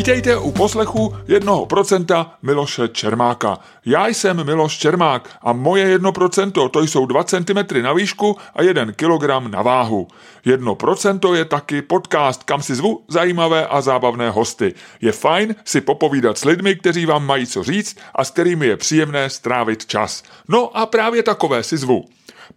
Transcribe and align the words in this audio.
Vítejte 0.00 0.36
u 0.36 0.52
poslechu 0.52 1.16
jednoho 1.28 1.66
procenta 1.66 2.34
Miloše 2.42 2.88
Čermáka. 2.88 3.58
Já 3.86 4.08
jsem 4.08 4.46
Miloš 4.46 4.78
Čermák 4.78 5.30
a 5.42 5.52
moje 5.52 5.98
1% 5.98 6.68
to 6.68 6.82
jsou 6.82 7.06
2 7.06 7.24
cm 7.24 7.82
na 7.82 7.92
výšku 7.92 8.36
a 8.54 8.62
1 8.62 8.84
kg 8.92 9.48
na 9.48 9.62
váhu. 9.62 10.08
1% 10.46 11.34
je 11.34 11.44
taky 11.44 11.82
podcast, 11.82 12.44
kam 12.44 12.62
si 12.62 12.74
zvu 12.74 13.04
zajímavé 13.08 13.66
a 13.66 13.80
zábavné 13.80 14.30
hosty. 14.30 14.74
Je 15.00 15.12
fajn 15.12 15.54
si 15.64 15.80
popovídat 15.80 16.38
s 16.38 16.44
lidmi, 16.44 16.76
kteří 16.76 17.06
vám 17.06 17.26
mají 17.26 17.46
co 17.46 17.62
říct 17.62 17.96
a 18.14 18.24
s 18.24 18.30
kterými 18.30 18.66
je 18.66 18.76
příjemné 18.76 19.30
strávit 19.30 19.86
čas. 19.86 20.22
No 20.48 20.76
a 20.76 20.86
právě 20.86 21.22
takové 21.22 21.62
si 21.62 21.76
zvu. 21.76 22.04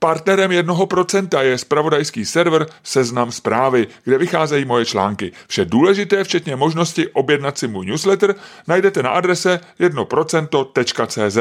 Partnerem 0.04 0.52
jednoho 0.52 0.86
procenta 0.86 1.42
je 1.42 1.58
spravodajský 1.58 2.26
server 2.26 2.66
Seznam 2.84 3.32
zprávy, 3.32 3.88
kde 4.04 4.18
vycházejí 4.18 4.66
moje 4.66 4.86
články. 4.86 5.32
Vše 5.48 5.66
důležité, 5.66 6.24
včetně 6.24 6.56
možnosti 6.56 7.08
objednat 7.08 7.58
si 7.58 7.68
můj 7.68 7.86
newsletter, 7.86 8.36
najdete 8.68 9.04
na 9.04 9.10
adrese 9.10 9.60
1%.cz. 9.80 11.38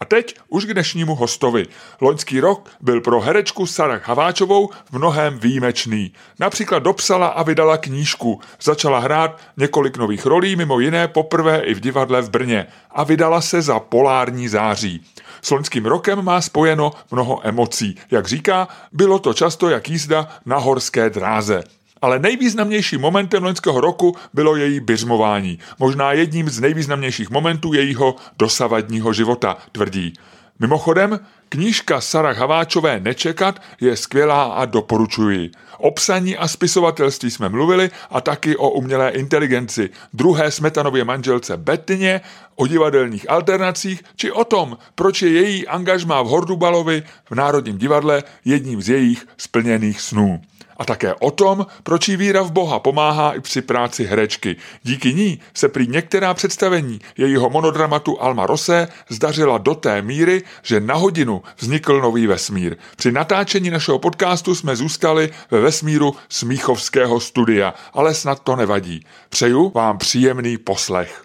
A 0.00 0.04
teď 0.04 0.36
už 0.48 0.64
k 0.64 0.72
dnešnímu 0.72 1.14
hostovi. 1.14 1.66
Loňský 2.00 2.40
rok 2.40 2.70
byl 2.80 3.00
pro 3.00 3.20
herečku 3.20 3.66
Sarah 3.66 4.08
Haváčovou 4.08 4.70
v 4.90 4.98
mnohem 4.98 5.38
výjimečný. 5.38 6.12
Například 6.38 6.78
dopsala 6.78 7.26
a 7.26 7.42
vydala 7.42 7.76
knížku, 7.76 8.40
začala 8.62 8.98
hrát 8.98 9.40
několik 9.56 9.96
nových 9.96 10.26
rolí, 10.26 10.56
mimo 10.56 10.80
jiné 10.80 11.08
poprvé 11.08 11.60
i 11.60 11.74
v 11.74 11.80
divadle 11.80 12.22
v 12.22 12.30
Brně 12.30 12.66
a 12.90 13.04
vydala 13.04 13.40
se 13.40 13.62
za 13.62 13.80
polární 13.80 14.48
září. 14.48 15.04
S 15.42 15.50
loňským 15.50 15.86
rokem 15.86 16.24
má 16.24 16.40
spojeno 16.40 16.92
mnoho 17.10 17.46
emocí. 17.46 17.96
Jak 18.10 18.26
říká, 18.26 18.68
bylo 18.92 19.18
to 19.18 19.34
často 19.34 19.68
jak 19.68 19.88
jízda 19.88 20.28
na 20.46 20.56
horské 20.56 21.10
dráze. 21.10 21.64
Ale 22.02 22.18
nejvýznamnějším 22.18 23.00
momentem 23.00 23.44
loňského 23.44 23.80
roku 23.80 24.16
bylo 24.34 24.56
její 24.56 24.80
byřmování. 24.80 25.58
Možná 25.78 26.12
jedním 26.12 26.48
z 26.48 26.60
nejvýznamnějších 26.60 27.30
momentů 27.30 27.72
jejího 27.72 28.16
dosavadního 28.38 29.12
života, 29.12 29.56
tvrdí. 29.72 30.14
Mimochodem, 30.58 31.20
knížka 31.48 32.00
Sarah 32.00 32.38
Haváčové 32.38 33.00
Nečekat 33.00 33.62
je 33.80 33.96
skvělá 33.96 34.44
a 34.44 34.64
doporučuji. 34.64 35.50
O 35.78 35.90
psaní 35.90 36.36
a 36.36 36.48
spisovatelství 36.48 37.30
jsme 37.30 37.48
mluvili 37.48 37.90
a 38.10 38.20
taky 38.20 38.56
o 38.56 38.70
umělé 38.70 39.10
inteligenci, 39.10 39.90
druhé 40.12 40.50
smetanově 40.50 41.04
manželce 41.04 41.56
Bettině, 41.56 42.20
o 42.56 42.66
divadelních 42.66 43.30
alternacích, 43.30 44.02
či 44.16 44.32
o 44.32 44.44
tom, 44.44 44.78
proč 44.94 45.22
je 45.22 45.30
její 45.30 45.68
angažmá 45.68 46.22
v 46.22 46.26
Hordubalovi 46.26 47.02
v 47.30 47.34
Národním 47.34 47.78
divadle 47.78 48.22
jedním 48.44 48.82
z 48.82 48.88
jejich 48.88 49.26
splněných 49.36 50.00
snů 50.00 50.40
a 50.82 50.84
také 50.84 51.14
o 51.14 51.30
tom, 51.30 51.66
proč 51.82 52.08
jí 52.08 52.16
víra 52.16 52.42
v 52.42 52.52
Boha 52.52 52.78
pomáhá 52.78 53.32
i 53.32 53.40
při 53.40 53.62
práci 53.62 54.04
herečky. 54.04 54.56
Díky 54.82 55.14
ní 55.14 55.40
se 55.54 55.68
prý 55.68 55.86
některá 55.86 56.34
představení 56.34 56.98
jejího 57.16 57.50
monodramatu 57.50 58.22
Alma 58.22 58.46
Rosé 58.46 58.88
zdařila 59.08 59.58
do 59.58 59.74
té 59.74 60.02
míry, 60.02 60.42
že 60.62 60.80
na 60.80 60.94
hodinu 60.94 61.42
vznikl 61.58 62.00
nový 62.00 62.26
vesmír. 62.26 62.76
Při 62.96 63.12
natáčení 63.12 63.70
našeho 63.70 63.98
podcastu 63.98 64.54
jsme 64.54 64.76
zůstali 64.76 65.30
ve 65.50 65.60
vesmíru 65.60 66.14
Smíchovského 66.28 67.20
studia, 67.20 67.74
ale 67.92 68.14
snad 68.14 68.40
to 68.40 68.56
nevadí. 68.56 69.06
Přeju 69.28 69.72
vám 69.74 69.98
příjemný 69.98 70.58
poslech. 70.58 71.24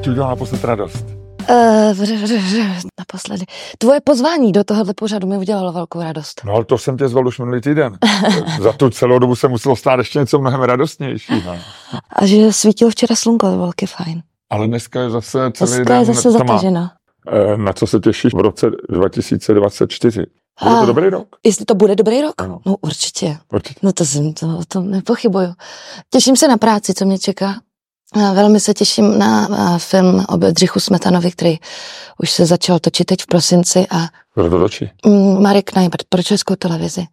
Ti 0.00 0.10
udělala 0.10 0.30
naposled 0.30 0.64
radost? 0.64 1.04
Uh, 1.50 1.56
naposledy. 2.98 3.44
Tvoje 3.78 4.00
pozvání 4.00 4.52
do 4.52 4.64
tohohle 4.64 4.94
pořadu 4.94 5.26
mi 5.26 5.38
udělalo 5.38 5.72
velkou 5.72 6.02
radost. 6.02 6.40
No 6.44 6.52
ale 6.52 6.64
to 6.64 6.78
jsem 6.78 6.98
tě 6.98 7.08
zval 7.08 7.28
už 7.28 7.38
minulý 7.38 7.60
týden. 7.60 7.98
Za 8.60 8.72
tu 8.72 8.90
celou 8.90 9.18
dobu 9.18 9.36
se 9.36 9.48
muselo 9.48 9.76
stát 9.76 9.98
ještě 9.98 10.18
něco 10.18 10.38
mnohem 10.38 10.60
radostnějšího. 10.60 11.56
A 12.10 12.26
že 12.26 12.52
svítilo 12.52 12.90
včera 12.90 13.16
slunko, 13.16 13.50
to 13.50 13.56
bylo 13.56 13.72
fajn. 13.86 14.22
Ale 14.50 14.66
dneska 14.68 15.00
je 15.00 15.10
zase 15.10 15.38
celý 15.54 15.70
dneska 15.70 15.84
den 15.84 15.98
je 15.98 16.04
zase 16.04 16.30
zatažena. 16.30 16.92
Eh, 17.28 17.56
na 17.56 17.72
co 17.72 17.86
se 17.86 18.00
těšíš 18.00 18.34
v 18.34 18.40
roce 18.40 18.66
2024? 18.88 20.26
Bude 20.64 20.80
to 20.80 20.86
dobrý 20.86 21.08
rok? 21.08 21.28
Jestli 21.44 21.64
to 21.64 21.74
bude 21.74 21.96
dobrý 21.96 22.20
rok? 22.20 22.34
Ano. 22.38 22.60
No 22.66 22.76
určitě. 22.80 23.36
Určitě. 23.52 23.80
No 23.82 23.92
to, 23.92 24.04
jsem, 24.04 24.32
to, 24.32 24.60
to 24.68 24.80
nepochybuju. 24.80 25.54
Těším 26.10 26.36
se 26.36 26.48
na 26.48 26.56
práci, 26.56 26.94
co 26.94 27.04
mě 27.04 27.18
čeká. 27.18 27.54
Velmi 28.16 28.60
se 28.60 28.74
těším 28.74 29.18
na 29.18 29.48
film 29.78 30.24
o 30.28 30.36
Bedřichu 30.36 30.80
Smetanovi, 30.80 31.30
který 31.30 31.58
už 32.18 32.30
se 32.30 32.46
začal 32.46 32.78
točit 32.78 33.04
teď 33.04 33.22
v 33.22 33.26
prosinci 33.26 33.86
a 33.90 34.06
Kdo 34.34 34.50
to 34.50 34.58
točí? 34.58 34.90
Mm, 35.06 35.42
Marek 35.42 35.76
Najbert 35.76 36.02
pro 36.08 36.22
českou 36.22 36.54
televizi. 36.54 37.06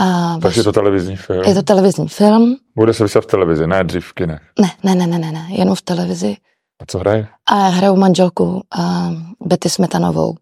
A 0.00 0.36
Takže 0.42 0.60
je 0.60 0.64
to 0.64 0.72
televizní 0.72 1.16
film? 1.16 1.42
Je 1.44 1.54
to 1.54 1.62
televizní 1.62 2.08
film. 2.08 2.56
Bude 2.76 2.94
se 2.94 3.02
vysílat 3.02 3.24
v 3.24 3.26
televizi, 3.30 3.66
ne 3.66 3.84
dřív 3.84 4.06
v 4.06 4.12
kinech? 4.12 4.40
Ne, 4.60 4.70
ne, 4.82 4.94
ne, 4.94 5.06
ne, 5.06 5.18
ne, 5.18 5.32
ne, 5.32 5.46
jenom 5.48 5.74
v 5.74 5.82
televizi. 5.82 6.36
A 6.82 6.86
co 6.86 6.98
hraje? 6.98 7.28
A 7.50 7.54
hraju 7.68 7.96
manželku 7.96 8.62
a 8.78 9.10
Betty 9.40 9.70
Smetanovou, 9.70 10.34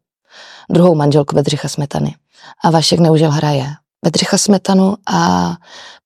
druhou 0.71 0.95
manželku 0.95 1.35
Bedřicha 1.37 1.69
Smetany. 1.69 2.15
A 2.65 2.71
Vašek 2.71 3.01
Neužil 3.01 3.31
hraje 3.31 3.67
Bedřicha 4.05 4.39
Smetanu 4.39 4.97
a 5.11 5.53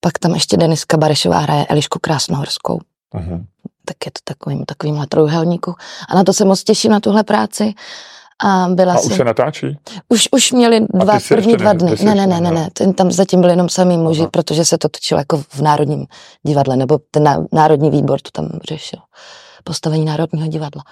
pak 0.01 0.19
tam 0.19 0.35
ještě 0.35 0.57
Deniska 0.57 0.97
Barešová 0.97 1.39
hraje 1.39 1.67
Elišku 1.67 1.99
Krásnohorskou. 2.03 2.81
Uh-huh 3.15 3.45
tak 3.85 3.97
je 4.07 4.11
to 4.11 4.21
takovým, 4.25 4.65
takovýmhle 4.65 5.07
trojuhelníku. 5.07 5.75
A 6.09 6.15
na 6.15 6.25
to 6.25 6.33
se 6.33 6.45
moc 6.45 6.65
těším, 6.65 6.91
na 6.91 7.01
tuhle 7.01 7.25
práci. 7.25 7.75
A, 8.45 8.69
byla 8.69 8.95
a 8.95 8.97
jsem... 8.97 9.11
už 9.11 9.17
se 9.17 9.25
natáčí? 9.25 9.79
Už, 10.09 10.29
už 10.33 10.53
měli 10.53 10.87
dva 10.95 11.19
první 11.29 11.57
dva 11.57 11.73
dny. 11.73 11.95
Ne, 12.03 12.15
ne, 12.15 12.27
ne, 12.27 12.41
ne, 12.41 12.51
ne. 12.51 12.69
Ten, 12.73 12.93
tam 12.95 13.13
zatím 13.13 13.41
byli 13.41 13.53
jenom 13.53 13.69
samý 13.69 13.97
muži, 13.97 14.21
Aha. 14.21 14.31
protože 14.31 14.65
se 14.65 14.79
to 14.79 14.89
točilo 14.89 15.21
jako 15.21 15.39
v 15.39 15.61
Národním 15.61 16.07
divadle, 16.47 16.77
nebo 16.77 16.99
ten 17.11 17.47
Národní 17.53 17.91
výbor 17.91 18.21
to 18.21 18.31
tam 18.31 18.59
řešil. 18.69 18.99
Postavení 19.65 20.05
Národního 20.05 20.49
divadla. 20.49 20.83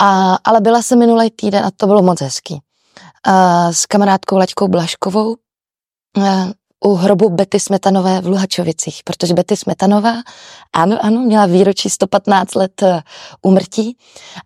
A, 0.00 0.38
ale 0.44 0.60
byla 0.60 0.82
jsem 0.82 0.98
minulý 0.98 1.30
týden 1.30 1.64
a 1.64 1.70
to 1.76 1.86
bylo 1.86 2.02
moc 2.02 2.20
hezký. 2.20 2.60
A, 3.26 3.72
s 3.72 3.86
kamarádkou 3.86 4.36
Laďkou 4.36 4.68
Blaškovou 4.68 5.36
u 6.84 6.94
hrobu 6.94 7.30
Betty 7.30 7.60
Smetanové 7.60 8.20
v 8.20 8.26
Luhačovicích, 8.26 9.00
protože 9.04 9.34
Betty 9.34 9.56
Smetanová, 9.56 10.14
ano, 10.72 10.98
ano, 11.00 11.20
měla 11.20 11.46
výročí 11.46 11.90
115 11.90 12.54
let 12.54 12.82
umrtí 13.42 13.96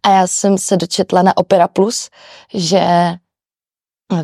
a 0.03 0.11
já 0.11 0.27
jsem 0.27 0.59
se 0.59 0.77
dočetla 0.77 1.23
na 1.23 1.37
Opera 1.37 1.69
Plus, 1.69 2.11
že 2.55 2.81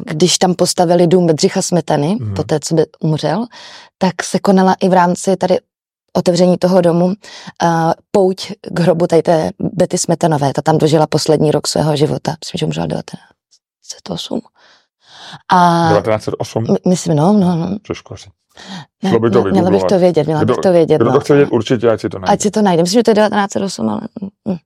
když 0.04 0.38
tam 0.38 0.54
postavili 0.54 1.06
dům 1.06 1.26
Bedřicha 1.26 1.62
Smetany, 1.62 2.16
mm. 2.20 2.34
po 2.34 2.44
té, 2.44 2.60
co 2.60 2.74
by 2.74 2.86
umřel, 3.00 3.46
tak 3.98 4.22
se 4.22 4.38
konala 4.38 4.76
i 4.80 4.88
v 4.88 4.92
rámci 4.92 5.36
tady 5.36 5.58
otevření 6.12 6.58
toho 6.58 6.80
domu 6.80 7.06
uh, 7.06 7.14
pouť 8.10 8.52
k 8.62 8.80
hrobu 8.80 9.06
tady 9.06 9.22
té 9.22 9.50
Betty 9.58 9.98
Smetanové. 9.98 10.52
Ta 10.52 10.62
tam 10.62 10.78
dožila 10.78 11.06
poslední 11.06 11.50
rok 11.50 11.66
svého 11.66 11.96
života. 11.96 12.36
Myslím, 12.44 12.58
že 12.58 12.66
umřela 12.66 12.86
1908. 12.86 14.40
A 15.52 15.88
1908? 15.88 16.64
Myslím, 16.88 17.16
no, 17.16 17.32
no, 17.32 17.56
no. 17.56 17.78
Přeškoři. 17.82 18.30
Ne, 19.02 19.18
by 19.18 19.30
to 19.30 19.42
měla 19.42 19.70
bych 19.70 19.84
to 19.84 19.98
vědět, 19.98 20.26
měla 20.26 20.44
kdo, 20.44 20.54
bych 20.54 20.60
to 20.62 20.72
vědět. 20.72 20.96
Kdo 20.96 21.04
no. 21.04 21.12
to 21.12 21.20
chce 21.20 21.34
vědět, 21.34 21.50
určitě, 21.52 21.90
ať 21.90 22.00
si 22.00 22.08
to 22.08 22.18
najde. 22.18 22.32
Ať 22.32 22.40
si 22.40 22.50
to 22.50 22.62
najde. 22.62 22.82
Myslím, 22.82 22.98
že 22.98 23.02
to 23.02 23.10
je 23.10 23.14
1908, 23.14 23.88
ale... 23.88 24.00
Hm. 24.48 24.56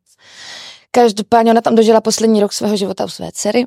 Každopádně 0.90 1.50
ona 1.50 1.60
tam 1.60 1.74
dožila 1.74 2.00
poslední 2.00 2.40
rok 2.40 2.52
svého 2.52 2.76
života 2.76 3.04
u 3.04 3.08
své 3.08 3.28
dcery 3.32 3.64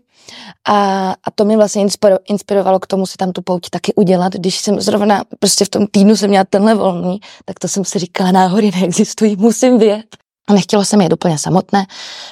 a, 0.68 1.10
a 1.24 1.32
to 1.36 1.46
mě 1.46 1.58
vlastně 1.58 1.82
inspiro, 1.82 2.16
inspirovalo 2.30 2.80
k 2.80 2.88
tomu 2.88 3.06
si 3.06 3.18
tam 3.18 3.32
tu 3.32 3.42
pouť 3.42 3.70
taky 3.70 3.94
udělat. 3.94 4.34
Když 4.34 4.60
jsem 4.60 4.82
zrovna 4.82 5.24
prostě 5.40 5.66
v 5.66 5.70
tom 5.70 5.88
týdnu 5.88 6.16
jsem 6.16 6.30
měla 6.30 6.46
tenhle 6.50 6.76
volný, 6.76 7.20
tak 7.46 7.60
to 7.60 7.68
jsem 7.68 7.86
si 7.86 8.00
říkala, 8.00 8.32
náhody 8.32 8.72
neexistují, 8.72 9.36
musím 9.36 9.78
vědět. 9.78 10.06
A 10.50 10.54
nechtěla 10.54 10.84
jsem 10.84 11.02
jet 11.02 11.14
úplně 11.14 11.38
samotné. 11.38 11.86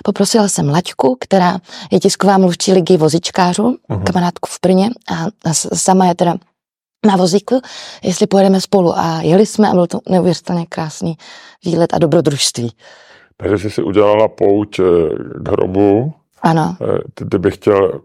Poprosila 0.03 0.47
jsem 0.47 0.69
Laďku, 0.69 1.17
která 1.19 1.57
je 1.91 1.99
tisková 1.99 2.37
mluvčí 2.37 2.73
ligy 2.73 2.97
vozičkářů, 2.97 3.63
uh-huh. 3.63 4.03
kamarádku 4.03 4.49
v 4.49 4.59
Brně 4.61 4.89
a, 5.11 5.53
sama 5.53 6.05
je 6.05 6.15
teda 6.15 6.35
na 7.05 7.15
vozíku, 7.15 7.61
jestli 8.03 8.27
pojedeme 8.27 8.61
spolu. 8.61 8.97
A 8.97 9.21
jeli 9.21 9.45
jsme 9.45 9.69
a 9.69 9.73
byl 9.73 9.87
to 9.87 9.99
neuvěřitelně 10.09 10.65
krásný 10.69 11.17
výlet 11.65 11.93
a 11.93 11.97
dobrodružství. 11.97 12.71
Takže 13.37 13.57
jsi 13.57 13.69
si 13.69 13.83
udělala 13.83 14.27
pouť 14.27 14.79
eh, 14.79 14.83
k 15.43 15.49
hrobu. 15.49 16.13
Ano. 16.41 16.77
Eh, 16.81 17.25
ty 17.29 17.37
bych 17.37 17.55
chtěl 17.55 18.01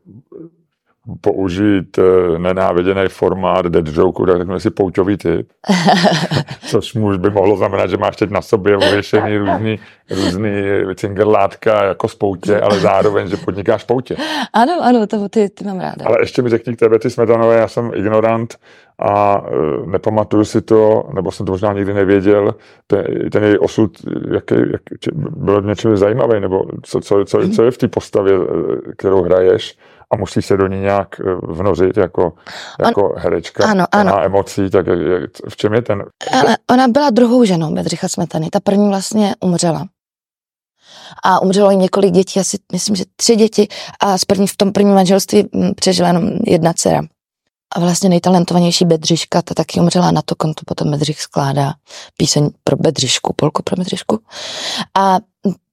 použít 1.21 1.99
eh, 1.99 2.39
nenáviděný 2.39 3.03
formát 3.09 3.67
dead 3.67 3.89
joke, 3.89 4.27
tak 4.27 4.39
řeknu 4.39 4.61
si 4.61 4.71
pouťový 4.71 5.17
typ. 5.17 5.49
Což 6.67 6.95
můž 6.95 7.17
by 7.17 7.31
mohlo 7.31 7.57
znamenat, 7.57 7.91
že 7.91 7.97
máš 7.97 8.17
teď 8.17 8.31
na 8.31 8.43
sobě 8.43 8.77
uvěšený 8.77 9.39
různý, 9.39 9.79
různý 10.11 10.51
cingerlátka 10.95 11.85
jako 11.85 12.09
spoutě, 12.09 12.61
ale 12.61 12.81
zároveň, 12.81 13.29
že 13.29 13.37
podnikáš 13.37 13.85
poutě. 13.85 14.17
Ano, 14.53 14.79
ano, 14.83 15.07
to 15.07 15.29
ty, 15.29 15.49
ty 15.49 15.65
mám 15.65 15.81
ráda. 15.81 16.07
Ale 16.07 16.17
ještě 16.21 16.43
mi 16.43 16.51
řekni 16.51 16.77
k 16.77 16.79
tebe, 16.79 16.99
ty 16.99 17.11
smetanové, 17.11 17.57
já 17.57 17.69
jsem 17.69 17.91
ignorant 17.95 18.57
a 18.99 19.43
uh, 19.43 19.87
nepamatuju 19.87 20.45
si 20.45 20.61
to, 20.63 21.09
nebo 21.15 21.31
jsem 21.31 21.47
to 21.47 21.53
možná 21.53 21.73
nikdy 21.73 21.95
nevěděl, 21.95 22.55
ten, 22.87 23.05
ten 23.33 23.45
její 23.45 23.59
osud, 23.59 23.91
jaký, 24.35 24.55
jak, 24.55 24.83
byl 25.15 25.63
něčím 25.63 25.97
zajímavý, 25.97 26.41
nebo 26.41 26.65
co, 26.83 27.01
co, 27.01 27.25
co, 27.25 27.49
co 27.49 27.65
je 27.65 27.71
v 27.71 27.79
té 27.79 27.89
postavě, 27.89 28.35
eh, 28.35 28.93
kterou 28.93 29.23
hraješ, 29.23 29.79
a 30.13 30.17
musí 30.17 30.43
se 30.43 30.57
do 30.57 30.67
ní 30.67 30.81
nějak 30.81 31.21
eh, 31.21 31.25
vnořit 31.43 31.97
jako, 31.97 32.33
jako 32.85 33.11
On, 33.11 33.19
herečka 33.19 33.71
ano, 33.71 33.85
ano. 33.93 34.25
emocí, 34.25 34.71
tak 34.71 34.87
jak, 34.87 35.31
v 35.49 35.57
čem 35.57 35.75
je 35.75 35.83
ten... 35.83 36.05
Ale 36.33 36.57
ona 36.71 36.89
byla 36.89 37.11
druhou 37.11 37.45
ženou 37.45 37.75
Bedřicha 37.75 38.09
Smetany, 38.09 38.49
ta 38.51 38.61
první 38.61 38.89
vlastně 38.89 39.35
umřela. 39.41 39.87
A 41.25 41.41
umřelo 41.41 41.71
jim 41.71 41.81
několik 41.81 42.13
dětí, 42.13 42.41
asi 42.41 42.59
myslím, 42.73 42.97
že 42.97 43.05
tři 43.17 43.37
děti 43.37 43.69
a 44.01 44.19
z 44.19 44.25
první, 44.25 44.47
v 44.47 44.57
tom 44.57 44.73
prvním 44.73 44.95
manželství 44.95 45.49
hm, 45.55 45.73
přežila 45.77 46.09
jenom 46.09 46.31
jedna 46.47 46.73
dcera. 46.73 47.03
A 47.75 47.81
vlastně 47.81 48.09
nejtalentovanější 48.09 48.85
Bedřiška, 48.85 49.43
ta 49.43 49.55
taky 49.55 49.81
umřela 49.81 50.11
na 50.11 50.23
to 50.25 50.35
konto, 50.35 50.63
potom 50.67 50.91
Bedřich 50.91 51.21
skládá 51.21 51.73
píseň 52.17 52.51
pro 52.65 52.77
Bedřišku, 52.77 53.33
polku 53.37 53.63
pro 53.63 53.77
Bedřišku. 53.77 54.19
A 54.99 55.19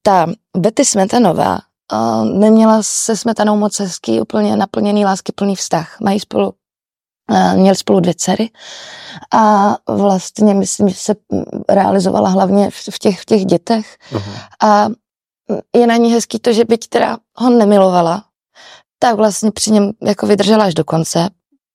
ta 0.02 0.28
Betty 0.58 0.86
Smetanová 0.86 1.60
uh, 1.94 2.26
neměla 2.26 2.80
se 2.82 3.18
Smetanou 3.18 3.58
moc 3.58 3.80
hezký, 3.80 4.22
úplně 4.22 4.56
naplněný 4.56 5.06
lásky 5.06 5.32
plný 5.32 5.56
vztah. 5.56 6.00
Mají 6.02 6.20
spolu, 6.20 6.54
měli 7.56 7.76
spolu 7.76 8.00
dvě 8.00 8.14
dcery 8.16 8.50
a 9.34 9.76
vlastně 9.90 10.54
myslím, 10.54 10.90
že 10.90 10.96
se 10.96 11.16
realizovala 11.70 12.30
hlavně 12.30 12.70
v, 12.70 12.76
v, 12.92 13.00
těch, 13.00 13.22
v 13.22 13.26
těch 13.26 13.46
dětech. 13.46 13.98
Uh-huh. 14.12 14.34
A 14.64 14.90
je 15.76 15.88
na 15.88 15.96
ní 15.96 16.14
hezký 16.14 16.40
to, 16.40 16.54
že 16.54 16.66
byť 16.66 16.88
teda 16.88 17.18
ho 17.36 17.50
nemilovala, 17.50 18.24
tak 19.00 19.16
vlastně 19.16 19.52
při 19.52 19.72
něm 19.72 19.92
jako 20.04 20.28
vydržela 20.28 20.66
až 20.66 20.74
do 20.74 20.86
konce, 20.86 21.30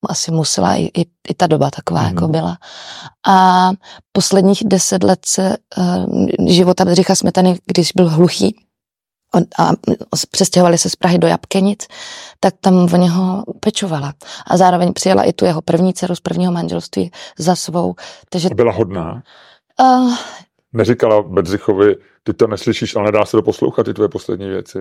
asi 0.09 0.31
musela, 0.31 0.75
i, 0.75 0.83
i, 0.83 1.05
i 1.29 1.33
ta 1.33 1.47
doba 1.47 1.71
taková 1.71 2.01
mm. 2.01 2.07
jako 2.07 2.27
byla. 2.27 2.57
A 3.27 3.71
posledních 4.11 4.63
deset 4.65 5.03
let 5.03 5.19
se 5.25 5.57
uh, 5.77 6.05
života 6.47 6.85
Bedřicha 6.85 7.15
Smetany, 7.15 7.59
když 7.65 7.91
byl 7.95 8.09
hluchý, 8.09 8.55
a 9.59 9.71
přestěhovali 10.31 10.77
se 10.77 10.89
z 10.89 10.95
Prahy 10.95 11.17
do 11.17 11.27
Jabkenic, 11.27 11.87
tak 12.39 12.53
tam 12.61 12.93
o 12.93 12.97
něho 12.97 13.43
pečovala. 13.59 14.13
A 14.47 14.57
zároveň 14.57 14.93
přijela 14.93 15.23
i 15.23 15.33
tu 15.33 15.45
jeho 15.45 15.61
první 15.61 15.93
dceru 15.93 16.15
z 16.15 16.19
prvního 16.19 16.51
manželství 16.51 17.11
za 17.37 17.55
svou. 17.55 17.95
Takže... 18.29 18.49
Byla 18.55 18.71
hodná? 18.71 19.23
Uh, 19.81 20.13
Neříkala 20.73 21.21
Bedřichovi, 21.21 21.95
ty 22.23 22.33
to 22.33 22.47
neslyšíš, 22.47 22.95
ale 22.95 23.05
nedá 23.05 23.25
se 23.25 23.37
to 23.37 23.41
poslouchat, 23.41 23.83
ty 23.83 23.93
tvoje 23.93 24.09
poslední 24.09 24.47
věci. 24.49 24.79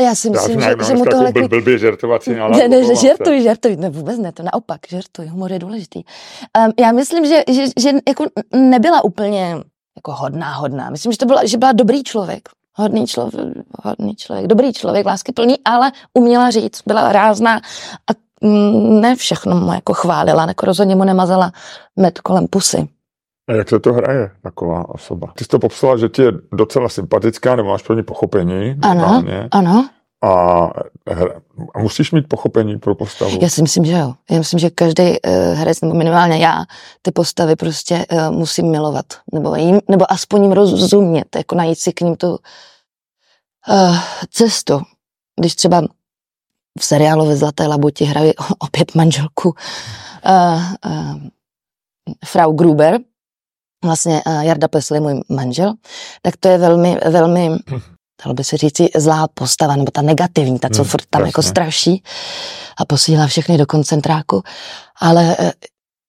Já 0.00 0.14
si 0.14 0.30
myslím, 0.30 0.60
já 0.60 0.70
že, 0.70 0.84
že 0.84 0.94
mu 0.94 1.04
tohle... 1.04 1.32
Byl, 1.32 1.48
blbě 1.48 1.78
žertovací 1.78 2.30
Ne, 2.30 2.68
ne, 2.68 2.84
že 2.84 2.94
žertuj, 2.94 3.42
žertuj, 3.42 3.76
ne, 3.76 3.90
vůbec 3.90 4.18
ne, 4.18 4.32
to 4.32 4.42
naopak, 4.42 4.80
žertuj, 4.88 5.26
humor 5.26 5.52
je 5.52 5.58
důležitý. 5.58 6.02
Um, 6.58 6.72
já 6.80 6.92
myslím, 6.92 7.26
že, 7.26 7.42
že, 7.50 7.66
že 7.80 7.90
jako 8.08 8.24
nebyla 8.52 9.04
úplně 9.04 9.56
jako 9.96 10.12
hodná, 10.12 10.54
hodná. 10.54 10.90
Myslím, 10.90 11.12
že 11.12 11.18
to 11.18 11.26
byla, 11.26 11.44
že 11.44 11.58
byla 11.58 11.72
dobrý 11.72 12.02
člověk 12.02 12.48
hodný 12.74 13.06
člověk, 13.06 13.54
hodný 13.84 14.16
člověk, 14.16 14.46
dobrý 14.46 14.72
člověk, 14.72 15.06
lásky 15.06 15.32
plný, 15.32 15.56
ale 15.64 15.92
uměla 16.14 16.50
říct, 16.50 16.82
byla 16.86 17.12
rázná 17.12 17.56
a 17.56 18.12
mm, 18.46 19.00
ne 19.00 19.16
všechno 19.16 19.56
mu 19.56 19.72
jako 19.72 19.94
chválila, 19.94 20.46
jako 20.46 20.66
rozhodně 20.66 20.96
mu 20.96 21.04
nemazala 21.04 21.52
med 21.96 22.20
kolem 22.20 22.46
pusy. 22.46 22.88
A 23.48 23.52
jak 23.52 23.68
se 23.68 23.80
to 23.80 23.92
hraje, 23.92 24.30
taková 24.42 24.88
osoba? 24.88 25.32
Ty 25.36 25.44
jsi 25.44 25.48
to 25.48 25.58
popsala, 25.58 25.96
že 25.96 26.08
ti 26.08 26.22
je 26.22 26.32
docela 26.52 26.88
sympatická, 26.88 27.56
nebo 27.56 27.68
máš 27.68 27.82
pro 27.82 27.96
ní 27.96 28.02
pochopení. 28.02 28.78
Ano, 28.82 29.00
normálně. 29.00 29.48
ano. 29.50 29.88
A, 30.24 30.70
a 31.74 31.78
musíš 31.78 32.12
mít 32.12 32.28
pochopení 32.28 32.78
pro 32.78 32.94
postavu. 32.94 33.38
Já 33.42 33.48
si 33.48 33.62
myslím, 33.62 33.84
že 33.84 33.92
jo. 33.92 34.14
Já 34.30 34.38
myslím, 34.38 34.58
že 34.60 34.70
každý 34.70 35.02
uh, 35.02 35.18
herec, 35.54 35.80
nebo 35.80 35.94
minimálně 35.94 36.38
já, 36.38 36.64
ty 37.02 37.10
postavy 37.10 37.56
prostě 37.56 38.06
uh, 38.12 38.30
musím 38.30 38.70
milovat. 38.70 39.06
Nebo, 39.32 39.54
jim, 39.54 39.80
nebo 39.88 40.12
aspoň 40.12 40.42
jim 40.42 40.52
rozumět, 40.52 41.36
jako 41.36 41.54
najít 41.54 41.78
si 41.78 41.92
k 41.92 42.00
ním 42.00 42.16
tu 42.16 42.30
uh, 42.30 43.98
cestu. 44.30 44.80
Když 45.40 45.54
třeba 45.54 45.82
v 46.80 46.84
seriálu 46.84 47.26
ve 47.26 47.36
Zlaté 47.36 47.66
labuti 47.66 48.04
hrají 48.04 48.32
opět 48.58 48.94
manželku 48.94 49.48
uh, 49.48 50.62
uh, 50.86 51.16
Frau 52.24 52.52
Gruber, 52.52 52.98
vlastně 53.84 54.22
uh, 54.26 54.40
Jarda 54.40 54.68
Pesl 54.68 54.94
je 54.94 55.00
můj 55.00 55.20
manžel, 55.28 55.74
tak 56.22 56.36
to 56.36 56.48
je 56.48 56.58
velmi, 56.58 56.98
velmi 57.10 57.50
dalo 58.24 58.34
by 58.34 58.44
se 58.44 58.56
říci, 58.56 58.88
zlá 58.96 59.28
postava, 59.34 59.76
nebo 59.76 59.90
ta 59.90 60.02
negativní, 60.02 60.58
ta, 60.58 60.68
co 60.68 60.82
hmm, 60.82 60.90
furt 60.90 61.04
tam 61.10 61.20
jasně. 61.20 61.28
jako 61.28 61.42
straší 61.42 62.02
a 62.78 62.84
posílá 62.84 63.26
všechny 63.26 63.58
do 63.58 63.66
koncentráku. 63.66 64.42
Ale 65.00 65.36
uh, 65.40 65.50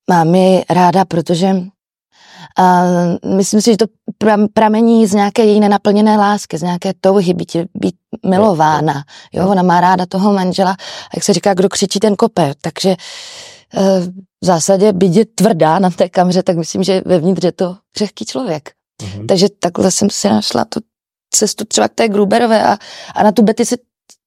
mám 0.09 0.35
ji 0.35 0.63
ráda, 0.69 1.05
protože 1.05 1.55
a 2.57 2.83
myslím 3.35 3.61
si, 3.61 3.71
že 3.71 3.77
to 3.77 3.85
pramení 4.53 5.07
z 5.07 5.13
nějaké 5.13 5.45
její 5.45 5.59
nenaplněné 5.59 6.17
lásky, 6.17 6.57
z 6.57 6.61
nějaké 6.61 6.93
touhy 7.01 7.33
být, 7.33 7.57
být 7.73 7.95
milována. 8.25 9.03
Jo, 9.33 9.49
ona 9.49 9.63
má 9.63 9.81
ráda 9.81 10.05
toho 10.05 10.33
manžela, 10.33 10.75
jak 11.15 11.23
se 11.23 11.33
říká, 11.33 11.53
kdo 11.53 11.69
křičí, 11.69 11.99
ten 11.99 12.15
kope. 12.15 12.53
Takže 12.61 12.89
eh, 12.89 13.99
v 14.41 14.45
zásadě 14.45 14.93
být 14.93 15.15
je 15.15 15.25
tvrdá 15.25 15.79
na 15.79 15.89
té 15.89 16.09
kameře, 16.09 16.43
tak 16.43 16.57
myslím, 16.57 16.83
že 16.83 17.01
vevnitř 17.05 17.43
je 17.43 17.51
to 17.51 17.77
křehký 17.91 18.25
člověk. 18.25 18.71
Mm-hmm. 19.03 19.25
Takže 19.25 19.47
takhle 19.59 19.91
jsem 19.91 20.09
si 20.09 20.29
našla 20.29 20.65
tu 20.65 20.79
cestu 21.35 21.65
třeba 21.65 21.87
k 21.87 21.93
té 21.95 22.07
Gruberové 22.07 22.63
a, 22.63 22.77
a 23.15 23.23
na 23.23 23.31
tu 23.31 23.41
Betty 23.41 23.65
se 23.65 23.75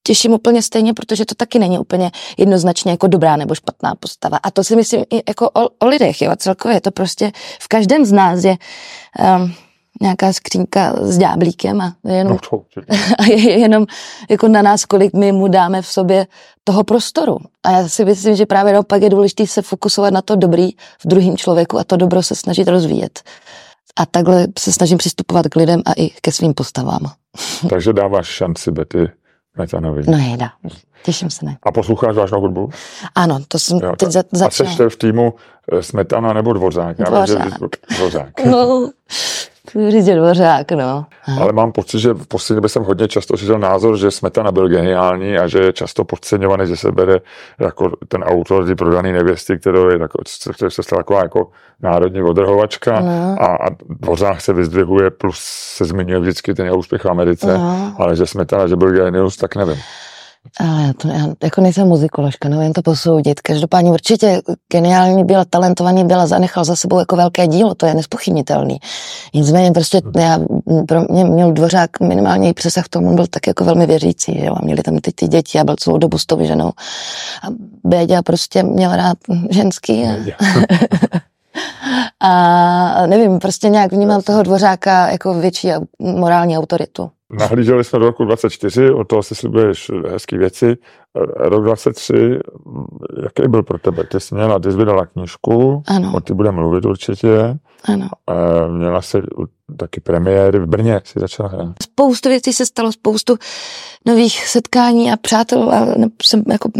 těším 0.02 0.32
úplně 0.32 0.62
stejně, 0.62 0.94
protože 0.94 1.25
to 1.25 1.34
taky 1.34 1.58
není 1.58 1.78
úplně 1.78 2.10
jednoznačně 2.38 2.90
jako 2.90 3.06
dobrá 3.06 3.37
nebo 3.37 3.55
špatná 3.55 3.94
postava. 3.94 4.38
A 4.43 4.50
to 4.50 4.64
si 4.64 4.76
myslím 4.76 5.05
i 5.10 5.22
jako 5.28 5.50
o, 5.50 5.69
o 5.78 5.87
lidech, 5.87 6.22
jo, 6.22 6.31
a 6.31 6.37
celkově 6.37 6.76
je 6.76 6.81
to 6.81 6.90
prostě 6.90 7.32
v 7.60 7.69
každém 7.69 8.05
z 8.05 8.12
nás 8.12 8.44
je 8.44 8.56
um, 9.37 9.55
nějaká 10.00 10.32
skřínka 10.32 10.94
s 11.00 11.19
ďáblíkem 11.19 11.81
a 11.81 11.94
je 12.05 12.14
jenom, 12.14 12.38
no 12.52 12.60
a 13.19 13.25
je 13.25 13.58
jenom 13.58 13.87
jako 14.31 14.49
na 14.49 14.62
nás, 14.62 14.84
kolik 14.84 15.12
my 15.14 15.32
mu 15.32 15.49
dáme 15.49 15.82
v 15.82 15.87
sobě 15.87 16.26
toho 16.64 16.84
prostoru. 16.84 17.37
A 17.62 17.70
já 17.70 17.88
si 17.88 18.05
myslím, 18.05 18.37
že 18.37 18.46
právě 18.46 18.72
naopak 18.72 19.02
je 19.02 19.10
důležité 19.10 19.46
se 19.46 19.62
fokusovat 19.62 20.12
na 20.12 20.22
to 20.22 20.37
dobrý 20.37 20.70
v 20.99 21.06
druhém 21.06 21.37
člověku 21.37 21.78
a 21.78 21.84
to 21.84 21.96
dobro 21.96 22.22
se 22.22 22.34
snažit 22.34 22.69
rozvíjet. 22.69 23.22
A 23.99 24.06
takhle 24.06 24.47
se 24.59 24.73
snažím 24.73 24.99
přistupovat 24.99 25.47
k 25.49 25.56
lidem 25.56 25.83
a 25.87 25.93
i 25.93 26.09
ke 26.09 26.33
svým 26.33 26.55
postavám. 26.55 27.00
Takže 27.71 27.93
dáváš 27.93 28.27
šanci 28.27 28.71
Betty 28.71 29.11
Metanovi. 29.59 30.03
No 30.06 30.19
jeda, 30.31 30.50
těším 31.03 31.31
se, 31.31 31.47
ne. 31.47 31.56
A 31.62 31.73
posloucháš 31.73 32.17
vážnou 32.17 32.41
hudbu? 32.41 32.70
Ano, 33.15 33.39
to 33.49 33.58
jsem 33.58 33.79
jo, 33.82 33.96
teď 33.96 34.08
za, 34.08 34.22
začala. 34.32 34.70
A 34.70 34.75
jsi 34.75 34.89
v 34.89 34.96
týmu 34.96 35.34
eh, 35.72 35.82
Smetana 35.82 36.32
nebo 36.32 36.53
Dvořák? 36.53 36.99
Já 36.99 37.05
dvořák. 37.05 37.44
Vím, 37.44 37.69
že 37.91 37.96
dvořák. 37.96 38.44
No, 38.44 38.91
říct, 39.89 40.05
že 40.05 40.15
Dvořák, 40.15 40.72
no. 40.72 41.06
Ale 41.41 41.53
mám 41.53 41.72
pocit, 41.72 41.98
že 41.98 42.13
v 42.13 42.27
poslední 42.27 42.56
době 42.56 42.69
jsem 42.69 42.82
hodně 42.82 43.08
často 43.08 43.37
slyšel 43.37 43.58
názor, 43.58 43.98
že 43.98 44.10
Smetana 44.10 44.53
byl 44.53 44.69
geniální 44.69 45.39
a 45.39 45.46
že 45.46 45.58
je 45.58 45.72
často 45.72 46.05
podceňovaný, 46.05 46.67
že 46.67 46.77
se 46.77 46.93
bere 46.93 47.19
jako 47.60 47.93
ten 48.08 48.22
autor 48.22 48.67
ty 48.67 48.75
prodaný 48.75 49.13
nevěsty, 49.13 49.58
kterou 49.58 49.89
je 49.89 49.98
tako, 49.98 50.19
který 50.55 50.70
se 50.70 50.82
stala 50.82 51.03
taková 51.03 51.22
jako 51.22 51.51
národní 51.82 52.22
odrhovačka 52.22 53.01
no. 53.01 53.37
a, 53.41 53.46
a 53.46 53.70
Dvořák 53.89 54.41
se 54.41 54.53
vyzdvihuje, 54.53 55.10
plus 55.10 55.39
se 55.77 55.84
zmiňuje 55.84 56.20
vždycky 56.20 56.55
ten 56.55 56.67
jeho 56.67 56.79
úspěch 56.79 57.05
v 57.05 57.10
Americe, 57.10 57.58
no. 57.58 57.94
ale 57.98 58.17
že 58.17 58.27
Smetana, 58.27 58.67
že 58.67 58.77
byl 58.77 58.91
genius, 58.91 59.37
tak 59.37 59.56
nevím. 59.56 59.77
Ale 60.61 60.83
já, 60.83 60.93
to, 60.93 61.09
já 61.09 61.27
jako 61.43 61.61
nejsem 61.61 61.89
muzikoložka, 61.89 62.49
nevím 62.49 62.73
to 62.73 62.83
posoudit. 62.83 63.41
Každopádně 63.41 63.91
určitě 63.91 64.43
geniální 64.73 65.25
byl, 65.25 65.45
talentovaný 65.51 66.05
byl 66.05 66.21
a 66.21 66.27
zanechal 66.27 66.65
za 66.65 66.77
sebou 66.77 66.99
jako 66.99 67.17
velké 67.17 67.47
dílo, 67.47 67.75
to 67.75 67.87
je 67.87 67.95
nespochybnitelný. 67.95 68.79
Nicméně 69.35 69.73
prostě 69.73 70.03
já, 70.17 70.39
pro 70.89 71.03
mě 71.11 71.25
měl 71.25 71.53
Dvořák 71.53 72.01
minimálně 72.01 72.49
i 72.49 72.53
přesah 72.53 72.85
k 72.85 72.89
tomu, 72.89 73.15
byl 73.15 73.27
tak 73.27 73.47
jako 73.47 73.65
velmi 73.65 73.87
věřící, 73.87 74.39
že 74.39 74.45
jo? 74.45 74.55
a 74.57 74.65
měli 74.65 74.83
tam 74.83 74.99
ty, 74.99 75.13
ty 75.13 75.29
děti 75.29 75.59
a 75.59 75.65
byl 75.65 75.77
celou 75.77 75.99
dobu 75.99 76.19
s 76.19 76.27
tou 76.27 76.45
ženou. 76.45 76.69
A 77.43 77.47
Béďa 77.85 78.23
prostě 78.23 78.63
měl 78.63 78.97
rád 78.97 79.19
ženský. 79.51 80.05
A... 80.05 80.17
a 82.29 83.07
nevím, 83.07 83.39
prostě 83.39 83.69
nějak 83.69 83.93
vnímal 83.93 84.23
toho 84.23 84.43
Dvořáka 84.43 85.11
jako 85.11 85.35
větší 85.35 85.69
morální 85.99 86.59
autoritu. 86.59 87.11
Nahlíželi 87.31 87.85
jsme 87.85 87.99
do 87.99 88.06
roku 88.06 88.25
24, 88.25 88.91
od 88.91 89.05
toho 89.05 89.23
si 89.23 89.35
slibuješ 89.35 89.91
hezké 90.08 90.39
věci. 90.39 90.77
Rok 91.37 91.65
23, 91.65 92.39
jaký 93.23 93.49
byl 93.49 93.63
pro 93.63 93.79
tebe? 93.79 94.05
Ty 94.05 94.20
jsi 94.20 94.35
měla, 94.35 94.58
ty 94.58 94.73
jsi 94.73 94.77
vydala 94.79 95.06
knížku, 95.06 95.82
ano. 95.87 96.13
o 96.15 96.20
ty 96.20 96.35
budeme 96.35 96.56
mluvit 96.56 96.85
určitě. 96.85 97.58
Ano. 97.85 98.08
Měla 98.69 99.03
se 99.03 99.23
taky 99.77 100.01
premiéry 100.01 100.58
v 100.58 100.67
Brně, 100.67 101.01
si 101.05 101.20
začala 101.20 101.49
hrát. 101.49 101.75
Spoustu 101.82 102.29
věcí 102.29 102.53
se 102.53 102.67
stalo, 102.67 102.93
spoustu 102.93 103.37
nových 104.06 104.47
setkání 104.47 105.13
a 105.13 105.17
přátel 105.17 105.70
a 105.70 105.87
jsem 106.23 106.43
jako 106.51 106.70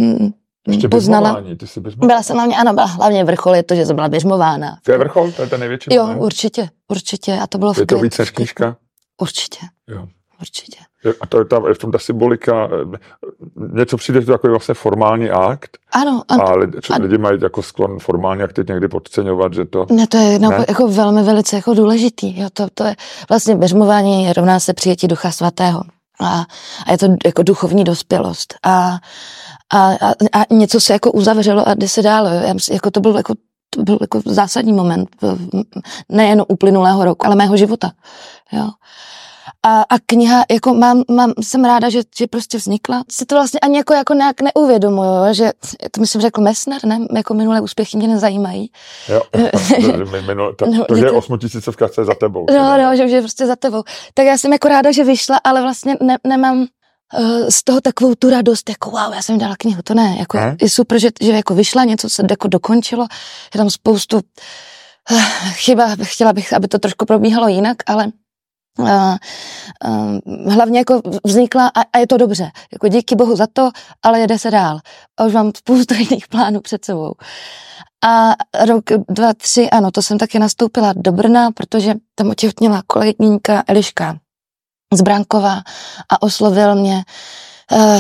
Ještě 0.69 0.88
poznala. 0.88 1.43
Ty 1.59 1.67
jsi 1.67 1.81
byla 1.81 2.23
jsem 2.23 2.37
hlavně, 2.37 2.57
ano, 2.57 2.73
byla 2.73 2.87
hlavně 2.87 3.25
vrchol, 3.25 3.55
je 3.55 3.62
to, 3.62 3.75
že 3.75 3.87
jsem 3.87 3.97
byla 3.97 4.09
běžmována. 4.09 4.78
To 4.83 4.93
je 4.93 4.99
vrchol, 4.99 5.33
to 5.33 5.43
je 5.43 5.49
ten 5.49 5.61
největší. 5.61 5.95
Jo, 5.95 6.07
ne? 6.07 6.17
určitě, 6.17 6.69
určitě. 6.88 7.38
A 7.43 7.47
to 7.47 7.59
bylo 7.59 7.73
je 7.78 7.87
to 7.87 7.99
víc 7.99 8.19
než 8.19 8.31
knížka? 8.31 8.76
Určitě. 9.21 9.59
Jo. 9.88 10.09
Určitě. 10.40 10.78
A 11.21 11.26
to 11.26 11.38
je, 11.38 11.45
ta, 11.45 11.62
je 11.68 11.75
v 11.75 11.78
tom 11.78 11.92
ta 11.92 11.99
symbolika, 11.99 12.68
něco 13.75 13.97
přijde, 13.97 14.21
to 14.21 14.33
takový 14.33 14.50
vlastně 14.50 14.75
formální 14.75 15.30
akt. 15.30 15.78
Ano. 15.92 16.23
ano 16.28 16.49
a 16.49 16.57
lidi, 16.57 16.78
a 16.90 16.99
lidi 16.99 17.18
mají 17.18 17.38
jako 17.42 17.62
sklon 17.62 17.99
formální 17.99 18.42
akty 18.42 18.64
někdy 18.68 18.88
podceňovat, 18.88 19.54
že 19.54 19.64
to... 19.64 19.87
Ne, 19.90 20.07
to 20.07 20.16
je 20.16 20.38
no, 20.38 20.50
ne? 20.50 20.64
jako 20.68 20.88
velmi 20.88 21.23
velice 21.23 21.57
jako 21.57 21.75
důležitý. 21.75 22.40
Jo, 22.40 22.49
to, 22.52 22.66
to 22.75 22.85
je 22.85 22.97
vlastně 23.28 23.57
běžmování 23.57 24.33
rovná 24.33 24.61
se 24.61 24.75
přijetí 24.75 25.09
ducha 25.09 25.30
svatého. 25.30 25.83
A, 26.21 26.45
a 26.87 26.92
je 26.92 26.99
to 26.99 27.07
jako 27.26 27.42
duchovní 27.42 27.85
dospělost. 27.85 28.54
A, 28.62 28.99
a, 29.73 29.92
a, 29.92 30.12
a 30.33 30.54
něco 30.54 30.80
se 30.80 30.92
jako 30.92 31.12
uzavřelo 31.12 31.68
a 31.68 31.75
jde 31.75 31.88
se 31.88 32.02
dál. 32.02 32.26
Já 32.26 32.52
myslím, 32.52 32.75
jako 32.75 32.90
to 32.90 33.00
byl 33.00 33.16
jako 33.16 33.35
to 33.71 33.83
byl 33.83 33.99
jako 34.00 34.21
zásadní 34.26 34.73
moment 34.73 35.09
nejen 36.09 36.42
uplynulého 36.49 37.04
roku, 37.04 37.26
ale 37.26 37.37
mého 37.37 37.57
života. 37.57 37.92
Jo. 38.52 38.71
A, 39.67 39.83
a 39.83 39.99
kniha, 40.07 40.45
jako 40.50 40.75
mám, 40.75 41.03
mám, 41.11 41.33
jsem 41.43 41.65
ráda, 41.65 41.88
že, 41.88 42.00
že 42.19 42.27
prostě 42.27 42.59
vznikla. 42.59 43.05
Se 43.11 43.27
to 43.27 43.35
vlastně 43.35 43.61
ani 43.61 43.77
jako, 43.77 43.95
jako 43.95 44.15
nějak 44.15 44.37
neuvědomuju, 44.41 45.35
že 45.35 45.50
to 45.91 46.00
myslím 46.00 46.21
řekl 46.21 46.41
Messner, 46.41 46.85
ne? 46.85 46.99
Jako 47.17 47.35
minulé 47.35 47.61
úspěchy 47.61 47.97
mě 47.97 48.09
nezajímají. 48.09 48.71
Jo, 49.09 49.23
minule, 50.27 50.55
ta, 50.55 50.67
no, 50.67 50.85
to, 50.85 50.97
je 50.97 51.11
osmotisícovka, 51.11 51.88
co 51.88 52.00
je 52.00 52.05
za 52.05 52.15
tebou. 52.15 52.47
No, 52.50 52.79
no, 52.79 52.97
že, 52.97 53.09
že 53.09 53.21
prostě 53.21 53.47
za 53.47 53.57
tebou. 53.57 53.83
Tak 54.15 54.27
já 54.27 54.38
jsem 54.38 54.53
jako 54.53 54.69
ráda, 54.69 54.93
že 54.93 55.05
vyšla, 55.05 55.41
ale 55.45 55.62
vlastně 55.62 55.97
ne, 56.00 56.19
nemám 56.27 56.59
uh, 56.59 57.49
z 57.49 57.65
toho 57.65 57.81
takovou 57.81 58.15
tu 58.15 58.31
radost, 58.31 58.69
jako 58.69 58.91
wow, 58.91 59.15
já 59.15 59.23
jsem 59.23 59.38
dala 59.38 59.57
knihu, 59.59 59.83
to 59.83 59.95
ne, 59.95 60.17
jako 60.19 60.37
ne? 60.37 60.57
je 60.62 60.71
super, 60.71 60.99
že, 60.99 61.11
že 61.21 61.33
jako 61.33 61.55
vyšla, 61.55 61.85
něco 61.85 62.11
se 62.11 62.23
jako 62.31 62.49
dokončilo, 62.49 63.07
je 63.55 63.59
tam 63.59 63.71
spoustu 63.71 64.17
uh, 64.17 65.21
chyba, 65.50 65.97
chtěla 66.03 66.33
bych, 66.33 66.53
aby 66.53 66.69
to 66.69 66.79
trošku 66.79 67.05
probíhalo 67.05 67.49
jinak, 67.49 67.77
ale 67.87 68.12
hlavně 70.47 70.78
jako 70.78 71.02
vznikla 71.25 71.68
a, 71.68 71.80
a 71.92 71.99
je 71.99 72.06
to 72.06 72.16
dobře. 72.16 72.50
Jako 72.73 72.88
díky 72.88 73.14
bohu 73.14 73.37
za 73.37 73.47
to, 73.52 73.70
ale 74.02 74.20
jede 74.20 74.38
se 74.38 74.50
dál. 74.50 74.80
A 75.16 75.25
už 75.25 75.32
mám 75.32 75.52
spoustu 75.56 75.94
jiných 75.99 76.28
plánů 76.28 76.61
před 76.61 76.85
sebou. 76.85 77.14
A 78.04 78.35
rok, 78.66 78.85
dva, 79.08 79.35
tři, 79.35 79.70
ano, 79.70 79.90
to 79.90 80.02
jsem 80.02 80.18
taky 80.18 80.38
nastoupila 80.38 80.92
do 80.97 81.12
Brna, 81.12 81.50
protože 81.50 81.94
tam 82.14 82.30
otěhotněla 82.30 82.82
kolegyňka 82.87 83.64
Eliška 83.66 84.18
z 84.94 85.02
Brankova 85.02 85.62
a 86.08 86.23
oslovil 86.23 86.75
mě 86.75 86.94
uh, 86.94 87.02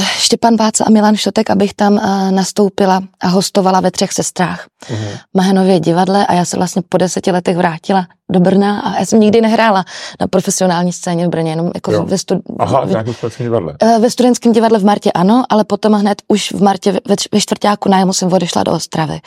Štěpan 0.04 0.56
Váca 0.56 0.84
a 0.84 0.90
Milan 0.90 1.16
Šotek, 1.16 1.50
abych 1.50 1.74
tam 1.74 1.92
uh, 1.92 2.30
nastoupila 2.30 3.02
a 3.20 3.28
hostovala 3.28 3.80
ve 3.80 3.90
třech 3.90 4.12
sestrách. 4.12 4.66
Uh-huh. 4.90 5.18
Mahenově 5.34 5.80
divadle 5.80 6.26
a 6.26 6.34
já 6.34 6.44
se 6.44 6.56
vlastně 6.56 6.82
po 6.88 6.98
deseti 6.98 7.30
letech 7.30 7.56
vrátila 7.56 8.06
do 8.32 8.40
Brna 8.40 8.80
a 8.80 8.98
já 8.98 9.06
jsem 9.06 9.20
nikdy 9.20 9.40
nehrála 9.40 9.84
na 10.20 10.26
profesionální 10.26 10.92
scéně 10.92 11.26
v 11.26 11.30
Brně, 11.30 11.52
jenom 11.52 11.70
jako 11.74 12.02
ve, 12.04 12.18
stud... 12.18 12.38
Aha, 12.58 12.84
v, 12.84 13.14
v 13.28 13.38
divadle. 13.38 13.74
Uh, 13.82 13.98
ve 13.98 14.10
studentském 14.10 14.52
divadle 14.52 14.78
v 14.78 14.84
Martě 14.84 15.12
ano, 15.12 15.44
ale 15.48 15.64
potom 15.64 15.92
hned 15.92 16.22
už 16.28 16.52
v 16.52 16.62
Martě 16.62 16.92
ve, 16.92 17.00
ve 17.32 17.40
čtvrtáku 17.40 17.88
nájmu 17.88 18.12
jsem 18.12 18.32
odešla 18.32 18.62
do 18.62 18.72
Ostravy. 18.72 19.20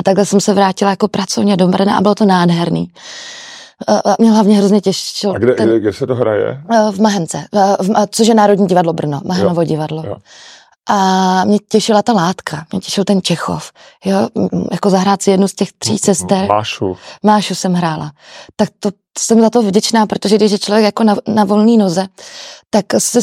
A 0.00 0.02
takhle 0.02 0.26
jsem 0.26 0.40
se 0.40 0.54
vrátila 0.54 0.90
jako 0.90 1.08
pracovně 1.08 1.56
do 1.56 1.68
Brna 1.68 1.96
a 1.96 2.00
bylo 2.00 2.14
to 2.14 2.24
nádherný. 2.24 2.90
A 3.88 4.14
mě 4.18 4.30
hlavně 4.30 4.56
hrozně 4.56 4.80
těšilo. 4.80 5.34
A 5.34 5.38
kde, 5.38 5.54
ten, 5.54 5.68
kde, 5.68 5.80
kde 5.80 5.92
se 5.92 6.06
to 6.06 6.14
hraje? 6.14 6.62
V 6.90 7.00
Mahence, 7.00 7.44
v, 7.80 8.06
což 8.10 8.26
je 8.26 8.34
Národní 8.34 8.66
divadlo 8.66 8.92
Brno, 8.92 9.20
Mahenovo 9.24 9.60
jo, 9.60 9.66
divadlo. 9.66 10.04
Jo. 10.06 10.16
A 10.88 11.44
mě 11.44 11.58
těšila 11.68 12.02
ta 12.02 12.12
látka, 12.12 12.66
mě 12.72 12.80
těšil 12.80 13.04
ten 13.04 13.22
Čechov, 13.22 13.72
jo, 14.04 14.28
jako 14.72 14.90
zahrát 14.90 15.22
si 15.22 15.30
jednu 15.30 15.48
z 15.48 15.54
těch 15.54 15.72
tří 15.72 15.98
sester. 15.98 16.48
Mášu. 16.48 16.96
Mášu 17.22 17.54
jsem 17.54 17.74
hrála. 17.74 18.12
Tak 18.56 18.68
to 18.80 18.90
jsem 19.18 19.40
za 19.40 19.50
to 19.50 19.62
vděčná, 19.62 20.06
protože 20.06 20.36
když 20.36 20.52
je 20.52 20.58
člověk 20.58 20.84
jako 20.84 21.04
na, 21.04 21.16
na 21.28 21.44
volný 21.44 21.76
noze, 21.76 22.06
tak 22.70 22.84
se 22.98 23.20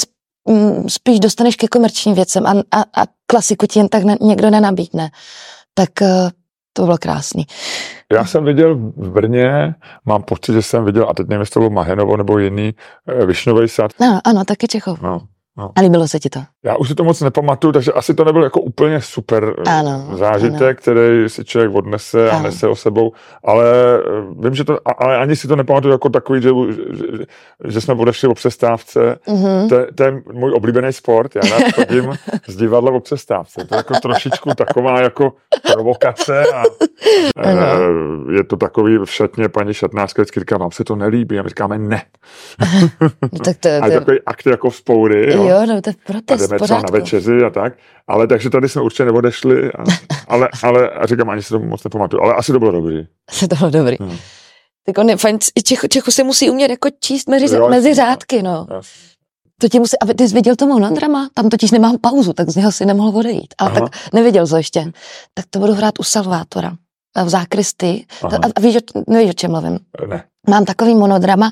spíš 0.87 1.19
dostaneš 1.19 1.55
ke 1.55 1.67
komerčním 1.67 2.15
věcem 2.15 2.47
a, 2.47 2.51
a, 2.51 3.01
a 3.01 3.05
klasiku 3.25 3.67
ti 3.67 3.79
jen 3.79 3.87
tak 3.87 4.03
ne, 4.03 4.17
někdo 4.21 4.49
nenabídne. 4.49 5.09
Tak 5.73 6.01
eh, 6.01 6.29
to 6.73 6.85
bylo 6.85 6.97
krásný. 6.97 7.45
Já 8.11 8.25
jsem 8.25 8.45
viděl 8.45 8.75
v 8.75 9.09
Brně, 9.11 9.75
mám 10.05 10.23
pocit, 10.23 10.53
že 10.53 10.61
jsem 10.61 10.85
viděl, 10.85 11.09
a 11.09 11.13
teď 11.13 11.27
nevím, 11.27 11.39
jestli 11.39 11.53
to 11.53 11.59
bylo 11.59 11.69
Mahenovo 11.69 12.17
nebo 12.17 12.37
jiný, 12.37 12.73
eh, 13.07 13.25
Višnový 13.25 13.67
sad. 13.67 13.91
No, 14.01 14.19
ano, 14.25 14.43
taky 14.45 14.67
Čechov. 14.67 15.01
No, 15.01 15.21
No. 15.57 15.71
A 15.75 15.81
líbilo 15.81 16.07
se 16.07 16.19
ti 16.19 16.29
to? 16.29 16.39
Já 16.65 16.75
už 16.75 16.87
si 16.87 16.95
to 16.95 17.03
moc 17.03 17.21
nepamatuju, 17.21 17.73
takže 17.73 17.91
asi 17.91 18.13
to 18.13 18.23
nebyl 18.23 18.43
jako 18.43 18.61
úplně 18.61 19.01
super 19.01 19.55
eh, 19.67 19.71
ano, 19.71 20.07
zážitek, 20.17 20.61
ano. 20.61 20.75
který 20.75 21.29
si 21.29 21.45
člověk 21.45 21.75
odnese 21.75 22.29
ano. 22.29 22.39
a 22.39 22.41
nese 22.41 22.67
o 22.67 22.75
sebou, 22.75 23.11
ale 23.43 23.65
eh, 23.65 24.01
vím, 24.39 24.55
že 24.55 24.63
to, 24.63 24.77
ale 24.97 25.17
ani 25.17 25.35
si 25.35 25.47
to 25.47 25.55
nepamatuju 25.55 25.91
jako 25.91 26.09
takový, 26.09 26.41
že, 26.41 26.49
že, 26.91 27.25
že 27.67 27.81
jsme 27.81 27.93
odešli 27.93 28.27
o 28.27 28.33
přestávce. 28.33 29.19
Mm-hmm. 29.27 29.69
To, 29.69 29.93
to, 29.95 30.03
je 30.03 30.21
můj 30.33 30.53
oblíbený 30.53 30.93
sport, 30.93 31.35
já 31.35 31.41
rád 31.41 31.71
chodím 31.75 32.13
z 32.47 32.55
divadla 32.55 32.91
o 32.91 32.99
přestávce. 32.99 33.65
To 33.65 33.75
je 33.75 33.77
jako 33.77 33.93
trošičku 33.93 34.49
taková 34.55 35.01
jako 35.01 35.33
provokace 35.73 36.43
a 36.53 36.63
ano. 37.35 37.61
Eh, 37.61 38.33
je 38.33 38.43
to 38.43 38.57
takový 38.57 38.97
v 38.97 39.11
šatně 39.11 39.49
paní 39.49 39.73
šatnářka 39.73 40.21
vždycky 40.21 40.39
říká, 40.39 40.57
vám 40.57 40.71
se 40.71 40.83
to 40.83 40.95
nelíbí 40.95 41.39
a 41.39 41.43
my 41.43 41.49
říkáme 41.49 41.77
ne. 41.77 42.03
no, 43.21 43.39
tak 43.45 43.57
to, 43.57 43.69
to... 43.69 43.83
a 43.83 43.87
je 43.87 43.99
takový 43.99 44.17
akt 44.25 44.45
jako 44.45 44.69
vzpoury, 44.69 45.35
jo, 45.43 45.59
jo 45.59 45.65
no 45.65 45.81
to 45.81 45.89
je 45.89 45.95
protest, 46.05 46.43
a 46.43 46.47
jdeme 46.47 46.59
třeba 46.59 46.79
na 46.79 46.89
večeři 46.91 47.43
a 47.45 47.49
tak, 47.49 47.73
ale 48.07 48.27
takže 48.27 48.49
tady 48.49 48.69
jsme 48.69 48.81
určitě 48.81 49.05
neodešli, 49.05 49.71
a, 49.71 49.83
ale, 50.27 50.49
ale 50.63 50.89
a 50.89 51.05
říkám, 51.05 51.29
ani 51.29 51.43
si 51.43 51.49
to 51.49 51.59
moc 51.59 51.83
nepamatuju, 51.83 52.23
ale 52.23 52.33
asi 52.33 52.51
to 52.51 52.59
bylo 52.59 52.71
dobrý. 52.71 53.07
Asi 53.29 53.47
to 53.47 53.55
bylo 53.55 53.69
dobrý. 53.69 53.97
Hmm. 53.99 54.17
Tak 54.85 54.97
on 54.97 55.09
je 55.09 55.17
fajn, 55.17 55.37
Čechu, 55.63 55.87
Čechu 55.87 56.11
se 56.11 56.23
musí 56.23 56.49
umět 56.49 56.71
jako 56.71 56.89
číst 56.99 57.29
mezi, 57.29 57.55
jo, 57.55 57.69
mezi 57.69 57.93
řádky, 57.93 58.43
no. 58.43 58.67
Jasný. 58.73 59.11
To 59.61 59.69
ti 59.69 59.79
musí, 59.79 59.99
a 59.99 60.05
ty 60.13 60.27
jsi 60.27 60.35
viděl 60.35 60.55
to 60.55 60.67
monodrama? 60.67 61.29
Tam 61.33 61.49
totiž 61.49 61.71
nemám 61.71 61.97
pauzu, 62.01 62.33
tak 62.33 62.49
z 62.49 62.55
něho 62.55 62.71
si 62.71 62.85
nemohl 62.85 63.17
odejít. 63.17 63.53
Ale 63.57 63.69
Aha. 63.69 63.79
tak 63.79 64.13
neviděl 64.13 64.47
to 64.47 64.57
ještě. 64.57 64.91
Tak 65.33 65.45
to 65.49 65.59
budu 65.59 65.73
hrát 65.73 65.99
u 65.99 66.03
Salvátora 66.03 66.73
v 67.25 67.29
zákristy. 67.29 68.05
A, 68.23 68.35
a 68.35 68.61
víš, 68.61 68.77
nevíš, 69.07 69.29
o 69.29 69.33
čem 69.33 69.51
mluvím? 69.51 69.79
Ne. 70.07 70.23
Mám 70.49 70.65
takový 70.65 70.95
monodrama 70.95 71.51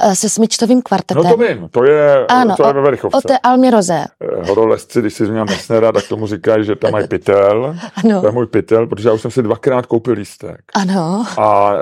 eh, 0.00 0.16
se 0.16 0.28
smyčtovým 0.28 0.82
kvartetem. 0.82 1.24
No 1.24 1.30
to 1.30 1.36
vím, 1.36 1.68
to 1.70 1.84
je, 1.84 2.26
ano, 2.26 2.56
to 2.56 2.66
je 2.66 2.72
ve 2.72 2.80
Verichovce. 2.80 3.16
O 3.18 3.20
té 3.20 3.38
Almě 3.38 3.70
Roze. 3.70 4.04
Eh, 4.20 4.48
horolezci, 4.48 5.00
když 5.00 5.14
si 5.14 5.26
zmínil 5.26 5.44
Messnera, 5.44 5.92
tak 5.92 6.08
tomu 6.08 6.26
říkají, 6.26 6.64
že 6.64 6.76
tam 6.76 6.92
mají 6.92 7.08
pytel. 7.08 7.76
Ano. 8.04 8.20
To 8.20 8.26
je 8.26 8.32
můj 8.32 8.46
pytel, 8.46 8.86
protože 8.86 9.08
já 9.08 9.14
už 9.14 9.20
jsem 9.20 9.30
si 9.30 9.42
dvakrát 9.42 9.86
koupil 9.86 10.14
lístek. 10.14 10.60
Ano. 10.74 11.24
A 11.38 11.72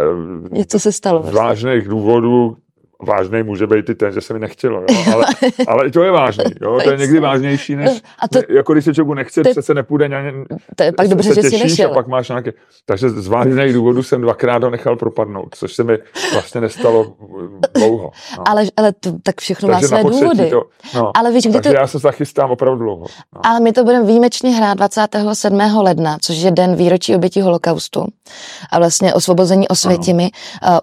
něco 0.50 0.78
se 0.80 0.92
stalo. 0.92 1.23
Z 1.23 1.33
vážných 1.33 1.88
důvodů, 1.88 2.57
vážný 3.02 3.43
může 3.43 3.67
být 3.67 3.88
i 3.88 3.95
ten, 3.95 4.12
že 4.12 4.21
se 4.21 4.35
mi 4.35 4.40
nechtělo, 4.40 4.81
jo? 4.81 5.12
Ale, 5.12 5.25
ale 5.69 5.87
i 5.87 5.90
to 5.90 6.02
je 6.02 6.11
vážný, 6.11 6.45
jo? 6.61 6.78
to 6.85 6.90
je 6.90 6.97
někdy 6.97 7.21
vážnější, 7.21 7.76
než 7.76 8.02
a 8.19 8.28
to, 8.28 8.38
jako 8.49 8.73
když 8.73 8.85
se 8.85 8.95
člověku 8.95 9.14
nechce, 9.14 9.43
to, 9.43 9.50
přece 9.50 9.75
nepůjde 9.75 10.05
ani, 10.05 10.45
to 10.76 10.83
je 10.83 10.93
pak 10.93 11.09
dobře, 11.09 11.35
že 11.35 11.43
si 11.43 11.59
nešel. 11.59 11.90
A 11.90 11.95
pak 11.95 12.07
máš 12.07 12.28
nějaké, 12.28 12.52
takže 12.87 13.11
z 13.11 13.28
vážných 13.28 13.75
důvodů 13.75 14.02
jsem 14.02 14.21
dvakrát 14.21 14.62
ho 14.62 14.71
nechal 14.71 14.97
propadnout, 14.97 15.55
což 15.55 15.75
se 15.75 15.85
mi 15.85 15.99
vlastně 16.33 16.61
nestalo 16.61 17.17
dlouho. 17.75 18.11
No. 18.38 18.49
Ale, 18.49 18.64
ale 18.76 18.93
to, 18.93 19.12
tak 19.23 19.40
všechno 19.40 19.69
takže 19.69 19.88
má 19.88 20.00
své 20.00 20.11
důvody. 20.11 20.50
To, 20.50 20.62
no, 20.95 21.11
ale 21.17 21.33
víš, 21.33 21.45
kdy 21.45 21.52
takže 21.52 21.71
to... 21.71 21.76
já 21.76 21.87
se 21.87 21.99
zachystám 21.99 22.50
opravdu 22.50 22.85
dlouho. 22.85 23.07
No. 23.35 23.40
Ale 23.47 23.61
my 23.61 23.73
to 23.73 23.85
budeme 23.85 24.07
výjimečně 24.07 24.50
hrát 24.50 24.75
27. 24.75 25.59
ledna, 25.76 26.19
což 26.23 26.37
je 26.37 26.50
den 26.50 26.76
výročí 26.76 27.14
obětí 27.14 27.40
holokaustu 27.40 28.07
a 28.71 28.78
vlastně 28.78 29.14
osvobození 29.14 29.69
Osvětimi 29.69 30.31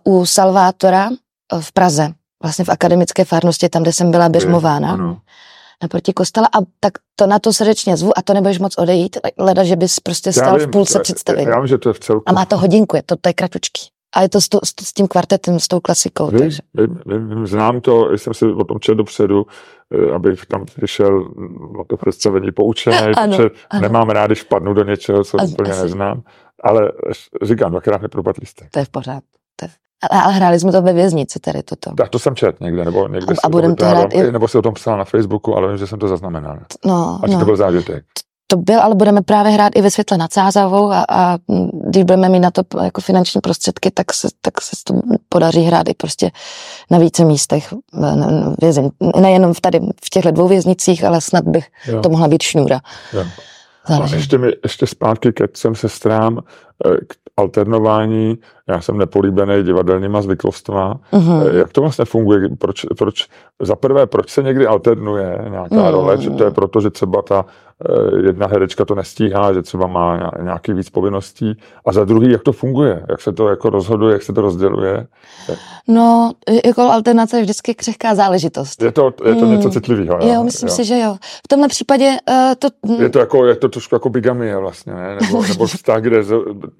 uh, 0.05 0.19
u 0.19 0.25
Salvátora 0.25 1.09
v 1.59 1.71
Praze, 1.71 2.09
vlastně 2.43 2.65
v 2.65 2.69
akademické 2.69 3.25
farnosti, 3.25 3.69
tam, 3.69 3.81
kde 3.81 3.93
jsem 3.93 4.11
byla 4.11 4.29
běžmována. 4.29 4.91
Ano. 4.91 5.17
naproti 5.81 6.13
kostela 6.13 6.47
a 6.47 6.59
tak 6.79 6.93
to 7.15 7.27
na 7.27 7.39
to 7.39 7.53
srdečně 7.53 7.97
zvu 7.97 8.17
a 8.17 8.21
to 8.21 8.33
nebudeš 8.33 8.59
moc 8.59 8.77
odejít, 8.77 9.17
leda, 9.37 9.63
že 9.63 9.75
bys 9.75 9.99
prostě 9.99 10.33
stal 10.33 10.57
vím, 10.57 10.67
v 10.67 10.71
půlce 10.71 10.99
představení. 10.99 11.47
Já 11.47 11.59
vím, 11.59 11.67
že 11.67 11.77
to 11.77 11.89
je 11.89 11.93
v 11.93 11.99
celku. 11.99 12.23
A 12.25 12.33
má 12.33 12.45
to 12.45 12.57
hodinku, 12.57 12.95
je 12.95 13.03
to, 13.03 13.15
to 13.15 13.29
je 13.29 13.33
kratučký. 13.33 13.81
A 14.15 14.21
je 14.21 14.29
to 14.29 14.41
s, 14.41 14.49
to, 14.49 14.59
s 14.63 14.93
tím 14.93 15.07
kvartetem, 15.07 15.59
s 15.59 15.67
tou 15.67 15.79
klasikou. 15.79 16.27
Vím, 16.27 16.39
takže. 16.39 16.59
Vím, 16.73 16.99
vím, 17.05 17.47
znám 17.47 17.81
to, 17.81 18.17
jsem 18.17 18.33
si 18.33 18.45
o 18.45 18.63
tom 18.63 18.79
četl 18.79 18.95
dopředu, 18.95 19.45
eh, 19.93 20.11
aby 20.15 20.35
tam 20.47 20.65
přišel 20.65 21.19
na 21.77 21.83
to 21.87 21.97
představení 21.97 22.51
poučený, 22.51 22.97
ano, 23.17 23.37
protože 23.37 23.49
ano. 23.69 23.81
nemám 23.81 24.09
rád, 24.09 24.27
když 24.27 24.43
padnu 24.43 24.73
do 24.73 24.83
něčeho, 24.83 25.23
co 25.23 25.41
a, 25.41 25.43
úplně 25.43 25.71
asi. 25.71 25.81
neznám. 25.81 26.21
Ale 26.63 26.91
říkám, 27.43 27.71
dvakrát 27.71 28.01
nepropadli 28.01 28.45
jste. 28.45 28.67
To 28.71 28.79
je 28.79 28.85
v 28.85 28.89
pořádku. 28.89 29.35
Ale 30.11 30.33
hráli 30.33 30.59
jsme 30.59 30.71
to 30.71 30.81
ve 30.81 30.93
věznici, 30.93 31.39
tedy 31.39 31.63
toto. 31.63 31.91
Tak 31.97 32.09
to 32.09 32.19
jsem 32.19 32.35
čet 32.35 32.61
někde, 32.61 32.85
nebo 32.85 33.07
někde 33.07 33.33
a, 33.33 33.37
a 33.43 33.49
budem 33.49 33.75
to 33.75 33.85
hrát 33.85 34.13
i... 34.13 34.31
Nebo 34.31 34.47
si 34.47 34.57
o 34.57 34.61
tom 34.61 34.73
psal 34.73 34.97
na 34.97 35.03
Facebooku, 35.03 35.57
ale 35.57 35.67
vím, 35.67 35.77
že 35.77 35.87
jsem 35.87 35.99
to 35.99 36.07
zaznamenal. 36.07 36.59
No, 36.85 37.19
a 37.23 37.27
no. 37.27 37.39
to 37.39 37.45
byl 37.45 37.55
zážitek? 37.57 38.03
To 38.47 38.57
byl, 38.57 38.81
ale 38.81 38.95
budeme 38.95 39.21
právě 39.21 39.51
hrát 39.51 39.75
i 39.75 39.81
ve 39.81 39.91
světle 39.91 40.17
nad 40.17 40.33
Sázavou 40.33 40.91
a, 40.91 41.05
a 41.09 41.37
když 41.89 42.03
budeme 42.03 42.29
mít 42.29 42.39
na 42.39 42.51
to 42.51 42.61
jako 42.83 43.01
finanční 43.01 43.41
prostředky, 43.41 43.91
tak 43.91 44.13
se, 44.13 44.27
tak 44.41 44.61
se 44.61 44.75
to 44.83 44.93
podaří 45.29 45.61
hrát 45.61 45.89
i 45.89 45.93
prostě 45.93 46.31
na 46.91 46.97
více 46.97 47.25
místech 47.25 47.73
vězení. 48.61 48.89
Nejenom 49.21 49.53
v 49.53 49.61
tady 49.61 49.79
v 50.05 50.09
těchto 50.09 50.31
dvou 50.31 50.47
věznicích, 50.47 51.03
ale 51.03 51.21
snad 51.21 51.43
bych 51.43 51.67
jo. 51.87 52.01
to 52.01 52.09
mohla 52.09 52.27
být 52.27 52.41
šňůra. 52.41 52.79
Jo. 53.13 53.23
Záleží. 53.87 54.13
A 54.13 54.17
ještě, 54.17 54.37
mi, 54.37 54.51
ještě 54.63 54.87
zpátky 54.87 55.33
ke 55.33 55.47
třem 55.47 55.75
sestrám, 55.75 56.39
eh, 56.85 56.97
k 57.07 57.13
alternování, 57.37 58.37
já 58.69 58.81
jsem 58.81 58.97
nepolíbený 58.97 59.63
divadelníma 59.63 60.21
zvyklostma. 60.21 60.99
Mm-hmm. 61.13 61.55
Jak 61.55 61.71
to 61.71 61.81
vlastně 61.81 62.05
funguje? 62.05 62.49
Proč, 62.59 62.85
proč, 62.97 63.27
za 63.61 63.75
prvé, 63.75 64.07
proč 64.07 64.29
se 64.29 64.43
někdy 64.43 64.67
alternuje 64.67 65.45
nějaká 65.49 65.75
mm. 65.75 65.87
role? 65.87 66.21
Že 66.21 66.29
to 66.29 66.43
je 66.43 66.51
proto, 66.51 66.81
že 66.81 66.89
třeba 66.89 67.21
ta 67.21 67.45
jedna 68.25 68.47
herečka 68.47 68.85
to 68.85 68.95
nestíhá, 68.95 69.53
že 69.53 69.61
třeba 69.61 69.87
má 69.87 70.31
nějaký 70.41 70.73
víc 70.73 70.89
povinností. 70.89 71.57
A 71.85 71.91
za 71.91 72.05
druhý, 72.05 72.31
jak 72.31 72.43
to 72.43 72.51
funguje, 72.51 73.05
jak 73.09 73.21
se 73.21 73.33
to 73.33 73.49
jako 73.49 73.69
rozhoduje, 73.69 74.13
jak 74.13 74.23
se 74.23 74.33
to 74.33 74.41
rozděluje. 74.41 75.07
No, 75.87 76.31
jako 76.65 76.81
alternace 76.81 77.37
je 77.37 77.43
vždycky 77.43 77.75
křehká 77.75 78.15
záležitost. 78.15 78.81
Je 78.81 78.91
to, 78.91 79.13
je 79.25 79.35
to 79.35 79.45
mm. 79.45 79.51
něco 79.51 79.69
citlivého. 79.69 80.17
Jo, 80.21 80.33
jo 80.33 80.43
myslím 80.43 80.69
jo. 80.69 80.75
si, 80.75 80.85
že 80.85 80.99
jo. 80.99 81.15
V 81.45 81.47
tomhle 81.47 81.67
případě 81.67 82.17
uh, 82.29 82.35
to... 82.59 82.93
Je 83.03 83.09
to 83.09 83.19
jako, 83.19 83.45
je 83.45 83.55
to 83.55 83.69
trošku 83.69 83.95
jako 83.95 84.09
bigamie 84.09 84.57
vlastně, 84.57 84.93
ne? 84.93 85.17
Nebo, 85.21 85.43
nebo 85.47 85.67
vztah, 85.67 86.01
kde 86.01 86.17
je 86.17 86.23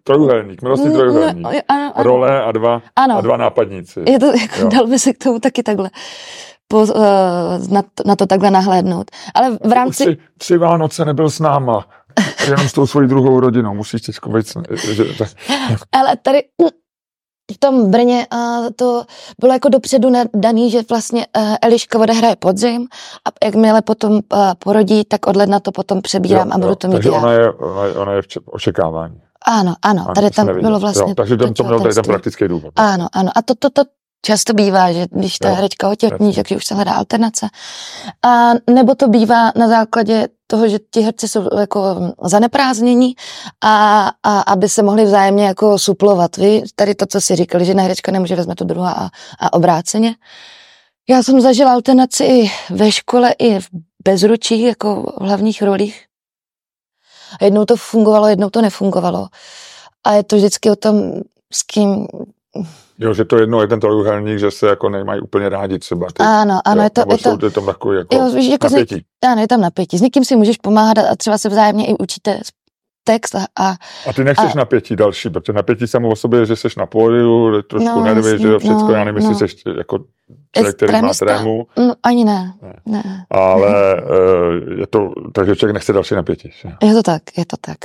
trojuhelník, 0.03 0.61
milostný 0.61 0.89
no, 0.89 0.95
trojuhelník. 0.95 1.43
No, 1.43 1.49
ano, 1.67 1.91
ano. 1.95 2.03
Role 2.03 2.43
a 2.43 2.51
dva, 2.51 2.81
ano. 2.95 3.17
a 3.17 3.21
dva 3.21 3.37
nápadníci. 3.37 4.03
Je 4.07 4.19
to, 4.19 4.25
jako, 4.25 4.59
jo. 4.59 4.69
dal 4.69 4.87
by 4.87 4.99
se 4.99 5.13
k 5.13 5.23
tomu 5.23 5.39
taky 5.39 5.63
takhle 5.63 5.89
po, 6.67 6.81
uh, 6.81 6.93
na, 7.69 7.81
to, 7.81 8.03
na 8.05 8.15
to 8.15 8.25
takhle 8.25 8.51
nahlédnout. 8.51 9.11
Ale 9.33 9.57
v 9.63 9.71
rámci... 9.71 10.03
Tři, 10.03 10.17
tři 10.37 10.57
Vánoce 10.57 11.05
nebyl 11.05 11.29
s 11.29 11.39
náma, 11.39 11.85
jenom 12.49 12.69
s 12.69 12.73
tou 12.73 12.87
svojí 12.87 13.07
druhou 13.07 13.39
rodinou, 13.39 13.73
musíš 13.73 14.01
teď 14.01 14.15
víc... 14.35 14.57
Ale 15.91 16.17
tady 16.17 16.43
v 17.53 17.57
tom 17.59 17.91
Brně 17.91 18.27
uh, 18.33 18.67
to 18.75 19.03
bylo 19.39 19.53
jako 19.53 19.69
dopředu 19.69 20.11
daný, 20.35 20.71
že 20.71 20.81
vlastně 20.89 21.25
uh, 21.37 21.55
Eliška 21.61 21.99
odehraje 21.99 22.35
podzim 22.35 22.87
a 23.27 23.45
jakmile 23.45 23.81
potom 23.81 24.11
uh, 24.13 24.19
porodí, 24.59 25.03
tak 25.03 25.27
od 25.27 25.35
ledna 25.35 25.59
to 25.59 25.71
potom 25.71 26.01
přebírám 26.01 26.47
jo, 26.47 26.53
a 26.53 26.57
budu 26.57 26.69
jo, 26.69 26.75
to 26.75 26.87
mít 26.87 26.93
Takže 26.93 27.09
já. 27.09 27.15
ona 27.15 27.31
je, 27.31 27.51
ona, 27.51 27.85
je, 27.85 27.93
ona 27.93 28.11
je 28.11 28.21
v 28.21 28.25
očekávání. 28.45 29.21
Ano, 29.47 29.75
ano, 29.81 30.05
tady 30.15 30.29
tam 30.29 30.61
bylo 30.61 30.79
vlastně... 30.79 31.11
Jo, 31.11 31.15
takže 31.15 31.37
to, 31.37 31.53
to 31.53 31.63
měl 31.63 31.79
tady 31.79 31.93
ten 31.93 32.03
praktický 32.03 32.47
důvod. 32.47 32.73
Ano, 32.75 33.07
ano. 33.13 33.31
A 33.35 33.41
to, 33.41 33.55
to, 33.55 33.69
to, 33.69 33.81
Často 34.25 34.53
bývá, 34.53 34.91
že 34.91 35.07
když 35.11 35.37
ta 35.39 35.49
herečka 35.49 35.89
otěhotní, 35.89 36.33
takže 36.33 36.55
už 36.55 36.65
se 36.65 36.75
hledá 36.75 36.93
alternace. 36.93 37.47
A 38.25 38.51
nebo 38.69 38.95
to 38.95 39.07
bývá 39.07 39.51
na 39.55 39.67
základě 39.67 40.27
toho, 40.47 40.67
že 40.67 40.79
ti 40.91 41.01
herci 41.01 41.27
jsou 41.27 41.57
jako 41.59 42.13
zaneprázdnění 42.23 43.15
a, 43.63 44.07
a 44.23 44.39
aby 44.39 44.69
se 44.69 44.83
mohli 44.83 45.05
vzájemně 45.05 45.45
jako 45.45 45.79
suplovat. 45.79 46.37
Vy 46.37 46.63
tady 46.75 46.95
to, 46.95 47.05
co 47.05 47.21
si 47.21 47.35
říkali, 47.35 47.65
že 47.65 47.71
jedna 47.71 47.83
herečka 47.83 48.11
nemůže 48.11 48.35
vezme 48.35 48.55
to 48.55 48.63
druhá 48.63 48.91
a, 48.91 49.09
a 49.39 49.53
obráceně. 49.53 50.15
Já 51.09 51.23
jsem 51.23 51.41
zažila 51.41 51.73
alternaci 51.73 52.23
i 52.23 52.51
ve 52.69 52.91
škole, 52.91 53.31
i 53.31 53.59
v 53.59 53.67
bezručí, 54.03 54.61
jako 54.61 55.13
v 55.17 55.23
hlavních 55.23 55.61
rolích. 55.61 56.05
A 57.41 57.45
jednou 57.45 57.65
to 57.65 57.75
fungovalo, 57.75 58.27
jednou 58.27 58.49
to 58.49 58.61
nefungovalo. 58.61 59.27
A 60.03 60.13
je 60.13 60.23
to 60.23 60.35
vždycky 60.35 60.69
o 60.69 60.75
tom, 60.75 61.11
s 61.53 61.63
kým 61.63 62.07
Jo, 62.99 63.13
že 63.13 63.25
to 63.25 63.37
jedno 63.37 63.61
je 63.61 63.67
ten 63.67 63.79
trojuhelník, 63.79 64.39
že 64.39 64.51
se 64.51 64.67
jako 64.67 64.89
nemají 64.89 65.21
úplně 65.21 65.49
rádi 65.49 65.79
třeba. 65.79 66.07
Ty, 66.07 66.23
ano, 66.23 66.59
ano, 66.65 66.81
jo, 66.81 66.83
je 66.83 66.89
to, 66.89 67.01
je 67.11 67.37
to, 67.37 67.45
je 67.45 67.51
tam 67.51 67.65
takový 67.65 67.97
jako, 67.97 68.15
jo, 68.15 68.37
jako 68.37 68.67
napětí. 68.69 68.95
Z, 68.95 69.27
ano, 69.27 69.41
je 69.41 69.47
tam 69.47 69.61
napětí. 69.61 69.97
S 69.97 70.01
někým 70.01 70.25
si 70.25 70.35
můžeš 70.35 70.57
pomáhat 70.57 70.97
a 70.97 71.15
třeba 71.15 71.37
se 71.37 71.49
vzájemně 71.49 71.87
i 71.87 71.93
učíte 71.97 72.39
text 73.03 73.35
a... 73.35 73.45
A, 73.59 73.75
a 74.09 74.13
ty 74.13 74.23
nechceš 74.23 74.55
a, 74.55 74.57
napětí 74.57 74.95
další, 74.95 75.29
protože 75.29 75.53
napětí 75.53 75.87
samo 75.87 76.09
o 76.09 76.15
sobě, 76.15 76.45
že 76.45 76.55
jsi 76.55 76.67
na 76.77 76.85
pódiu, 76.85 77.61
trošku 77.61 77.89
no, 77.89 78.03
nervy, 78.03 78.39
že 78.39 78.47
jo, 78.47 78.59
všechno, 78.59 78.87
no, 78.87 78.93
já 78.93 79.03
nevím, 79.03 79.21
jestli 79.21 79.33
no. 79.41 79.47
jsi 79.47 79.77
jako 79.77 79.99
člověk, 80.55 80.75
který 80.75 81.01
má 81.01 81.13
trému. 81.13 81.67
No, 81.77 81.93
ani 82.03 82.25
ne. 82.25 82.53
ne. 82.61 82.73
ne. 82.85 83.25
Ale 83.29 83.95
uh, 83.95 84.79
je 84.79 84.87
to, 84.87 85.11
takže 85.33 85.55
člověk 85.55 85.73
nechce 85.73 85.93
další 85.93 86.15
napětí. 86.15 86.51
Že? 86.61 86.69
Je 86.83 86.93
to 86.93 87.03
tak, 87.03 87.21
je 87.37 87.45
to 87.45 87.57
tak. 87.61 87.77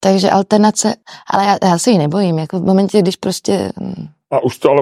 Takže 0.00 0.30
alternace, 0.30 0.94
ale 1.30 1.44
já, 1.44 1.58
já 1.62 1.78
se 1.78 1.90
ji 1.90 1.98
nebojím, 1.98 2.38
jako 2.38 2.60
v 2.60 2.64
momentě, 2.64 3.02
když 3.02 3.16
prostě 3.16 3.72
hm, 3.80 4.08
a 4.30 4.44
už 4.44 4.58
to 4.58 4.70
ale, 4.70 4.80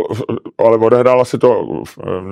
ale 0.59 0.77
odehrála 0.77 1.25
si 1.25 1.39
to 1.39 1.67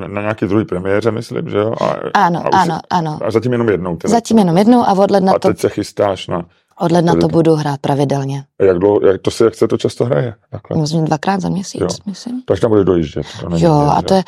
na 0.06 0.20
nějaký 0.20 0.46
druhý 0.46 0.64
premiéře, 0.64 1.10
myslím, 1.10 1.50
že 1.50 1.58
jo? 1.58 1.74
A, 1.80 1.94
ano, 2.26 2.40
a 2.44 2.48
už, 2.48 2.54
ano, 2.54 2.80
ano. 2.90 3.18
A 3.24 3.30
zatím 3.30 3.52
jenom 3.52 3.68
jednou. 3.68 3.96
Teda. 3.96 4.10
Zatím 4.10 4.38
jenom 4.38 4.58
jednou 4.58 4.82
a 4.82 4.92
od 4.92 5.10
ledna 5.10 5.32
a 5.32 5.38
to... 5.38 5.48
A 5.48 5.50
teď 5.50 5.60
se 5.60 5.68
chystáš 5.68 6.26
na... 6.26 6.44
Od 6.78 6.92
ledna 6.92 7.14
to 7.14 7.28
budu 7.28 7.54
hrát 7.54 7.80
pravidelně. 7.80 8.44
A 8.60 8.64
jak, 8.64 8.78
dlouho, 8.78 9.06
jak 9.06 9.22
to 9.22 9.30
se, 9.30 9.44
jak 9.44 9.54
se 9.54 9.68
to 9.68 9.78
často 9.78 10.04
hraje? 10.04 10.34
Takhle? 10.50 10.80
Myslím 10.80 11.04
dvakrát 11.04 11.40
za 11.40 11.48
měsíc, 11.48 11.80
jo. 11.80 11.88
myslím. 12.06 12.42
Takže 12.46 12.60
tam 12.60 12.70
budeš 12.70 12.84
dojíždět. 12.84 13.26
To 13.40 13.56
jo, 13.56 13.72
a 13.72 14.02
to 14.02 14.14
je, 14.14 14.22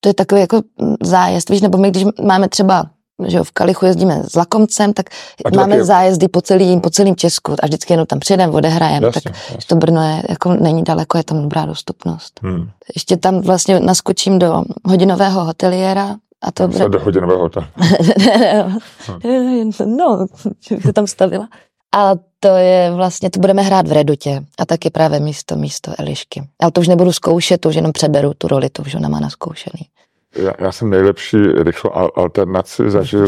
to 0.00 0.08
je 0.08 0.14
takový 0.14 0.40
jako 0.40 0.60
zájezd, 1.02 1.50
víš, 1.50 1.60
nebo 1.60 1.78
my 1.78 1.90
když 1.90 2.04
máme 2.24 2.48
třeba 2.48 2.84
že 3.26 3.36
jo, 3.36 3.44
v 3.44 3.50
Kalichu 3.50 3.86
jezdíme 3.86 4.22
s 4.24 4.34
Lakomcem, 4.34 4.92
tak 4.92 5.06
a 5.44 5.56
máme 5.56 5.74
taky... 5.74 5.84
zájezdy 5.84 6.28
po, 6.28 6.40
celý, 6.40 6.80
po 6.80 6.90
celém 6.90 7.16
Česku 7.16 7.52
a 7.62 7.66
vždycky 7.66 7.92
jenom 7.92 8.06
tam 8.06 8.18
přijedeme, 8.18 8.52
odehrajeme, 8.52 9.12
tak 9.12 9.24
jasně. 9.24 9.56
to 9.66 9.76
Brno 9.76 10.02
je, 10.02 10.22
jako 10.28 10.54
není 10.54 10.82
daleko, 10.82 11.18
je 11.18 11.24
tam 11.24 11.42
dobrá 11.42 11.66
dostupnost. 11.66 12.40
Hmm. 12.42 12.70
Ještě 12.94 13.16
tam 13.16 13.40
vlastně 13.40 13.80
naskočím 13.80 14.38
do 14.38 14.64
hodinového 14.84 15.44
hoteliéra, 15.44 16.16
a 16.42 16.52
to 16.52 16.68
bude... 16.68 16.88
Do 16.88 17.00
hodinového 17.00 17.40
hotelu. 17.40 17.66
no, 19.86 20.26
se 20.80 20.92
tam 20.92 21.06
stavila. 21.06 21.48
A 21.96 22.12
to 22.40 22.48
je 22.48 22.90
vlastně, 22.94 23.30
to 23.30 23.40
budeme 23.40 23.62
hrát 23.62 23.88
v 23.88 23.92
Redutě 23.92 24.42
a 24.58 24.66
taky 24.66 24.90
právě 24.90 25.20
místo, 25.20 25.56
místo 25.56 25.92
Elišky. 25.98 26.42
Ale 26.60 26.70
to 26.70 26.80
už 26.80 26.88
nebudu 26.88 27.12
zkoušet, 27.12 27.60
to 27.60 27.68
už 27.68 27.74
jenom 27.74 27.92
přeberu 27.92 28.32
tu 28.38 28.48
roli, 28.48 28.70
to 28.70 28.82
už 28.82 28.94
ona 28.94 29.08
má 29.08 29.20
naskoušený 29.20 29.86
já, 30.36 30.52
já 30.58 30.72
jsem 30.72 30.90
nejlepší 30.90 31.36
rychlou 31.42 31.90
alternaci 32.16 32.90
zažil, 32.90 33.26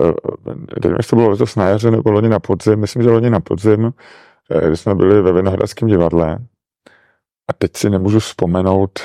eh, 0.00 0.12
nevím, 0.84 0.96
jestli 0.96 1.10
to 1.10 1.16
bylo 1.16 1.30
letos 1.30 1.56
na 1.56 1.68
jaře 1.68 1.90
nebo 1.90 2.10
loni 2.10 2.28
na 2.28 2.38
podzim, 2.38 2.80
myslím, 2.80 3.02
že 3.02 3.10
loni 3.10 3.30
na 3.30 3.40
podzim, 3.40 3.92
eh, 4.50 4.66
kdy 4.66 4.76
jsme 4.76 4.94
byli 4.94 5.22
ve 5.22 5.32
Vinohradském 5.32 5.88
divadle 5.88 6.38
a 7.48 7.52
teď 7.52 7.76
si 7.76 7.90
nemůžu 7.90 8.18
vzpomenout, 8.18 9.00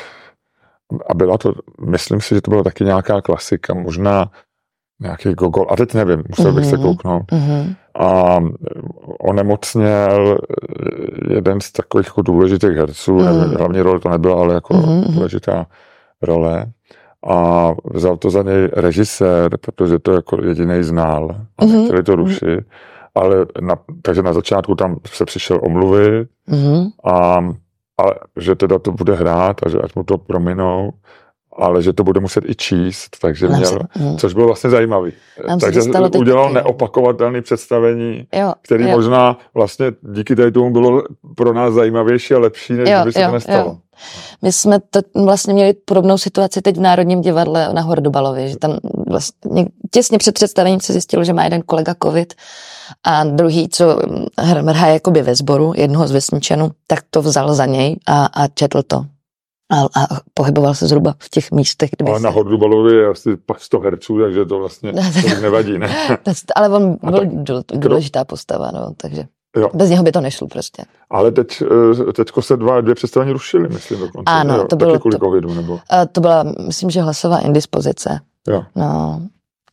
a 1.10 1.14
byla 1.14 1.38
to, 1.38 1.54
myslím 1.90 2.22
si, 2.22 2.36
že 2.36 2.42
to 2.42 2.52
byla 2.52 2.64
taky 2.64 2.84
nějaká 2.84 3.22
klasika, 3.22 3.74
možná 3.74 4.32
nějaký 5.02 5.34
gogol, 5.34 5.68
a 5.70 5.76
teď 5.76 5.94
nevím, 5.94 6.24
musel 6.30 6.54
bych 6.54 6.66
mm-hmm. 6.66 6.70
se 6.70 6.78
mhm. 6.78 6.86
kouknout. 6.86 7.32
Mm-hmm. 7.32 7.76
A 8.00 8.40
onemocněl 9.20 10.38
jeden 11.30 11.62
z 11.62 11.72
takových 11.72 12.08
jako 12.08 12.22
důležitých 12.22 12.78
herců, 12.78 13.14
mm. 13.14 13.26
nevím, 13.26 13.58
hlavní 13.58 13.82
role 13.82 14.00
to 14.00 14.10
nebyla, 14.10 14.42
ale 14.42 14.54
jako 14.54 14.74
mm-hmm. 14.74 15.14
důležitá 15.14 15.66
role 16.22 16.66
a 17.28 17.72
vzal 17.94 18.18
to 18.18 18.30
za 18.30 18.44
něj 18.44 18.70
režisér, 18.74 19.58
protože 19.58 20.00
to 20.00 20.12
jako 20.12 20.44
jediný 20.44 20.84
znal 20.84 21.36
a 21.58 21.66
mm-hmm. 21.66 21.82
nechtěli 21.82 22.04
to 22.04 22.16
rušit. 22.16 22.60
Ale 23.16 23.46
na, 23.62 23.76
takže 24.02 24.22
na 24.22 24.34
začátku 24.34 24.76
tam 24.76 24.98
se 25.06 25.26
přišel 25.26 25.60
omluvit 25.64 26.30
mm-hmm. 26.50 26.92
a, 27.04 27.38
a 28.04 28.04
že 28.40 28.56
teda 28.56 28.80
to 28.80 28.92
bude 28.92 29.16
hrát 29.16 29.58
a 29.66 29.70
že 29.70 29.80
ať 29.80 29.96
mu 29.96 30.04
to 30.04 30.18
prominou 30.18 30.92
ale 31.58 31.82
že 31.82 31.94
to 31.94 32.04
bude 32.04 32.20
muset 32.20 32.44
i 32.48 32.56
číst, 32.56 33.18
takže 33.22 33.48
měl, 33.48 33.66
se, 33.66 33.80
mm. 34.00 34.18
což 34.18 34.34
bylo 34.34 34.48
vlastně 34.48 34.70
zajímavý. 34.70 35.12
Nám 35.48 35.60
takže 35.60 35.82
udělal 36.18 36.44
taky. 36.44 36.54
neopakovatelné 36.54 37.42
představení, 37.42 38.28
jo, 38.34 38.54
který 38.62 38.84
jo. 38.84 38.90
možná 38.98 39.38
vlastně 39.54 39.86
díky 40.02 40.36
tady 40.36 40.52
tomu 40.52 40.74
bylo 40.74 41.04
pro 41.36 41.54
nás 41.54 41.74
zajímavější 41.74 42.34
a 42.34 42.40
lepší, 42.40 42.74
než 42.74 42.90
jo, 42.90 43.00
by 43.04 43.14
se 43.14 43.22
jo, 43.22 43.28
to 43.28 43.34
nestalo. 43.34 43.70
Jo. 43.70 43.78
My 44.42 44.52
jsme 44.52 44.80
to 44.80 45.00
vlastně 45.26 45.54
měli 45.54 45.74
podobnou 45.74 46.18
situaci 46.18 46.62
teď 46.62 46.78
v 46.78 46.82
Národním 46.82 47.22
divadle 47.22 47.74
na 47.74 47.82
Hordobalově, 47.82 48.48
že 48.48 48.58
tam 48.58 48.78
vlastně 49.08 49.66
těsně 49.92 50.18
před 50.18 50.36
představením 50.36 50.80
se 50.80 50.94
zjistilo, 50.94 51.24
že 51.24 51.34
má 51.34 51.44
jeden 51.44 51.62
kolega 51.62 51.96
covid 52.04 52.34
a 53.04 53.24
druhý, 53.24 53.70
co 53.70 54.00
hraje 54.40 54.94
jakoby 54.94 55.22
ve 55.22 55.36
sboru, 55.36 55.74
jednoho 55.76 56.08
z 56.08 56.12
vesničanů, 56.12 56.72
tak 56.88 57.00
to 57.10 57.22
vzal 57.22 57.54
za 57.54 57.66
něj 57.66 57.98
a, 58.08 58.26
a 58.26 58.48
četl 58.48 58.84
to 58.88 59.06
a, 59.72 60.04
a 60.04 60.08
pohyboval 60.34 60.74
se 60.74 60.88
zhruba 60.88 61.16
v 61.20 61.30
těch 61.30 61.52
místech. 61.52 61.90
Kde 61.98 62.12
Ale 62.12 62.20
se... 62.20 62.24
na 62.24 62.30
Hordubalově 62.30 63.00
je 63.00 63.08
asi 63.08 63.30
100 63.58 63.80
herců, 63.80 64.20
takže 64.20 64.46
to 64.46 64.60
vlastně 64.60 64.94
to 64.94 65.42
nevadí, 65.42 65.80
ne? 65.80 66.18
Ale 66.56 66.70
on 66.70 66.98
byl 67.04 67.64
důležitá 67.74 68.26
postava, 68.26 68.72
no, 68.72 68.94
takže 68.98 69.24
jo. 69.58 69.70
bez 69.74 69.90
něho 69.90 70.04
by 70.04 70.12
to 70.12 70.22
nešlo 70.22 70.48
prostě. 70.48 70.84
Ale 71.10 71.32
teď, 71.32 71.64
eh, 72.10 72.14
teďko 72.14 72.42
se 72.42 72.58
dva, 72.58 72.82
dvě 72.82 72.96
představení 72.96 73.32
rušily, 73.32 73.70
myslím 73.70 74.00
dokonce. 74.00 74.24
Ano, 74.26 74.56
jo, 74.56 74.68
to 74.68 74.76
bylo... 74.76 75.00
kvůli 75.00 75.18
to, 75.18 75.26
covidu, 75.26 75.54
nebo? 75.54 75.80
To 76.12 76.22
byla, 76.22 76.44
myslím, 76.44 76.90
že 76.90 77.02
hlasová 77.02 77.40
indispozice. 77.40 78.20
Jo. 78.48 78.64
No, 78.76 79.22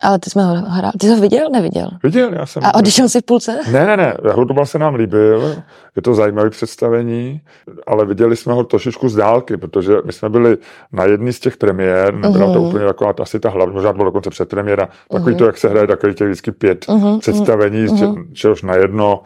ale 0.01 0.19
ty 0.19 0.31
jsme 0.31 0.45
ho 0.45 0.55
hrál. 0.55 0.93
Ty 1.01 1.07
jsi 1.07 1.13
ho 1.13 1.21
viděl, 1.21 1.51
neviděl? 1.51 1.89
Viděl, 2.03 2.33
já 2.33 2.47
jsem. 2.47 2.63
A 2.65 2.75
odešel 2.75 3.09
jsi 3.09 3.21
v 3.21 3.25
půlce? 3.25 3.61
Ne, 3.73 3.87
ne, 3.87 3.97
ne, 3.97 4.15
Hlubal 4.33 4.67
se 4.67 4.79
nám 4.79 4.95
líbil, 4.95 5.57
je 5.97 6.03
to 6.03 6.15
zajímavé 6.15 6.51
představení, 6.51 7.41
ale 7.87 8.07
viděli 8.07 8.37
jsme 8.37 8.53
ho 8.53 8.65
trošičku 8.65 9.09
z 9.09 9.17
dálky, 9.17 9.57
protože 9.57 9.93
my 10.05 10.13
jsme 10.13 10.29
byli 10.29 10.59
na 10.93 11.05
jedné 11.05 11.33
z 11.33 11.41
těch 11.41 11.57
premiér, 11.57 12.15
nebyla 12.15 12.47
uh-huh. 12.47 12.53
to 12.53 12.59
mhm. 12.61 12.69
úplně 12.69 12.85
taková 12.85 13.15
asi 13.21 13.41
ta 13.41 13.51
hlavní, 13.51 13.75
možná 13.75 13.93
bylo 13.93 14.05
dokonce 14.05 14.31
předpremiéra, 14.31 14.89
takový 15.11 15.35
uh-huh. 15.35 15.39
to, 15.39 15.47
jak 15.47 15.59
se 15.59 15.69
hraje, 15.69 15.87
takový 15.87 16.15
těch 16.15 16.27
vždycky 16.27 16.53
pět 16.53 16.87
uh-huh. 16.87 17.19
představení, 17.19 17.87
uh-huh. 17.87 18.33
čehož 18.33 18.63
na 18.63 18.75
jedno 18.75 19.23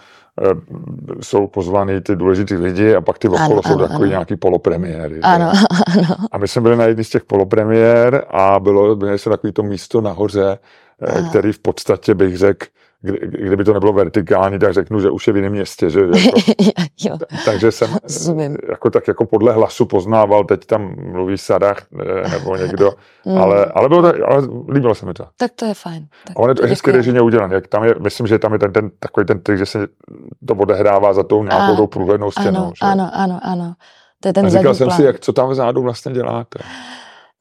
jsou 1.20 1.46
pozvaný 1.46 2.00
ty 2.00 2.16
důležitý 2.16 2.54
lidi 2.54 2.94
a 2.94 3.00
pak 3.00 3.18
ty 3.18 3.28
okolo 3.28 3.44
ano, 3.44 3.62
jsou 3.62 3.74
ano, 3.74 3.88
takový 3.88 4.02
ano. 4.02 4.10
nějaký 4.10 4.36
polopremiéry. 4.36 5.20
Ano, 5.22 5.52
ano. 5.86 6.16
A 6.32 6.38
my 6.38 6.48
jsme 6.48 6.62
byli 6.62 6.76
na 6.76 6.84
jedné 6.84 7.04
z 7.04 7.08
těch 7.08 7.24
polopremiér 7.24 8.24
a 8.30 8.60
bylo, 8.60 8.96
bylo 8.96 9.18
se 9.18 9.30
takový 9.30 9.52
to 9.52 9.62
místo 9.62 10.00
nahoře, 10.00 10.58
eh, 11.02 11.06
Aha. 11.06 11.28
který 11.28 11.52
v 11.52 11.58
podstatě 11.58 12.14
bych 12.14 12.36
řekl, 12.36 12.66
kdy, 13.04 13.18
kdyby 13.46 13.64
to 13.64 13.74
nebylo 13.74 13.92
vertikální, 13.92 14.58
tak 14.58 14.72
řeknu, 14.72 15.00
že 15.00 15.10
už 15.10 15.26
je 15.26 15.32
v 15.32 15.36
jiném 15.36 15.52
městě. 15.52 15.90
Že, 15.90 16.00
jako, 16.00 16.38
jo. 17.04 17.16
Takže 17.44 17.72
jsem 17.72 17.96
Zumím. 18.06 18.56
jako 18.68 18.90
tak 18.90 19.08
jako 19.08 19.26
podle 19.26 19.52
hlasu 19.52 19.86
poznával, 19.86 20.44
teď 20.44 20.66
tam 20.66 20.94
mluví 21.12 21.38
Sadach 21.38 21.86
eh, 22.00 22.28
nebo 22.28 22.56
někdo, 22.56 22.92
mm. 23.24 23.38
ale, 23.38 23.64
ale, 23.64 23.88
bylo 23.88 24.02
to, 24.02 24.08
ale 24.28 24.48
líbilo 24.68 24.94
se 24.94 25.06
mi 25.06 25.14
to. 25.14 25.26
Tak 25.36 25.52
to 25.54 25.64
je 25.64 25.74
fajn. 25.74 26.06
Tak 26.26 26.36
a 26.36 26.40
on 26.40 26.48
je 26.48 26.54
to 26.54 26.66
hezky 26.66 26.90
režimě 26.90 27.20
udělaný. 27.20 27.54
Jak 27.54 27.66
tam 27.66 27.84
je, 27.84 27.94
myslím, 28.02 28.26
že 28.26 28.38
tam 28.38 28.52
je 28.52 28.58
ten, 28.58 28.72
ten 28.72 28.90
takový 28.98 29.26
ten 29.26 29.40
trik, 29.40 29.58
že 29.58 29.66
se 29.66 29.86
to 30.46 30.54
odehrává 30.54 31.12
za 31.12 31.22
tou 31.22 31.44
nějakou 31.44 31.76
tou 31.76 31.86
průhlednou 31.86 32.30
stěnou. 32.30 32.60
Ano, 32.60 32.72
že? 32.74 32.86
ano, 32.86 33.10
ano, 33.14 33.40
ano. 33.42 33.74
To 34.20 34.28
je 34.28 34.32
ten 34.32 34.46
a 34.46 34.48
říkal 34.48 34.74
jsem 34.74 34.86
plán. 34.86 34.96
si, 34.96 35.02
jak, 35.02 35.20
co 35.20 35.32
tam 35.32 35.48
vzadu 35.48 35.82
vlastně 35.82 36.12
děláte. 36.12 36.58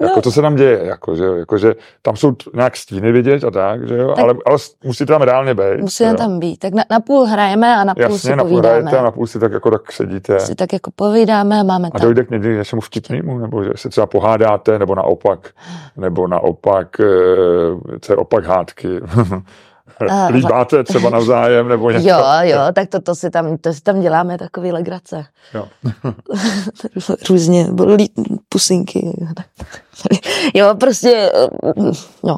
Jako, 0.01 0.15
no. 0.15 0.21
co 0.21 0.31
se 0.31 0.41
tam 0.41 0.55
děje, 0.55 0.79
jako, 0.83 1.15
že, 1.15 1.23
jako, 1.23 1.57
že 1.57 1.75
tam 2.01 2.15
jsou 2.15 2.35
nějak 2.53 2.77
stíny 2.77 3.11
vidět 3.11 3.43
a 3.43 3.51
tak, 3.51 3.87
že 3.87 3.97
jo, 3.97 4.07
tak 4.07 4.19
ale, 4.23 4.33
ale 4.45 4.57
musí 4.83 5.05
tam 5.05 5.21
reálně 5.21 5.53
být. 5.53 5.81
Musí 5.81 6.03
tam 6.17 6.39
být, 6.39 6.57
tak 6.57 6.73
na, 6.73 6.83
na 6.91 6.99
půl 6.99 7.25
hrajeme 7.25 7.75
a 7.75 7.83
na 7.83 7.95
půl 7.95 8.03
Jasně, 8.03 8.19
si 8.19 8.35
na 8.35 8.43
půl 8.43 8.49
povídáme. 8.49 8.75
hrajete 8.75 8.97
a 8.97 9.03
na 9.03 9.11
půl 9.11 9.27
si 9.27 9.39
tak 9.39 9.51
jako 9.51 9.71
tak 9.71 9.91
sedíte. 9.91 10.39
Si 10.39 10.55
tak 10.55 10.73
jako 10.73 10.91
povídáme 10.95 11.59
a 11.59 11.63
máme 11.63 11.89
A 11.93 11.99
dojde 11.99 12.23
k 12.23 12.29
někdy 12.29 12.57
něčemu 12.57 12.81
vtipnému, 12.81 13.37
nebo 13.37 13.63
že 13.63 13.69
se 13.75 13.89
třeba 13.89 14.07
pohádáte, 14.07 14.79
nebo 14.79 14.95
naopak, 14.95 15.49
nebo 15.97 16.27
naopak, 16.27 16.99
eh, 16.99 17.05
co 18.01 18.13
je 18.13 18.17
opak 18.17 18.45
hádky. 18.45 18.87
Líbáte 20.29 20.83
třeba 20.83 21.09
navzájem 21.09 21.67
nebo 21.67 21.91
něco? 21.91 22.09
Jo, 22.09 22.23
jo, 22.41 22.59
tak 22.73 22.89
to, 22.89 23.01
to, 23.01 23.15
si 23.15 23.29
tam, 23.29 23.57
to 23.57 23.73
si 23.73 23.81
tam 23.81 24.01
děláme 24.01 24.37
takový 24.37 24.71
legrace. 24.71 25.25
Jo. 25.53 25.67
Různě, 27.29 27.67
lí, 27.85 28.09
pusinky. 28.49 29.17
jo, 30.53 30.75
prostě, 30.79 31.31
no. 32.23 32.37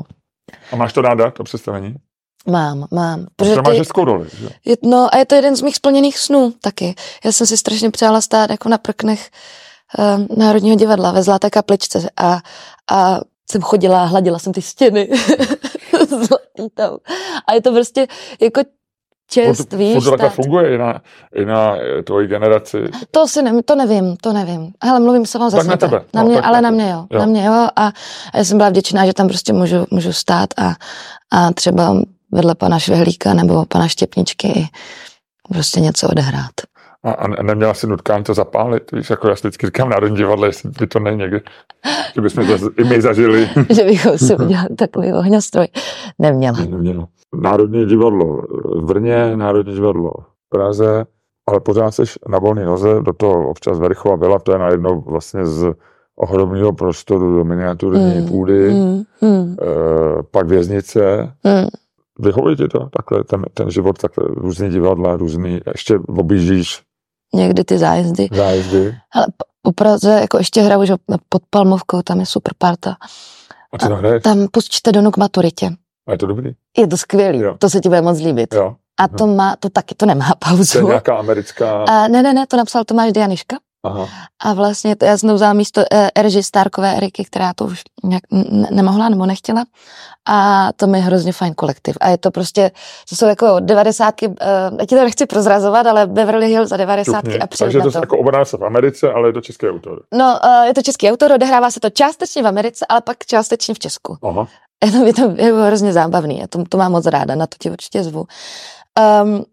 A 0.72 0.76
máš 0.76 0.94
to 0.94 1.02
ráda, 1.02 1.32
to 1.32 1.44
představení? 1.44 1.96
Mám, 2.48 2.86
mám. 2.92 3.26
Protože 3.36 3.62
máš 3.62 3.78
hezkou 3.78 4.06
roli, 4.06 4.30
že? 4.40 4.50
Je, 4.66 4.76
no 4.84 5.10
a 5.12 5.18
je 5.18 5.26
to 5.26 5.36
jeden 5.36 5.56
z 5.56 5.62
mých 5.62 5.76
splněných 5.76 6.20
snů 6.20 6.54
taky. 6.62 6.96
Já 7.26 7.32
jsem 7.32 7.48
si 7.48 7.58
strašně 7.58 7.92
přála 7.92 8.22
stát 8.22 8.50
jako 8.50 8.70
na 8.70 8.78
prknech 8.78 9.30
uh, 10.00 10.38
Národního 10.38 10.76
divadla 10.76 11.12
ve 11.12 11.24
Zlaté 11.24 11.50
kapličce 11.50 12.10
a, 12.18 12.40
a 12.92 13.20
jsem 13.52 13.62
chodila 13.62 14.02
a 14.02 14.06
hladila 14.06 14.40
jsem 14.40 14.54
ty 14.54 14.62
stěny. 14.62 15.10
Zlatý 16.24 16.70
tam. 16.74 16.98
A 17.48 17.54
je 17.54 17.62
to 17.62 17.72
prostě 17.72 18.08
jako 18.42 18.62
čest, 19.30 19.74
víš. 19.74 20.04
To 20.04 20.10
takhle 20.10 20.30
funguje 20.30 20.76
i 20.76 20.78
na, 20.78 21.02
i 21.34 21.46
na 21.46 21.76
tvoji 22.04 22.28
generaci. 22.28 22.78
To 23.12 23.28
si 23.28 23.42
ne, 23.42 23.64
to 23.64 23.76
nevím, 23.76 24.18
to 24.18 24.34
nevím. 24.34 24.72
Hele, 24.84 25.00
mluvím 25.00 25.26
sama 25.26 25.50
za 25.50 25.58
tak 25.58 25.66
sebe. 25.66 25.74
Na, 25.74 25.78
tebe. 25.78 26.06
na 26.14 26.24
no, 26.24 26.30
mě, 26.30 26.42
ale 26.42 26.62
na 26.62 26.70
mě 26.70 26.90
jo. 26.90 27.08
jo. 27.12 27.20
Na 27.20 27.26
mě 27.26 27.46
jo 27.46 27.54
a, 27.54 27.70
a 27.76 27.92
já 28.38 28.44
jsem 28.44 28.58
byla 28.58 28.70
vděčná, 28.70 29.06
že 29.06 29.14
tam 29.14 29.28
prostě 29.28 29.54
můžu, 29.54 29.86
můžu 29.92 30.14
stát 30.14 30.50
a, 30.58 30.76
a 31.32 31.54
třeba 31.54 32.02
vedle 32.32 32.56
pana 32.56 32.80
Švehlíka 32.80 33.34
nebo 33.34 33.66
pana 33.66 33.88
Štěpničky 33.88 34.70
prostě 35.50 35.80
něco 35.80 36.10
odehrát. 36.10 36.52
A, 37.06 37.12
a 37.12 37.44
neměla 37.44 37.74
si 37.74 37.88
nutkání 37.88 38.24
to 38.24 38.34
zapálit, 38.34 38.92
víš, 38.92 39.10
jako 39.10 39.28
já 39.28 39.36
si 39.36 39.42
vždycky 39.42 39.66
říkám 39.66 39.90
Národní 39.90 40.18
divadle, 40.18 40.48
jestli 40.48 40.70
by 40.80 40.88
to 40.88 41.00
není 41.00 41.18
někdy, 41.18 41.42
že 42.16 42.22
bychom 42.22 42.48
to 42.48 42.70
i 42.78 42.84
my 42.84 43.02
zažili. 43.02 43.50
že 43.70 43.84
bychom 43.84 44.18
si 44.18 44.36
udělali 44.46 44.70
takový 44.76 45.14
ohňostroj. 45.14 45.68
Neměla. 46.20 46.58
Neměla. 46.70 47.08
Národní 47.42 47.86
divadlo 47.86 48.42
v 48.76 48.86
Brně, 48.86 49.38
Národní 49.38 49.74
divadlo 49.74 50.12
v 50.12 50.50
Praze, 50.50 51.06
ale 51.48 51.60
pořád 51.60 51.92
jsi 51.92 52.02
na 52.28 52.40
volné 52.40 52.66
noze, 52.66 53.02
do 53.02 53.14
toho 53.14 53.50
občas 53.50 53.80
Verichova 53.80 54.18
byla, 54.18 54.40
to 54.40 54.52
je 54.52 54.58
najednou 54.58 55.02
vlastně 55.02 55.46
z 55.46 55.74
ohromného 56.16 56.74
prostoru 56.74 57.38
do 57.38 57.44
miniaturní 57.44 58.20
mm, 58.20 58.28
půdy, 58.28 58.72
mm, 58.74 59.04
mm. 59.22 59.56
E, 59.62 60.24
pak 60.32 60.48
věznice. 60.48 61.34
Mm. 61.44 61.68
Vyhovuje 62.20 62.56
ti 62.56 62.68
to, 62.68 62.80
takhle, 62.80 63.24
ten, 63.24 63.44
ten 63.54 63.72
život, 63.72 63.98
takhle 63.98 64.26
různý 64.28 64.70
divadla, 64.70 65.18
různý, 65.18 65.60
ještě 65.72 66.00
objíždíš 66.08 66.82
někdy 67.36 67.64
ty 67.64 67.78
zájezdy. 67.78 68.30
Zájezdy. 68.34 68.96
Ale 69.14 69.26
po 69.62 69.72
Praze 69.72 70.12
jako 70.22 70.38
ještě 70.38 70.62
hraju, 70.62 70.86
že 70.86 70.94
pod 71.30 71.42
Palmovkou, 71.50 72.02
tam 72.02 72.20
je 72.20 72.26
super 72.26 72.54
parta. 72.58 72.96
A 73.74 73.78
co 73.78 73.96
hraješ? 73.96 74.24
Tam 74.24 74.48
pustíte 74.52 74.92
do 74.92 75.12
k 75.12 75.18
maturitě. 75.18 75.70
A 76.08 76.12
je 76.12 76.18
to 76.18 76.28
dobrý? 76.28 76.52
Je 76.78 76.88
to 76.88 76.98
skvělý, 76.98 77.40
jo. 77.40 77.56
to 77.60 77.70
se 77.70 77.80
ti 77.80 77.90
bude 77.90 78.02
moc 78.02 78.20
líbit. 78.20 78.54
Jo. 78.54 78.76
A 79.00 79.08
to 79.08 79.28
má, 79.28 79.56
to 79.56 79.70
taky, 79.70 79.96
to 79.96 80.06
nemá 80.06 80.26
pauzu. 80.40 80.72
To 80.72 80.78
je 80.78 80.86
nějaká 80.86 81.18
americká... 81.18 81.84
A 81.84 82.08
ne, 82.08 82.24
ne, 82.24 82.34
ne, 82.34 82.48
to 82.48 82.58
napsal 82.58 82.84
Tomáš 82.84 83.12
Dianiška. 83.12 83.58
Aha. 83.86 84.08
A 84.44 84.54
vlastně 84.54 84.96
to, 84.96 85.06
já 85.06 85.18
jsem 85.18 85.34
vzala 85.34 85.54
místo 85.54 85.82
e, 85.92 86.12
Erži 86.16 86.44
Starkové 86.44 86.96
Eriky, 86.98 87.26
která 87.26 87.54
to 87.54 87.66
už 87.66 87.82
nějak 88.04 88.24
nemohla 88.72 89.10
nebo 89.10 89.26
nechtěla. 89.26 89.66
A 90.28 90.70
to 90.76 90.88
mi 90.88 90.98
je 90.98 91.04
hrozně 91.04 91.34
fajn 91.34 91.54
kolektiv. 91.54 91.98
A 92.02 92.10
je 92.10 92.18
to 92.18 92.32
prostě, 92.32 92.72
to 93.10 93.16
jsou 93.16 93.26
jako 93.26 93.60
devadesátky, 93.60 94.28
uh, 94.28 94.36
já 94.80 94.86
ti 94.86 94.96
to 94.96 95.04
nechci 95.04 95.26
prozrazovat, 95.26 95.88
ale 95.88 96.08
Beverly 96.08 96.48
Hills 96.48 96.70
za 96.70 96.78
devadesátky 96.78 97.40
a 97.40 97.48
Takže 97.48 97.80
to, 97.80 97.92
to. 97.92 97.98
jako 97.98 98.18
obrná 98.18 98.46
se 98.46 98.58
v 98.58 98.64
Americe, 98.66 99.12
ale 99.12 99.30
je 99.30 99.34
to 99.34 99.42
český 99.42 99.70
autor. 99.70 100.02
No, 100.14 100.40
uh, 100.44 100.66
je 100.66 100.74
to 100.74 100.82
český 100.82 101.12
autor, 101.12 101.32
odehrává 101.32 101.72
se 101.72 101.80
to 101.80 101.90
částečně 101.90 102.44
v 102.44 102.48
Americe, 102.48 102.86
ale 102.90 103.02
pak 103.02 103.18
částečně 103.26 103.74
v 103.74 103.80
Česku. 103.80 104.18
Aha. 104.24 104.48
Je 104.86 104.92
to, 104.92 105.06
je 105.06 105.14
to 105.14 105.34
je 105.38 105.54
hrozně 105.54 105.94
zábavný, 105.94 106.40
já 106.40 106.48
to, 106.48 106.64
to 106.70 106.78
mám 106.78 106.92
moc 106.92 107.06
ráda, 107.06 107.36
na 107.36 107.48
to 107.48 107.56
ti 107.60 107.72
určitě 107.72 108.04
zvu. 108.04 108.26
Um, 109.24 109.46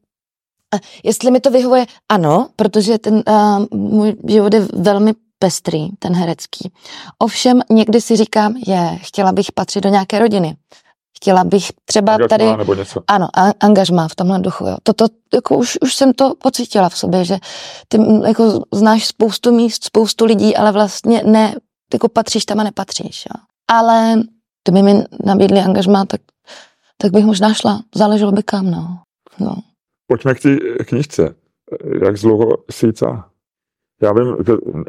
Jestli 1.04 1.30
mi 1.30 1.40
to 1.40 1.50
vyhovuje, 1.50 1.86
ano, 2.08 2.48
protože 2.56 2.98
ten 2.98 3.22
uh, 3.28 3.78
můj 3.78 4.16
život 4.28 4.54
je 4.54 4.68
velmi 4.72 5.14
pestrý, 5.38 5.88
ten 5.98 6.14
herecký. 6.14 6.72
Ovšem 7.18 7.60
někdy 7.70 8.00
si 8.00 8.16
říkám, 8.16 8.54
je, 8.66 8.98
chtěla 9.02 9.32
bych 9.32 9.52
patřit 9.52 9.80
do 9.80 9.88
nějaké 9.88 10.18
rodiny. 10.18 10.56
Chtěla 11.16 11.44
bych 11.44 11.72
třeba 11.84 12.12
angažmá 12.12 12.28
tady... 12.28 12.56
nebo 12.56 12.74
něco. 12.74 13.02
Ano, 13.08 13.28
angažmá 13.60 14.08
v 14.08 14.14
tomhle 14.14 14.38
duchu. 14.38 14.66
Jo. 14.66 14.76
Toto, 14.82 15.06
jako 15.34 15.56
už, 15.56 15.78
už 15.82 15.94
jsem 15.94 16.12
to 16.12 16.34
pocítila 16.34 16.88
v 16.88 16.98
sobě, 16.98 17.24
že 17.24 17.38
ty 17.88 17.98
jako 18.26 18.62
znáš 18.74 19.06
spoustu 19.06 19.52
míst, 19.52 19.84
spoustu 19.84 20.24
lidí, 20.24 20.56
ale 20.56 20.72
vlastně 20.72 21.22
ne, 21.24 21.54
jako 21.92 22.08
patříš 22.08 22.44
tam 22.44 22.60
a 22.60 22.62
nepatříš. 22.62 23.26
Jo. 23.26 23.42
Ale 23.70 24.22
kdyby 24.68 24.82
mi 24.82 25.04
nabídli 25.24 25.60
angažmá, 25.60 26.04
tak, 26.04 26.20
tak 26.96 27.12
bych 27.12 27.24
možná 27.24 27.54
šla. 27.54 27.82
Záleželo 27.94 28.32
by 28.32 28.42
kam, 28.42 28.70
no. 28.70 28.98
no. 29.38 29.54
Pojďme 30.06 30.34
k 30.34 30.40
té 30.40 30.56
knižce. 30.84 31.34
Jak 32.04 32.14
dlouho 32.14 32.50
síca? 32.70 33.28
Já 34.02 34.12
vím, 34.12 34.36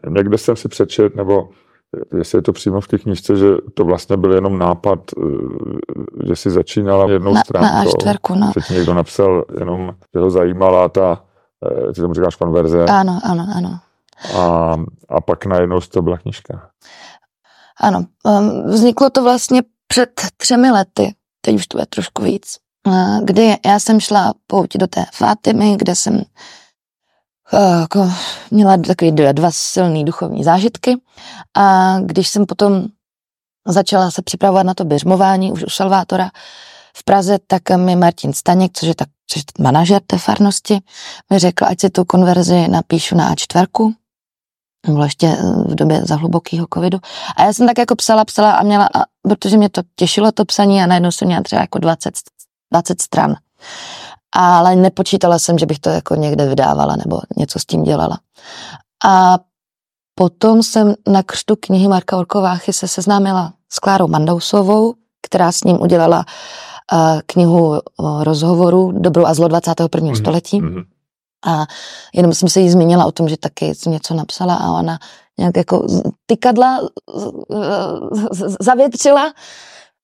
někde 0.09 0.37
jsem 0.37 0.55
si 0.55 0.67
přečet, 0.67 1.15
nebo 1.15 1.49
jestli 2.17 2.37
je 2.37 2.41
to 2.41 2.53
přímo 2.53 2.81
v 2.81 2.87
té 2.87 2.99
knižce, 2.99 3.35
že 3.37 3.45
to 3.73 3.85
vlastně 3.85 4.17
byl 4.17 4.33
jenom 4.33 4.59
nápad, 4.59 4.99
že 6.27 6.35
si 6.35 6.49
začínala 6.49 7.11
jednou 7.11 7.33
na, 7.33 7.41
stránkou. 7.41 7.69
Na 7.69 7.83
A4, 7.83 8.35
no. 8.35 8.51
Ti 8.67 8.73
někdo 8.73 8.93
napsal 8.93 9.45
jenom, 9.59 9.95
že 10.13 10.19
ho 10.19 10.29
zajímala 10.29 10.89
ta, 10.89 11.23
ty 11.95 12.01
tomu 12.01 12.13
říkáš 12.13 12.35
konverze. 12.35 12.85
Ano, 12.85 13.19
ano, 13.23 13.47
ano. 13.55 13.79
A, 14.39 14.75
a 15.09 15.21
pak 15.21 15.45
najednou 15.45 15.79
to 15.81 16.01
byla 16.01 16.17
knižka. 16.17 16.69
Ano, 17.81 18.05
um, 18.23 18.69
vzniklo 18.69 19.09
to 19.09 19.23
vlastně 19.23 19.61
před 19.87 20.21
třemi 20.37 20.71
lety, 20.71 21.15
teď 21.41 21.55
už 21.55 21.67
to 21.67 21.79
je 21.79 21.85
trošku 21.85 22.23
víc 22.23 22.62
kdy 23.23 23.57
já 23.65 23.79
jsem 23.79 23.99
šla 23.99 24.33
pouť 24.47 24.77
do 24.77 24.87
té 24.87 25.05
Fatimy, 25.13 25.77
kde 25.77 25.95
jsem 25.95 26.21
eh, 27.53 27.79
jako 27.79 28.11
měla 28.51 28.77
takové 28.77 29.33
dva 29.33 29.51
silné 29.51 30.03
duchovní 30.03 30.43
zážitky 30.43 31.01
a 31.57 31.97
když 31.99 32.27
jsem 32.27 32.45
potom 32.45 32.85
začala 33.67 34.11
se 34.11 34.21
připravovat 34.21 34.63
na 34.63 34.73
to 34.73 34.85
běžmování 34.85 35.51
už 35.51 35.63
u 35.63 35.69
Salvátora 35.69 36.31
v 36.97 37.03
Praze, 37.03 37.37
tak 37.47 37.69
mi 37.69 37.95
Martin 37.95 38.33
Staněk, 38.33 38.71
což 38.77 38.87
je, 38.87 38.95
tak, 38.95 39.09
což 39.27 39.41
je 39.41 39.63
manažer 39.63 40.01
té 40.07 40.17
farnosti, 40.17 40.79
mi 41.29 41.39
řekl, 41.39 41.65
ať 41.65 41.79
si 41.79 41.89
tu 41.89 42.05
konverzi 42.05 42.67
napíšu 42.67 43.15
na 43.15 43.33
A4, 43.33 43.93
bylo 44.87 45.03
ještě 45.03 45.27
eh, 45.27 45.41
v 45.43 45.75
době 45.75 46.05
za 46.05 46.15
hlubokého 46.15 46.67
covidu. 46.73 46.99
A 47.35 47.43
já 47.43 47.53
jsem 47.53 47.67
tak 47.67 47.77
jako 47.77 47.95
psala, 47.95 48.25
psala 48.25 48.51
a 48.51 48.63
měla, 48.63 48.89
a, 48.93 49.03
protože 49.21 49.57
mě 49.57 49.69
to 49.69 49.81
těšilo 49.95 50.31
to 50.31 50.45
psaní 50.45 50.81
a 50.81 50.85
najednou 50.85 51.11
jsem 51.11 51.27
měla 51.27 51.43
třeba 51.43 51.61
jako 51.61 51.79
20 51.79 52.13
20 52.73 53.01
stran. 53.01 53.35
Ale 54.35 54.75
nepočítala 54.75 55.39
jsem, 55.39 55.57
že 55.57 55.65
bych 55.65 55.79
to 55.79 55.89
jako 55.89 56.15
někde 56.15 56.45
vydávala 56.49 56.95
nebo 56.95 57.19
něco 57.37 57.59
s 57.59 57.65
tím 57.65 57.83
dělala. 57.83 58.19
A 59.05 59.37
potom 60.15 60.63
jsem 60.63 60.93
na 61.07 61.23
křtu 61.23 61.55
knihy 61.59 61.87
Marka 61.87 62.17
Orkováchy 62.17 62.73
se 62.73 62.87
seznámila 62.87 63.53
s 63.69 63.79
Klárou 63.79 64.07
Mandausovou, 64.07 64.93
která 65.21 65.51
s 65.51 65.63
ním 65.63 65.81
udělala 65.81 66.25
uh, 66.93 67.21
knihu 67.25 67.79
rozhovoru 68.19 68.91
Dobro 68.91 69.27
a 69.27 69.33
zlo 69.33 69.47
21. 69.47 70.09
Mm-hmm. 70.09 70.21
století. 70.21 70.61
Mm-hmm. 70.61 70.83
A 71.45 71.65
jenom 72.13 72.33
jsem 72.33 72.49
se 72.49 72.59
jí 72.59 72.69
zmínila 72.69 73.05
o 73.05 73.11
tom, 73.11 73.29
že 73.29 73.37
taky 73.37 73.73
něco 73.85 74.13
napsala 74.13 74.55
a 74.55 74.71
ona 74.71 74.99
nějak 75.37 75.57
jako 75.57 75.87
tykadla 76.25 76.79
zavětřila 78.59 79.33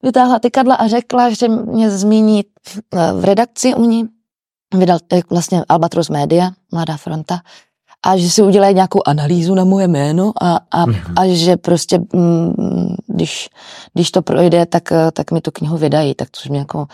vytáhla 0.04 0.40
tykadla 0.40 0.76
a 0.76 0.88
řekla, 0.88 1.30
že 1.30 1.48
mě 1.48 1.92
zmíní 1.92 2.44
v 3.14 3.24
redakci 3.24 3.76
u 3.76 3.86
ní. 3.86 4.06
Vydal 4.74 5.00
vlastně 5.30 5.64
Albatros 5.70 6.10
Media, 6.10 6.52
Mladá 6.72 6.98
fronta, 6.98 7.40
a 8.06 8.18
že 8.18 8.30
si 8.30 8.42
udělají 8.42 8.76
nějakou 8.76 9.02
analýzu 9.06 9.56
na 9.56 9.64
moje 9.64 9.88
jméno 9.88 10.32
a, 10.42 10.60
a, 10.72 10.86
mm-hmm. 10.86 11.14
a 11.16 11.36
že 11.36 11.58
prostě, 11.58 12.00
mm, 12.14 12.96
když, 13.08 13.50
když 13.94 14.12
to 14.12 14.22
projde, 14.22 14.66
tak, 14.66 14.84
tak 15.14 15.32
mi 15.32 15.42
tu 15.42 15.52
knihu 15.52 15.78
vydají, 15.78 16.16
tak 16.16 16.28
což 16.32 16.50
mě 16.50 16.60
jako 16.60 16.88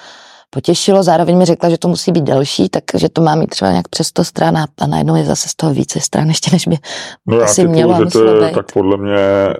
potěšilo. 0.50 1.04
Zároveň 1.04 1.38
mi 1.38 1.46
řekla, 1.46 1.70
že 1.70 1.78
to 1.78 1.88
musí 1.88 2.12
být 2.12 2.24
delší, 2.24 2.70
takže 2.70 3.10
to 3.10 3.22
má 3.22 3.36
mít 3.36 3.50
třeba 3.50 3.72
nějak 3.72 3.88
přes 3.88 4.08
100 4.08 4.24
stran 4.24 4.58
a 4.58 4.88
najednou 4.88 5.16
je 5.16 5.26
zase 5.26 5.50
z 5.50 5.56
toho 5.56 5.74
více 5.74 6.00
stran, 6.00 6.28
ještě 6.28 6.50
než 6.52 6.68
by 6.68 6.78
no 7.26 7.42
asi 7.42 7.62
já 7.62 7.68
mělo 7.68 8.06
že 8.06 8.12
to 8.12 8.26
je, 8.26 8.48
být. 8.48 8.54
Tak 8.54 8.72
podle 8.74 8.98
mě, 8.98 9.16
eh, 9.16 9.56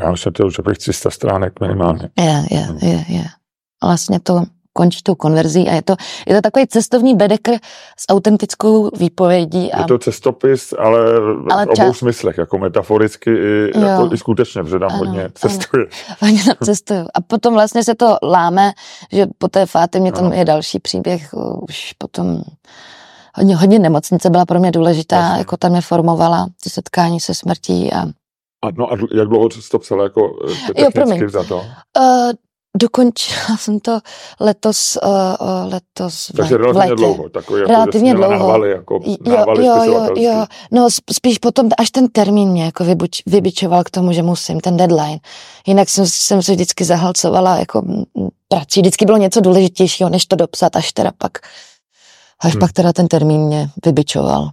já 0.00 0.10
myslím, 0.10 0.32
že 0.56 0.62
bych 0.62 0.78
300 0.78 1.10
stránek 1.10 1.60
minimálně. 1.60 2.08
Je, 2.18 2.44
je, 2.50 2.68
je, 2.82 3.04
je. 3.08 3.24
Vlastně 3.84 4.20
to 4.20 4.42
končí 4.74 5.02
tou 5.02 5.14
konverzí 5.14 5.68
a 5.68 5.74
je 5.74 5.82
to, 5.82 5.96
je 6.26 6.34
to 6.34 6.40
takový 6.40 6.66
cestovní 6.66 7.16
bedekr 7.16 7.52
s 7.98 8.04
autentickou 8.08 8.90
výpovědí. 8.98 9.72
A... 9.72 9.80
Je 9.80 9.84
to 9.84 9.98
cestopis, 9.98 10.74
ale, 10.78 11.00
ale 11.50 11.66
v 11.66 11.68
obou 11.68 11.74
čas... 11.74 11.96
smyslech, 11.96 12.38
jako 12.38 12.58
metaforicky 12.58 13.30
i, 13.30 13.80
jako 13.80 14.14
i 14.14 14.18
skutečně, 14.18 14.62
protože 14.62 14.78
tam 14.78 14.90
ano, 14.90 14.98
hodně 14.98 15.30
cestuje. 15.34 15.86
Hodně 16.20 16.44
tam 16.44 16.54
cestuju. 16.64 17.06
A 17.14 17.20
potom 17.20 17.54
vlastně 17.54 17.84
se 17.84 17.94
to 17.94 18.16
láme, 18.22 18.72
že 19.12 19.26
po 19.38 19.48
té 19.48 19.66
mě 19.98 20.12
tam 20.12 20.24
ano. 20.24 20.34
je 20.34 20.44
další 20.44 20.78
příběh, 20.78 21.34
už 21.68 21.92
potom 21.98 22.42
hodně, 23.34 23.56
hodně 23.56 23.78
nemocnice 23.78 24.30
byla 24.30 24.46
pro 24.46 24.60
mě 24.60 24.70
důležitá, 24.70 25.16
Jasně. 25.16 25.38
jako 25.38 25.56
tam 25.56 25.72
mě 25.72 25.80
formovala 25.80 26.46
ty 26.62 26.70
setkání 26.70 27.20
se 27.20 27.34
smrtí 27.34 27.92
a 27.92 28.04
a, 28.64 28.70
no 28.78 28.92
a 28.92 28.96
jak 29.14 29.28
dlouho 29.28 29.50
jsi 29.50 29.68
to 29.70 29.78
psala 29.78 30.02
jako 30.02 30.36
eh, 30.76 30.82
jo, 30.82 31.28
za 31.28 31.44
to? 31.44 31.56
Uh, 31.56 32.32
Dokončila 32.76 33.56
jsem 33.56 33.80
to 33.80 34.00
letos, 34.40 34.98
uh, 35.04 35.72
letos 35.72 36.30
Takže 36.36 36.54
v 36.54 36.58
relativně 36.58 36.90
letě. 36.90 36.94
dlouho, 36.94 37.28
takový 37.28 37.60
jako, 37.60 37.72
relativně 37.72 38.14
dlouho. 38.14 38.32
Návaly, 38.32 38.70
jako 38.70 39.00
návaly 39.26 39.66
jo, 39.66 39.84
jo, 39.84 39.92
jo, 39.92 40.14
jo, 40.16 40.46
no 40.72 40.88
spíš 41.12 41.38
potom, 41.38 41.68
až 41.78 41.90
ten 41.90 42.08
termín 42.08 42.48
mě 42.48 42.64
jako 42.64 42.84
vybuč, 42.84 43.22
vybičoval 43.26 43.84
k 43.84 43.90
tomu, 43.90 44.12
že 44.12 44.22
musím, 44.22 44.60
ten 44.60 44.76
deadline. 44.76 45.18
Jinak 45.66 45.88
jsem, 45.88 46.06
jsem 46.06 46.42
se 46.42 46.52
vždycky 46.52 46.84
zahalcovala 46.84 47.58
jako 47.58 47.82
prací, 48.48 48.80
vždycky 48.80 49.04
bylo 49.04 49.18
něco 49.18 49.40
důležitějšího, 49.40 50.10
než 50.10 50.26
to 50.26 50.36
dopsat, 50.36 50.76
až 50.76 50.92
teda 50.92 51.12
pak, 51.18 51.38
až 52.40 52.52
hmm. 52.52 52.60
pak 52.60 52.72
teda 52.72 52.92
ten 52.92 53.08
termín 53.08 53.40
mě 53.40 53.68
vybičoval. 53.86 54.50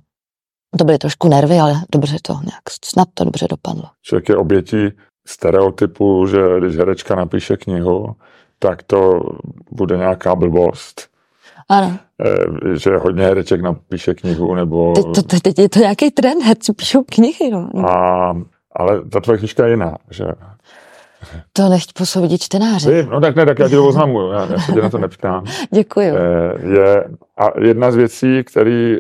To 0.78 0.84
byly 0.84 0.98
trošku 0.98 1.28
nervy, 1.28 1.60
ale 1.60 1.74
dobře 1.92 2.18
to 2.22 2.34
nějak, 2.34 2.62
snad 2.86 3.08
to 3.14 3.24
dobře 3.24 3.48
dopadlo. 3.50 3.84
Člověk 4.02 4.30
je 4.30 4.36
obětí 4.36 4.92
stereotypu, 5.28 6.28
že 6.28 6.40
když 6.60 6.78
herečka 6.78 7.16
napíše 7.16 7.58
knihu, 7.58 8.16
tak 8.60 8.84
to 8.84 9.20
bude 9.72 9.98
nějaká 9.98 10.36
blbost. 10.36 11.10
Ano. 11.70 11.98
E, 12.26 12.78
že 12.78 12.98
hodně 12.98 13.24
hereček 13.24 13.62
napíše 13.62 14.14
knihu, 14.14 14.56
nebo... 14.56 14.94
Teď, 14.94 15.06
to, 15.06 15.40
teď 15.40 15.60
je 15.60 15.70
to 15.70 15.80
nějaký 15.80 16.12
trend, 16.12 16.44
herci 16.44 16.74
píšou 16.74 17.04
knihy, 17.04 17.52
no. 17.52 17.70
A, 17.90 18.34
ale 18.72 19.06
ta 19.10 19.20
tvoje 19.20 19.40
knižka 19.40 19.66
je 19.66 19.72
jiná, 19.72 19.98
že... 20.10 20.26
To 21.54 21.70
nechť 21.70 21.94
posoudit 21.94 22.42
čtenáři. 22.42 22.92
Vím, 22.92 23.10
no 23.10 23.22
tak 23.22 23.36
ne, 23.36 23.46
tak 23.46 23.60
já 23.60 23.70
ti 23.70 23.76
to 23.76 23.88
oznamuju, 23.88 24.32
já, 24.32 24.46
já 24.46 24.60
se 24.60 24.74
tě 24.74 24.82
na 24.82 24.90
to 24.90 24.98
neptám. 24.98 25.44
Děkuji. 25.74 26.12
E, 26.12 26.68
je, 26.68 27.06
a 27.38 27.60
jedna 27.60 27.92
z 27.92 27.96
věcí, 27.96 28.44
které 28.44 28.96
e, 28.96 28.98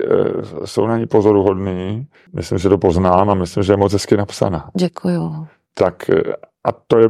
jsou 0.65 0.87
na 0.87 0.97
ní 0.97 1.05
pozoruhodné, 1.05 2.05
myslím, 2.33 2.57
že 2.57 2.69
to 2.69 2.77
poznám 2.77 3.29
a 3.29 3.33
myslím, 3.33 3.63
že 3.63 3.73
je 3.73 3.77
moc 3.77 3.93
hezky 3.93 4.17
napsaná. 4.17 4.69
Děkuju 4.77 5.47
tak 5.73 6.09
a 6.67 6.69
to 6.87 6.99
je 6.99 7.09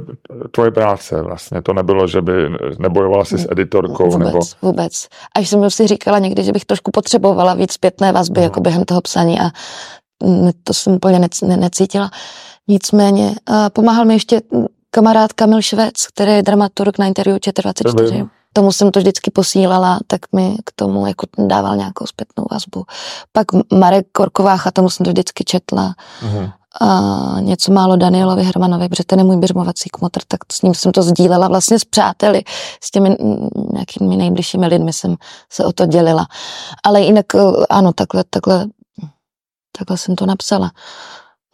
tvoje 0.51 0.71
práce 0.71 1.21
vlastně. 1.21 1.61
To 1.61 1.73
nebylo, 1.73 2.07
že 2.07 2.21
by 2.21 2.33
nebojovala 2.79 3.25
si 3.25 3.37
s 3.37 3.47
editorkou. 3.51 4.09
Vůbec, 4.09 4.27
nebo... 4.27 4.39
vůbec. 4.61 5.07
Až 5.35 5.49
jsem 5.49 5.69
si 5.69 5.87
říkala 5.87 6.19
někdy, 6.19 6.43
že 6.43 6.51
bych 6.51 6.65
trošku 6.65 6.91
potřebovala 6.91 7.53
víc 7.53 7.73
zpětné 7.73 8.11
vazby 8.11 8.39
no. 8.39 8.43
jako 8.43 8.61
během 8.61 8.83
toho 8.85 9.01
psaní 9.01 9.39
a 9.39 9.49
to 10.63 10.73
jsem 10.73 10.93
úplně 10.93 11.19
ne, 11.19 11.57
necítila. 11.57 12.11
Nicméně 12.67 13.35
pomáhal 13.73 14.05
mi 14.05 14.13
ještě 14.13 14.41
kamarád 14.91 15.33
Kamil 15.33 15.61
Švec, 15.61 16.07
který 16.07 16.31
je 16.31 16.43
dramaturg 16.43 16.97
na 16.97 17.05
interview 17.05 17.37
ČT24. 17.37 18.29
Tomu 18.53 18.71
jsem 18.71 18.91
to 18.91 18.99
vždycky 18.99 19.31
posílala, 19.31 19.99
tak 20.07 20.21
mi 20.35 20.55
k 20.65 20.71
tomu 20.75 21.07
jako 21.07 21.27
dával 21.37 21.75
nějakou 21.75 22.05
zpětnou 22.05 22.45
vazbu. 22.51 22.83
Pak 23.31 23.47
Marek 23.73 24.07
Korkovácha, 24.11 24.71
tomu 24.71 24.89
jsem 24.89 25.03
to 25.03 25.09
vždycky 25.09 25.43
četla. 25.43 25.95
Uh-huh 26.25 26.51
a 26.79 27.35
něco 27.39 27.71
málo 27.71 27.95
Danielovi 27.95 28.43
Hermanovi, 28.43 28.89
protože 28.89 29.03
ten 29.03 29.19
je 29.19 29.25
můj 29.25 29.37
běžmovací 29.37 29.89
kmotr, 29.89 30.21
tak 30.27 30.39
s 30.51 30.61
ním 30.61 30.73
jsem 30.73 30.91
to 30.91 31.03
sdílela 31.03 31.47
vlastně 31.47 31.79
s 31.79 31.85
přáteli, 31.85 32.43
s 32.83 32.91
těmi 32.91 33.17
nějakými 33.73 34.17
nejbližšími 34.17 34.67
lidmi 34.67 34.93
jsem 34.93 35.15
se 35.49 35.65
o 35.65 35.71
to 35.71 35.85
dělila. 35.85 36.27
Ale 36.83 37.01
jinak 37.01 37.35
e, 37.35 37.39
ano, 37.69 37.93
takhle, 37.93 38.23
takhle, 38.29 38.65
takhle 39.77 39.97
jsem 39.97 40.15
to 40.15 40.25
napsala. 40.25 40.71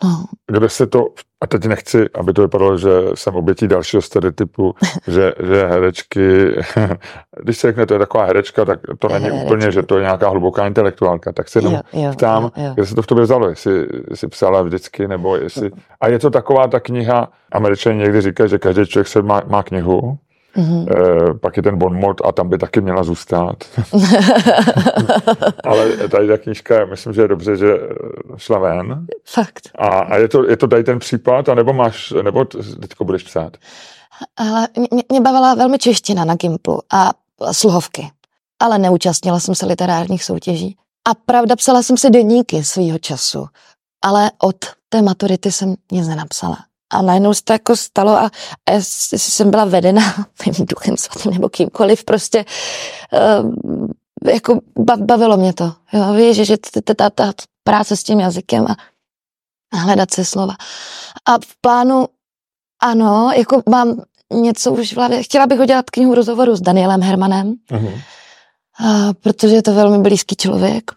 No. 0.03 0.25
Kde 0.51 0.69
se 0.69 0.87
to, 0.87 1.05
a 1.41 1.47
teď 1.47 1.65
nechci, 1.65 2.09
aby 2.13 2.33
to 2.33 2.41
vypadalo, 2.41 2.77
že 2.77 2.89
jsem 3.13 3.35
obětí 3.35 3.67
dalšího 3.67 4.01
stereotypu, 4.01 4.75
že, 5.07 5.33
že 5.43 5.67
herečky, 5.67 6.55
když 7.43 7.57
se 7.57 7.67
řekne, 7.67 7.85
to 7.85 7.93
je 7.93 7.99
taková 7.99 8.25
herečka, 8.25 8.65
tak 8.65 8.79
to 8.99 9.07
není 9.07 9.25
herečka. 9.25 9.45
úplně, 9.45 9.71
že 9.71 9.83
to 9.83 9.95
je 9.95 10.01
nějaká 10.01 10.29
hluboká 10.29 10.67
intelektuálka, 10.67 11.31
tak 11.31 11.49
se 11.49 11.59
jenom 11.59 11.73
jo, 11.73 11.81
jo, 11.93 12.11
ptám, 12.13 12.43
jo, 12.43 12.63
jo. 12.63 12.71
kde 12.73 12.85
se 12.85 12.95
to 12.95 13.01
v 13.01 13.07
tobě 13.07 13.23
vzalo, 13.23 13.49
jestli, 13.49 13.87
jestli 14.09 14.27
psala 14.27 14.61
vždycky, 14.61 15.07
nebo 15.07 15.35
jestli, 15.35 15.71
a 16.01 16.07
je 16.07 16.19
to 16.19 16.29
taková 16.29 16.67
ta 16.67 16.79
kniha, 16.79 17.31
američané 17.51 17.95
někdy 17.95 18.21
říkají, 18.21 18.49
že 18.49 18.57
každý 18.57 18.85
člověk 18.85 19.07
se 19.07 19.21
má, 19.21 19.41
má 19.47 19.63
knihu, 19.63 20.17
Mm-hmm. 20.57 20.85
E, 20.91 21.33
pak 21.33 21.57
je 21.57 21.63
ten 21.63 21.77
Bon 21.77 21.99
Mot 21.99 22.21
a 22.25 22.31
tam 22.31 22.49
by 22.49 22.57
taky 22.57 22.81
měla 22.81 23.03
zůstat. 23.03 23.63
Ale 25.63 25.91
tady 25.91 26.27
ta 26.27 26.37
knížka, 26.37 26.85
myslím, 26.85 27.13
že 27.13 27.21
je 27.21 27.27
dobře, 27.27 27.55
že 27.55 27.67
šla 28.37 28.59
ven. 28.59 29.05
Fakt. 29.25 29.69
A, 29.75 29.87
a 29.87 30.17
je, 30.17 30.27
to, 30.27 30.49
je 30.49 30.57
to 30.57 30.67
tady 30.67 30.83
ten 30.83 30.99
případ, 30.99 31.49
anebo 31.49 31.73
máš, 31.73 32.13
nebo 32.21 32.45
teďko 32.81 33.05
budeš 33.05 33.23
psát? 33.23 33.57
Ale 34.37 34.67
mě, 34.77 35.03
mě 35.09 35.21
bavila 35.21 35.53
velmi 35.53 35.77
čeština 35.77 36.25
na 36.25 36.35
Gimplu 36.35 36.79
a 36.93 37.11
sluhovky. 37.51 38.11
Ale 38.59 38.77
neúčastnila 38.77 39.39
jsem 39.39 39.55
se 39.55 39.65
literárních 39.65 40.23
soutěží. 40.23 40.77
A 41.09 41.13
pravda, 41.25 41.55
psala 41.55 41.83
jsem 41.83 41.97
si 41.97 42.09
deníky 42.09 42.63
svýho 42.63 42.97
času. 42.97 43.47
Ale 44.01 44.31
od 44.41 44.55
té 44.89 45.01
maturity 45.01 45.51
jsem 45.51 45.75
nic 45.91 46.07
nenapsala. 46.07 46.57
A 46.89 47.01
najednou 47.01 47.33
se 47.33 47.43
to 47.43 47.53
jako 47.53 47.75
stalo 47.75 48.11
a, 48.11 48.31
a 48.65 48.71
jestli 48.71 49.19
jsem 49.19 49.51
byla 49.51 49.65
vedena 49.65 50.01
mým 50.45 50.65
duchem 50.65 50.97
svatým 50.97 51.31
nebo 51.31 51.49
kýmkoliv, 51.49 52.03
prostě 52.03 52.45
uh, 53.43 53.51
jako 54.25 54.59
bavilo 54.99 55.37
mě 55.37 55.53
to. 55.53 55.73
Jo, 55.93 56.13
víš, 56.13 56.37
že 56.37 56.57
ta, 56.95 57.09
ta 57.09 57.33
práce 57.63 57.97
s 57.97 58.03
tím 58.03 58.19
jazykem 58.19 58.65
a, 58.65 58.75
a 59.73 59.77
hledat 59.77 60.11
se 60.11 60.25
slova. 60.25 60.53
A 61.25 61.37
v 61.37 61.61
plánu, 61.61 62.07
ano, 62.81 63.31
jako 63.35 63.61
mám 63.69 64.01
něco 64.33 64.71
už 64.73 64.93
v 64.93 64.97
hlavě. 64.97 65.23
Chtěla 65.23 65.47
bych 65.47 65.59
udělat 65.59 65.89
knihu 65.89 66.15
rozhovoru 66.15 66.55
s 66.55 66.61
Danielem 66.61 67.01
Hermanem, 67.01 67.55
uh-huh. 67.71 68.01
a, 68.79 69.13
protože 69.13 69.55
je 69.55 69.63
to 69.63 69.73
velmi 69.73 70.03
blízký 70.03 70.35
člověk 70.35 70.91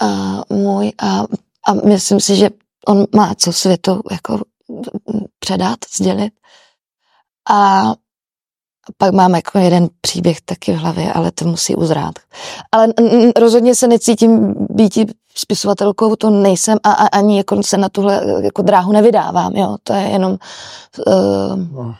a, 0.00 0.40
můj 0.50 0.92
a, 0.98 1.24
a 1.66 1.74
myslím 1.74 2.20
si, 2.20 2.36
že 2.36 2.50
on 2.88 3.06
má 3.14 3.34
co 3.34 3.52
světu 3.52 4.02
jako 4.10 4.40
předat, 5.38 5.78
sdělit. 5.96 6.32
A 7.50 7.92
pak 8.98 9.12
mám 9.12 9.34
jako 9.34 9.58
jeden 9.58 9.88
příběh 10.00 10.40
taky 10.40 10.72
v 10.72 10.76
hlavě, 10.76 11.12
ale 11.12 11.32
to 11.32 11.44
musí 11.44 11.74
uzrát. 11.74 12.14
Ale 12.72 12.88
rozhodně 13.36 13.74
se 13.74 13.86
necítím 13.86 14.54
být 14.70 14.98
spisovatelkou, 15.36 16.16
to 16.16 16.30
nejsem 16.30 16.78
a, 16.82 16.92
a 16.92 17.06
ani 17.06 17.36
jako 17.36 17.62
se 17.62 17.76
na 17.76 17.88
tuhle 17.88 18.22
jako 18.42 18.62
dráhu 18.62 18.92
nevydávám, 18.92 19.52
jo. 19.56 19.76
To 19.82 19.92
je 19.92 20.02
jenom... 20.02 20.36
Uh, 21.06 21.94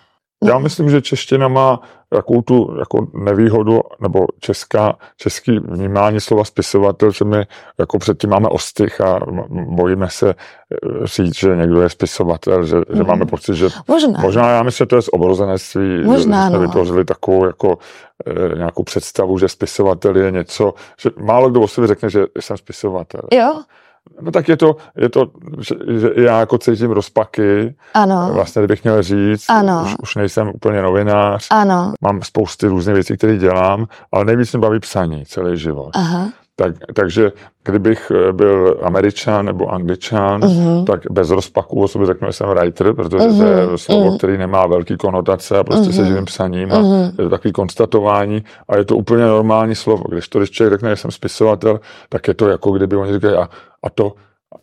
já 0.44 0.58
myslím, 0.58 0.90
že 0.90 1.02
čeština 1.02 1.48
má 1.48 1.80
takovou 2.08 2.42
tu 2.42 2.76
jako 2.78 3.06
nevýhodu, 3.14 3.80
nebo 4.00 4.26
česká, 4.40 4.96
český 5.16 5.58
vnímání 5.58 6.20
slova 6.20 6.44
spisovatel, 6.44 7.10
že 7.10 7.24
my 7.24 7.46
jako 7.78 7.98
předtím 7.98 8.30
máme 8.30 8.48
ostych 8.48 9.00
a 9.00 9.20
bojíme 9.50 10.08
se 10.10 10.30
eh, 10.30 11.06
říct, 11.06 11.38
že 11.38 11.56
někdo 11.56 11.82
je 11.82 11.88
spisovatel, 11.88 12.64
že, 12.64 12.76
mm. 12.76 12.82
že 12.88 13.02
mhm. 13.02 13.06
máme 13.06 13.26
pocit, 13.26 13.54
že 13.54 13.68
možná, 13.88 14.20
možná 14.20 14.50
já 14.50 14.62
myslím, 14.62 14.84
že 14.84 14.88
to 14.88 14.96
je 14.96 15.02
z 15.02 15.08
obrozenectví, 15.12 16.04
možná, 16.04 16.44
že 16.44 16.48
jsme 16.48 16.58
no. 16.58 16.66
vytvořili 16.66 17.04
takovou 17.04 17.46
jako 17.46 17.78
e, 18.26 18.56
nějakou 18.56 18.82
představu, 18.82 19.38
že 19.38 19.48
spisovatel 19.48 20.16
je 20.16 20.30
něco, 20.30 20.74
že 21.00 21.10
málo 21.20 21.50
kdo 21.50 21.60
o 21.60 21.68
sobě 21.68 21.88
řekne, 21.88 22.10
že 22.10 22.24
jsem 22.40 22.56
spisovatel. 22.56 23.22
Jo, 23.32 23.62
No 24.20 24.30
tak 24.30 24.48
je 24.48 24.56
to, 24.56 24.76
je 24.96 25.08
to 25.08 25.30
že, 25.58 25.74
že 26.00 26.10
já 26.16 26.40
jako 26.40 26.58
cítím 26.58 26.90
rozpaky. 26.90 27.74
Ano. 27.94 28.30
Vlastně, 28.32 28.62
kdybych 28.62 28.84
měl 28.84 29.02
říct, 29.02 29.44
ano. 29.48 29.82
Už, 29.84 29.94
už 30.02 30.14
nejsem 30.14 30.50
úplně 30.54 30.82
novinář. 30.82 31.46
Ano. 31.50 31.92
Mám 32.00 32.22
spousty 32.22 32.66
různých 32.66 32.94
věcí, 32.94 33.16
které 33.16 33.36
dělám, 33.36 33.86
ale 34.12 34.24
nejvíc 34.24 34.52
mě 34.52 34.60
baví 34.60 34.80
psaní 34.80 35.26
celý 35.26 35.58
život. 35.58 35.90
Aha. 35.94 36.28
Tak, 36.56 36.74
takže 36.94 37.32
kdybych 37.64 38.12
eh, 38.14 38.32
byl 38.32 38.80
američan 38.82 39.46
nebo 39.46 39.68
angličan, 39.68 40.40
uh-huh. 40.40 40.84
tak 40.84 41.00
bez 41.10 41.30
rozpaku 41.30 41.82
o 41.82 41.88
sobě 41.88 42.06
řeknu, 42.06 42.28
že 42.28 42.32
jsem 42.32 42.48
writer, 42.48 42.92
protože 42.94 43.16
uh-huh. 43.16 43.38
to 43.38 43.44
je 43.44 43.66
mhm. 43.66 43.78
slovo, 43.78 44.10
uh-huh. 44.10 44.18
který 44.18 44.38
nemá 44.38 44.66
velký 44.66 44.96
konotace 44.96 45.58
a 45.58 45.64
prostě 45.64 45.90
uh-huh. 45.90 45.96
se 45.96 46.06
živím 46.06 46.24
psaním 46.24 46.72
a 46.72 46.82
uh-huh. 46.82 47.04
je 47.06 47.24
to 47.24 47.30
takový 47.30 47.52
konstatování 47.52 48.44
a 48.68 48.76
je 48.76 48.84
to 48.84 48.96
úplně 48.96 49.24
normální 49.24 49.74
slovo. 49.74 50.04
Když 50.08 50.28
to, 50.28 50.38
když 50.38 50.50
člověk 50.50 50.72
řekne, 50.72 50.90
že 50.90 50.96
jsem 50.96 51.10
spisovatel, 51.10 51.80
tak 52.08 52.28
je 52.28 52.34
to 52.34 52.48
jako 52.48 52.70
kdyby 52.70 52.96
oni 52.96 53.12
říkali, 53.12 53.36
a, 53.36 53.48
a 53.82 53.90
to, 53.90 54.12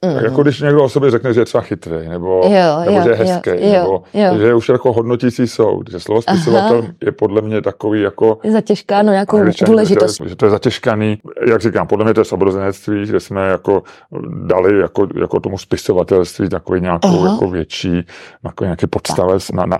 Mm. 0.05 0.23
Jako 0.23 0.43
když 0.43 0.61
někdo 0.61 0.83
o 0.83 0.89
sobě 0.89 1.11
řekne, 1.11 1.33
že 1.33 1.41
je 1.41 1.45
třeba 1.45 1.61
chytrý, 1.61 2.09
nebo, 2.09 2.41
jo, 2.43 2.79
nebo 2.85 2.97
jo, 2.97 3.03
že 3.03 3.09
je 3.09 3.15
hezký, 3.15 3.49
jo, 3.49 3.71
nebo 3.71 4.03
jo. 4.13 4.37
že 4.37 4.45
je 4.45 4.53
už 4.53 4.69
jako 4.69 4.93
hodnotící 4.93 5.47
soud. 5.47 5.89
Že 5.91 5.99
slovo 5.99 6.21
spisovatel 6.21 6.77
Aha. 6.77 6.87
je 7.01 7.11
podle 7.11 7.41
mě 7.41 7.61
takový 7.61 8.01
jako... 8.01 8.39
Je 8.43 8.51
zatěžká, 8.51 9.01
no 9.01 9.13
jako 9.13 9.43
důležitost. 9.65 10.21
Že, 10.23 10.29
že, 10.29 10.35
to 10.35 10.45
je 10.45 10.51
zatěžkaný, 10.51 11.17
jak 11.47 11.61
říkám, 11.61 11.87
podle 11.87 12.05
mě 12.05 12.13
to 12.13 12.21
je 12.21 12.25
sobrozenectví, 12.25 13.05
že 13.05 13.19
jsme 13.19 13.47
jako 13.47 13.83
dali 14.27 14.79
jako, 14.79 15.07
jako 15.21 15.39
tomu 15.39 15.57
spisovatelství 15.57 16.49
takový 16.49 16.81
nějakou 16.81 17.07
Aha. 17.07 17.31
jako 17.31 17.47
větší, 17.47 18.05
jako 18.43 18.63
nějaký 18.63 18.87
podstavec 18.87 19.51
na, 19.51 19.65
na, 19.65 19.77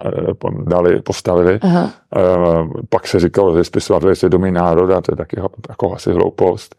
dali, 0.63 1.01
postavili. 1.01 1.59
Aha. 1.61 1.89
Uh, 2.15 2.71
pak 2.89 3.07
se 3.07 3.19
říkalo, 3.19 3.57
že 3.57 3.63
spisovatel 3.63 4.09
je 4.09 4.15
svědomý 4.15 4.51
národ 4.51 4.91
a 4.91 5.01
to 5.01 5.11
je 5.11 5.15
taky 5.15 5.41
jako 5.69 5.93
asi 5.93 6.11
hloupost. 6.11 6.75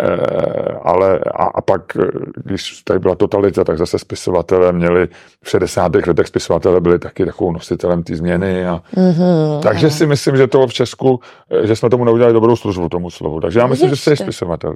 Eh, 0.00 0.78
ale 0.82 1.18
a, 1.18 1.44
a 1.44 1.60
pak, 1.60 1.96
eh, 1.96 2.02
když 2.44 2.82
tady 2.84 2.98
byla 2.98 3.14
totalita, 3.14 3.64
tak 3.64 3.78
zase 3.78 3.98
spisovatelé 3.98 4.72
měli, 4.72 5.08
v 5.42 5.50
60. 5.50 6.06
letech 6.06 6.26
spisovatelé 6.26 6.80
byli 6.80 6.98
taky 6.98 7.26
takovou 7.26 7.52
nositelem 7.52 8.02
té 8.02 8.16
změny. 8.16 8.66
A, 8.66 8.82
mm-hmm, 8.94 9.60
takže 9.62 9.86
ano. 9.86 9.96
si 9.96 10.06
myslím, 10.06 10.36
že 10.36 10.46
to 10.46 10.66
v 10.66 10.72
Česku, 10.72 11.20
eh, 11.50 11.66
že 11.66 11.76
jsme 11.76 11.90
tomu 11.90 12.04
neudělali 12.04 12.32
dobrou 12.34 12.56
službu 12.56 12.88
tomu 12.88 13.10
slovu. 13.10 13.40
Takže 13.40 13.58
já 13.58 13.66
myslím, 13.66 13.90
Ještě. 13.90 14.10
že 14.10 14.16
jsi 14.16 14.22
spisovatel. 14.22 14.74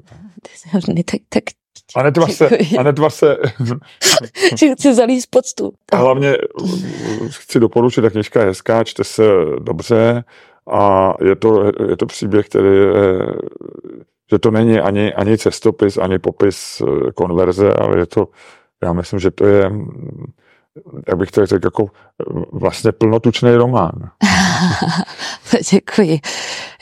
Tak, 1.05 1.21
tak 1.29 1.45
a 1.97 2.03
netvar 2.03 2.31
se, 2.31 2.49
a 2.79 2.83
netvar 2.83 3.11
se. 3.11 3.37
chci 4.75 4.95
zalíst 4.95 5.31
pod 5.31 5.47
stůl. 5.47 5.73
A 5.93 5.97
hlavně 5.97 6.37
chci 7.29 7.61
doporučit, 7.61 8.03
ta 8.03 8.11
knižka 8.11 8.41
je 8.41 8.47
hezká, 8.47 8.85
čte 8.85 9.05
se 9.05 9.23
dobře 9.59 10.25
a 10.71 11.15
je 11.25 11.37
to, 11.37 11.65
je 11.89 11.97
to 11.97 12.07
příběh, 12.07 12.49
který 12.49 12.67
je 12.67 12.93
že 14.31 14.39
to 14.39 14.51
není 14.51 14.81
ani, 14.81 15.15
ani 15.15 15.39
cestopis, 15.39 15.99
ani 15.99 16.19
popis 16.19 16.83
eh, 16.83 17.13
konverze, 17.13 17.73
ale 17.73 17.99
je 17.99 18.07
to, 18.07 18.29
já 18.83 18.93
myslím, 18.93 19.19
že 19.19 19.31
to 19.31 19.47
je, 19.47 19.71
jak 21.09 21.19
bych 21.19 21.31
to 21.31 21.47
řekl, 21.47 21.67
jako 21.67 21.87
vlastně 22.53 22.93
plnotučný 22.93 23.55
román. 23.55 23.93
Děkuji. 25.73 26.21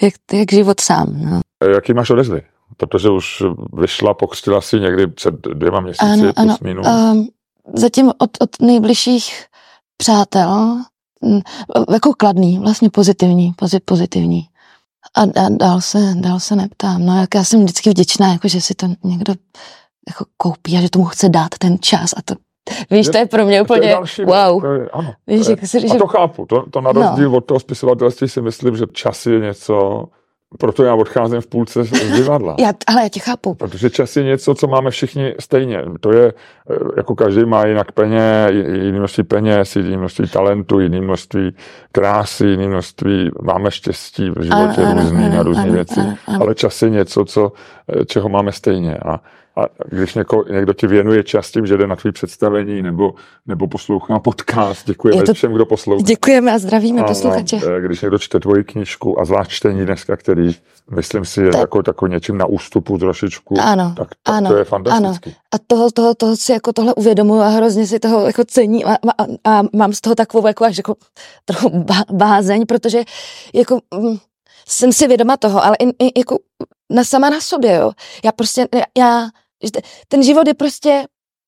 Jak, 0.02 0.14
jak 0.32 0.52
život 0.52 0.80
sám. 0.80 1.06
No. 1.30 1.40
Jaký 1.74 1.94
máš 1.94 2.11
odezvy? 2.11 2.42
Protože 2.76 3.11
už 3.11 3.42
vyšla, 3.72 4.14
pokřtila 4.14 4.61
si 4.61 4.80
někdy 4.80 5.06
před 5.06 5.35
dvěma 5.35 5.80
měsíci, 5.80 6.04
ano, 6.06 6.32
ano. 6.37 6.56
minus. 6.62 6.87
Um, 6.87 7.28
zatím 7.74 8.09
od, 8.18 8.30
od 8.40 8.50
nejbližších 8.61 9.44
přátel, 9.96 10.78
jako 11.92 12.14
kladný, 12.14 12.59
vlastně 12.59 12.90
pozitivní, 12.90 13.52
pozitivní. 13.85 14.48
A, 15.16 15.22
a 15.22 15.48
dál, 15.50 15.81
se, 15.81 15.98
dál 16.14 16.40
se 16.40 16.57
neptám. 16.57 17.07
No, 17.07 17.20
jak 17.20 17.35
já 17.35 17.44
jsem 17.44 17.61
vždycky 17.61 17.90
vděčná, 17.90 18.33
jako, 18.33 18.48
že 18.48 18.61
si 18.61 18.74
to 18.74 18.87
někdo 19.05 19.35
jako 20.09 20.24
koupí 20.37 20.76
a 20.76 20.81
že 20.81 20.90
tomu 20.90 21.05
chce 21.05 21.29
dát 21.29 21.48
ten 21.59 21.79
čas 21.81 22.12
a 22.16 22.22
to 22.24 22.35
Víš, 22.90 23.09
to 23.09 23.18
je 23.18 23.26
pro 23.26 23.46
mě 23.46 23.62
úplně 23.62 23.88
další, 23.88 24.24
wow. 24.24 24.61
To 24.61 24.72
je, 24.72 24.88
ano, 24.92 25.12
Víš, 25.26 25.44
to 25.44 25.50
je, 25.50 25.57
jak 25.61 25.68
si, 25.68 25.81
že... 25.81 25.87
A 25.88 25.98
to 25.98 26.07
chápu, 26.07 26.46
to, 26.46 26.64
to 26.70 26.81
na 26.81 26.92
rozdíl 26.92 27.31
no. 27.31 27.37
od 27.37 27.44
toho 27.44 27.61
spisovatelství 27.61 28.29
si 28.29 28.42
myslím, 28.42 28.76
že 28.76 28.85
čas 28.92 29.26
je 29.26 29.40
něco, 29.40 30.05
proto 30.59 30.85
já 30.85 30.94
odcházím 30.94 31.40
v 31.40 31.46
půlce 31.46 31.85
z 31.85 32.16
divadla. 32.16 32.56
já, 32.59 32.72
ale 32.87 33.02
já 33.02 33.09
tě 33.09 33.20
chápu. 33.20 33.54
Protože 33.54 33.90
čas 33.90 34.16
je 34.16 34.24
něco, 34.24 34.54
co 34.54 34.66
máme 34.66 34.90
všichni 34.90 35.35
stejně. 35.40 35.82
To 36.00 36.12
je, 36.12 36.32
eh, 36.70 36.74
jako 36.96 37.14
každý 37.14 37.44
má 37.44 37.66
jinak 37.66 37.92
peně, 37.92 38.48
jiný 38.50 38.98
množství 38.98 39.24
peněz, 39.24 39.76
jiný 39.76 39.96
množství 39.96 40.28
talentu, 40.28 40.80
jiný 40.80 41.00
množství 41.00 41.56
krásy, 41.92 42.46
jiný 42.46 42.68
množství, 42.68 43.30
máme 43.42 43.70
štěstí 43.70 44.30
v 44.30 44.42
životě 44.42 44.82
ano, 44.82 45.02
různý 45.02 45.24
ano, 45.24 45.37
na 45.37 45.42
různé 45.42 45.70
věci. 45.70 46.00
Ano, 46.00 46.16
ano. 46.26 46.38
Ale 46.42 46.54
čas 46.54 46.82
je 46.82 46.90
něco, 46.90 47.24
co, 47.24 47.52
eh, 47.88 48.04
čeho 48.04 48.28
máme 48.28 48.52
stejně. 48.52 48.96
A 48.96 49.20
a 49.57 49.66
když 49.88 50.14
něko, 50.14 50.45
někdo 50.51 50.73
ti 50.73 50.87
věnuje 50.87 51.23
čas 51.23 51.51
tím, 51.51 51.66
že 51.66 51.77
jde 51.77 51.87
na 51.87 51.97
tvý 51.97 52.12
představení 52.12 52.83
nebo, 52.83 53.14
nebo 53.47 53.66
poslouchá 53.66 54.19
podcast, 54.19 54.87
děkujeme 54.87 55.23
to, 55.23 55.35
všem, 55.35 55.53
kdo 55.53 55.66
poslouchá. 55.66 56.03
Děkujeme 56.03 56.53
a 56.53 56.59
zdravíme 56.59 57.03
a, 57.03 57.05
posluchače. 57.05 57.61
Eh, 57.77 57.81
když 57.81 58.01
někdo 58.01 58.19
čte 58.19 58.40
tvoji 58.40 58.64
knižku 58.64 59.21
a 59.21 59.25
zvlášť 59.25 59.51
čtení 59.51 59.87
dneska, 59.87 60.16
který 60.16 60.57
myslím 60.90 61.25
si 61.25 61.40
je 61.42 61.51
tak. 61.51 61.61
jako, 61.61 61.83
jako 61.87 62.07
něčím 62.07 62.38
na 62.38 62.47
ústupu 62.47 62.99
trošičku, 62.99 63.55
ano, 63.61 63.95
tak, 63.97 64.09
tak 64.09 64.35
ano, 64.35 64.51
to 64.51 64.57
je 64.57 64.64
fantastický. 64.64 65.31
Ano. 65.31 65.37
A 65.55 65.57
toho, 65.66 65.90
toho, 65.90 66.14
toho 66.14 66.37
si 66.37 66.53
jako 66.53 66.73
tohle 66.73 66.95
uvědomuji 66.95 67.40
a 67.40 67.49
hrozně 67.49 67.87
si 67.87 67.99
toho 67.99 68.27
jako 68.27 68.45
cení 68.45 68.85
a, 68.85 68.92
a, 68.95 69.27
a 69.45 69.62
mám 69.73 69.92
z 69.92 70.01
toho 70.01 70.14
takovou 70.14 70.47
jako 70.47 70.64
až 70.64 70.77
jako 70.77 70.95
trochu 71.45 71.85
bázeň, 72.12 72.66
protože 72.66 73.03
jako 73.55 73.81
mm, 73.95 74.16
jsem 74.69 74.92
si 74.92 75.09
vědoma 75.09 75.37
toho, 75.37 75.64
ale 75.64 75.77
i, 75.77 76.07
i, 76.07 76.21
jako 76.21 76.38
na 76.90 77.05
sama 77.05 77.31
na 77.31 77.40
sobě, 77.40 77.75
jo. 77.75 77.92
Já 78.25 78.33
prostě, 78.33 78.69
já 78.99 79.29
ten 80.09 80.22
život 80.22 80.48
je 80.48 80.55
prostě, 80.55 81.05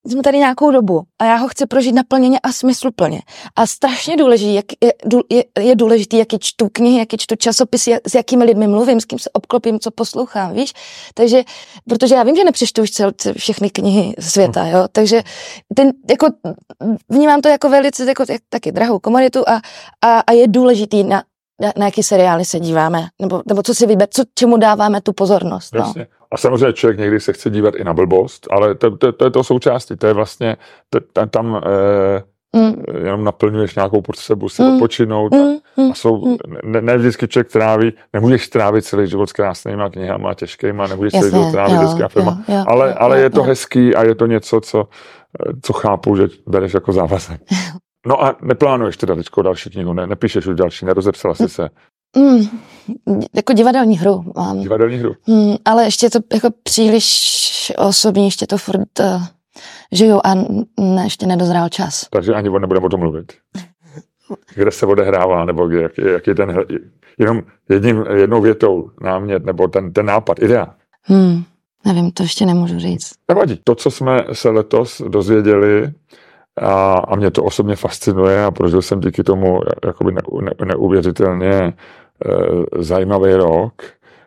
jsme 0.07 0.23
tady 0.23 0.39
nějakou 0.39 0.71
dobu 0.71 1.03
a 1.19 1.25
já 1.25 1.37
ho 1.37 1.49
chci 1.49 1.67
prožít 1.67 1.95
naplněně 1.95 2.39
a 2.39 2.53
smysluplně. 2.53 3.23
A 3.57 3.67
strašně 3.67 4.17
důležitý, 4.17 4.55
jak 4.55 4.65
je, 4.83 4.93
je, 5.31 5.45
je 5.61 5.77
důležitý, 5.77 6.19
jaký 6.19 6.39
čtu 6.41 6.69
knihy, 6.73 6.99
jaký 6.99 7.17
čtu 7.17 7.37
časopisy, 7.37 7.97
s 8.07 8.15
jakými 8.15 8.45
lidmi 8.45 8.67
mluvím, 8.67 9.01
s 9.01 9.05
kým 9.05 9.19
se 9.19 9.31
obklopím, 9.33 9.81
co 9.81 9.91
poslouchám, 9.91 10.55
víš? 10.55 10.73
Takže, 11.15 11.43
protože 11.89 12.15
já 12.15 12.23
vím, 12.23 12.37
že 12.37 12.45
nepřečtu 12.45 12.83
už 12.83 12.91
cel, 12.91 13.13
všechny 13.39 13.71
knihy 13.71 14.15
světa, 14.19 14.67
jo? 14.67 14.87
Takže 14.93 15.23
ten, 15.75 15.93
jako, 16.11 16.27
vnímám 17.09 17.41
to 17.41 17.49
jako 17.49 17.69
velice, 17.69 18.05
jako, 18.05 18.25
taky 18.49 18.73
drahou 18.73 18.99
komoditu 18.99 19.49
a, 19.49 19.61
a, 20.03 20.21
a 20.21 20.33
je 20.33 20.49
důležitý 20.49 21.05
na, 21.05 21.23
na, 21.61 21.73
na 21.77 21.87
jaký 21.87 22.03
seriály 22.03 22.45
se 22.45 22.61
díváme, 22.61 23.07
nebo, 23.21 23.43
nebo 23.47 23.63
co 23.63 23.75
si 23.75 23.87
vyber, 23.87 24.09
co, 24.11 24.23
čemu 24.35 24.57
dáváme 24.57 25.01
tu 25.01 25.13
pozornost. 25.13 25.75
No. 25.75 25.95
A 26.31 26.37
samozřejmě 26.37 26.73
člověk 26.73 26.99
někdy 26.99 27.21
se 27.21 27.33
chce 27.33 27.51
dívat 27.51 27.75
i 27.75 27.85
na 27.85 27.95
blbost, 27.95 28.49
ale 28.51 28.75
to, 28.75 28.97
to, 28.97 29.13
to 29.13 29.25
je 29.25 29.31
to 29.31 29.45
součástí, 29.45 29.97
to 29.97 30.07
je 30.07 30.13
vlastně, 30.13 30.57
to, 30.91 31.27
tam 31.27 31.61
eh, 31.65 32.59
mm. 32.59 32.83
jenom 33.05 33.25
naplňuješ 33.25 33.75
nějakou 33.75 34.01
potřebu 34.01 34.49
si 34.49 34.63
mm. 34.63 34.75
odpočinout 34.75 35.33
mm. 35.33 35.41
a, 35.41 35.91
a 35.91 35.95
jsou, 35.95 36.27
mm. 36.27 36.37
ne, 36.65 36.81
ne 36.81 36.99
vždycky 36.99 37.29
člověk 37.29 37.53
tráví, 37.53 37.93
nemůžeš 38.13 38.49
trávit 38.49 38.85
celý 38.85 39.07
život 39.07 39.27
s 39.27 39.33
krásnýma 39.33 39.91
knihama, 39.91 40.35
těžkýma, 40.35 40.87
nemůžeš 40.87 41.13
Jasně, 41.13 41.31
celý 41.31 41.43
život 41.43 41.53
trávit 41.53 42.13
filma, 42.13 42.45
jo, 42.49 42.55
jo, 42.55 42.65
ale, 42.67 42.89
jo, 42.89 42.95
ale 42.99 43.19
jo, 43.19 43.23
je 43.23 43.31
to 43.31 43.41
jo. 43.41 43.45
hezký 43.45 43.95
a 43.95 44.05
je 44.05 44.15
to 44.15 44.27
něco, 44.27 44.61
co, 44.61 44.89
co 45.63 45.73
chápu, 45.73 46.17
že 46.17 46.29
bereš 46.47 46.75
jako 46.75 46.93
závazek. 46.93 47.41
No 48.07 48.25
a 48.25 48.37
neplánuješ 48.43 48.97
teda 48.97 49.15
teďko 49.15 49.43
další 49.43 49.71
knihu, 49.71 49.93
ne, 49.93 50.07
nepíšeš 50.07 50.47
už 50.47 50.57
další, 50.57 50.87
nerozepsala 50.87 51.35
jsi 51.35 51.49
se. 51.49 51.69
Mm, 52.17 52.49
jako 53.35 53.53
divadelní 53.53 53.99
hru 53.99 54.25
mám. 54.37 54.61
Divadelní 54.61 54.97
hru. 54.97 55.15
Mm, 55.27 55.57
ale 55.65 55.85
ještě 55.85 56.11
to 56.11 56.19
jako 56.35 56.49
příliš 56.63 57.73
osobní, 57.79 58.25
ještě 58.25 58.47
to 58.47 58.59
furt 58.59 59.01
uh, 59.01 59.23
žiju 59.93 60.21
a 60.25 60.35
ne, 60.81 61.05
ještě 61.05 61.27
nedozrál 61.27 61.69
čas. 61.69 62.07
Takže 62.11 62.35
ani 62.35 62.51
nebudeme 62.51 62.87
o 62.87 62.89
tom 62.89 63.01
mluvit. 63.01 63.33
Kde 64.55 64.71
se 64.71 64.87
odehrává, 64.87 65.45
nebo 65.45 65.69
kde, 65.69 65.83
jak, 65.83 65.99
jak 65.99 66.27
je 66.27 66.35
ten, 66.35 66.65
jenom 67.19 67.43
jedním, 67.69 68.05
jednou 68.15 68.41
větou 68.41 68.91
námět, 69.01 69.45
nebo 69.45 69.69
ten, 69.69 69.93
ten 69.93 70.07
nápad, 70.07 70.43
idea. 70.43 70.75
Hmm, 71.03 71.45
nevím, 71.87 72.11
to 72.11 72.23
ještě 72.23 72.47
nemůžu 72.47 72.79
říct. 72.79 73.13
Nevadí. 73.29 73.61
To, 73.65 73.75
co 73.75 73.91
jsme 73.91 74.25
se 74.33 74.51
letos 74.51 75.03
dozvěděli, 75.09 75.93
a, 76.63 76.93
a 77.09 77.17
mě 77.17 77.31
to 77.31 77.45
osobně 77.45 77.77
fascinuje 77.77 78.45
a 78.45 78.51
prožil 78.51 78.83
jsem 78.83 79.01
díky 79.01 79.23
tomu 79.23 79.61
jakoby 79.85 80.13
ne, 80.13 80.21
ne, 80.41 80.53
neuvěřitelně 80.65 81.53
e, 81.53 81.73
zajímavý 82.79 83.35
rok. 83.35 83.73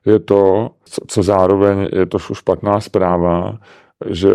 Je 0.06 0.20
to, 0.20 0.70
co, 0.86 1.02
co 1.08 1.24
zároveň 1.24 1.90
je 1.94 2.06
to 2.06 2.20
špatná 2.20 2.80
zpráva, 2.80 3.58
že 4.10 4.30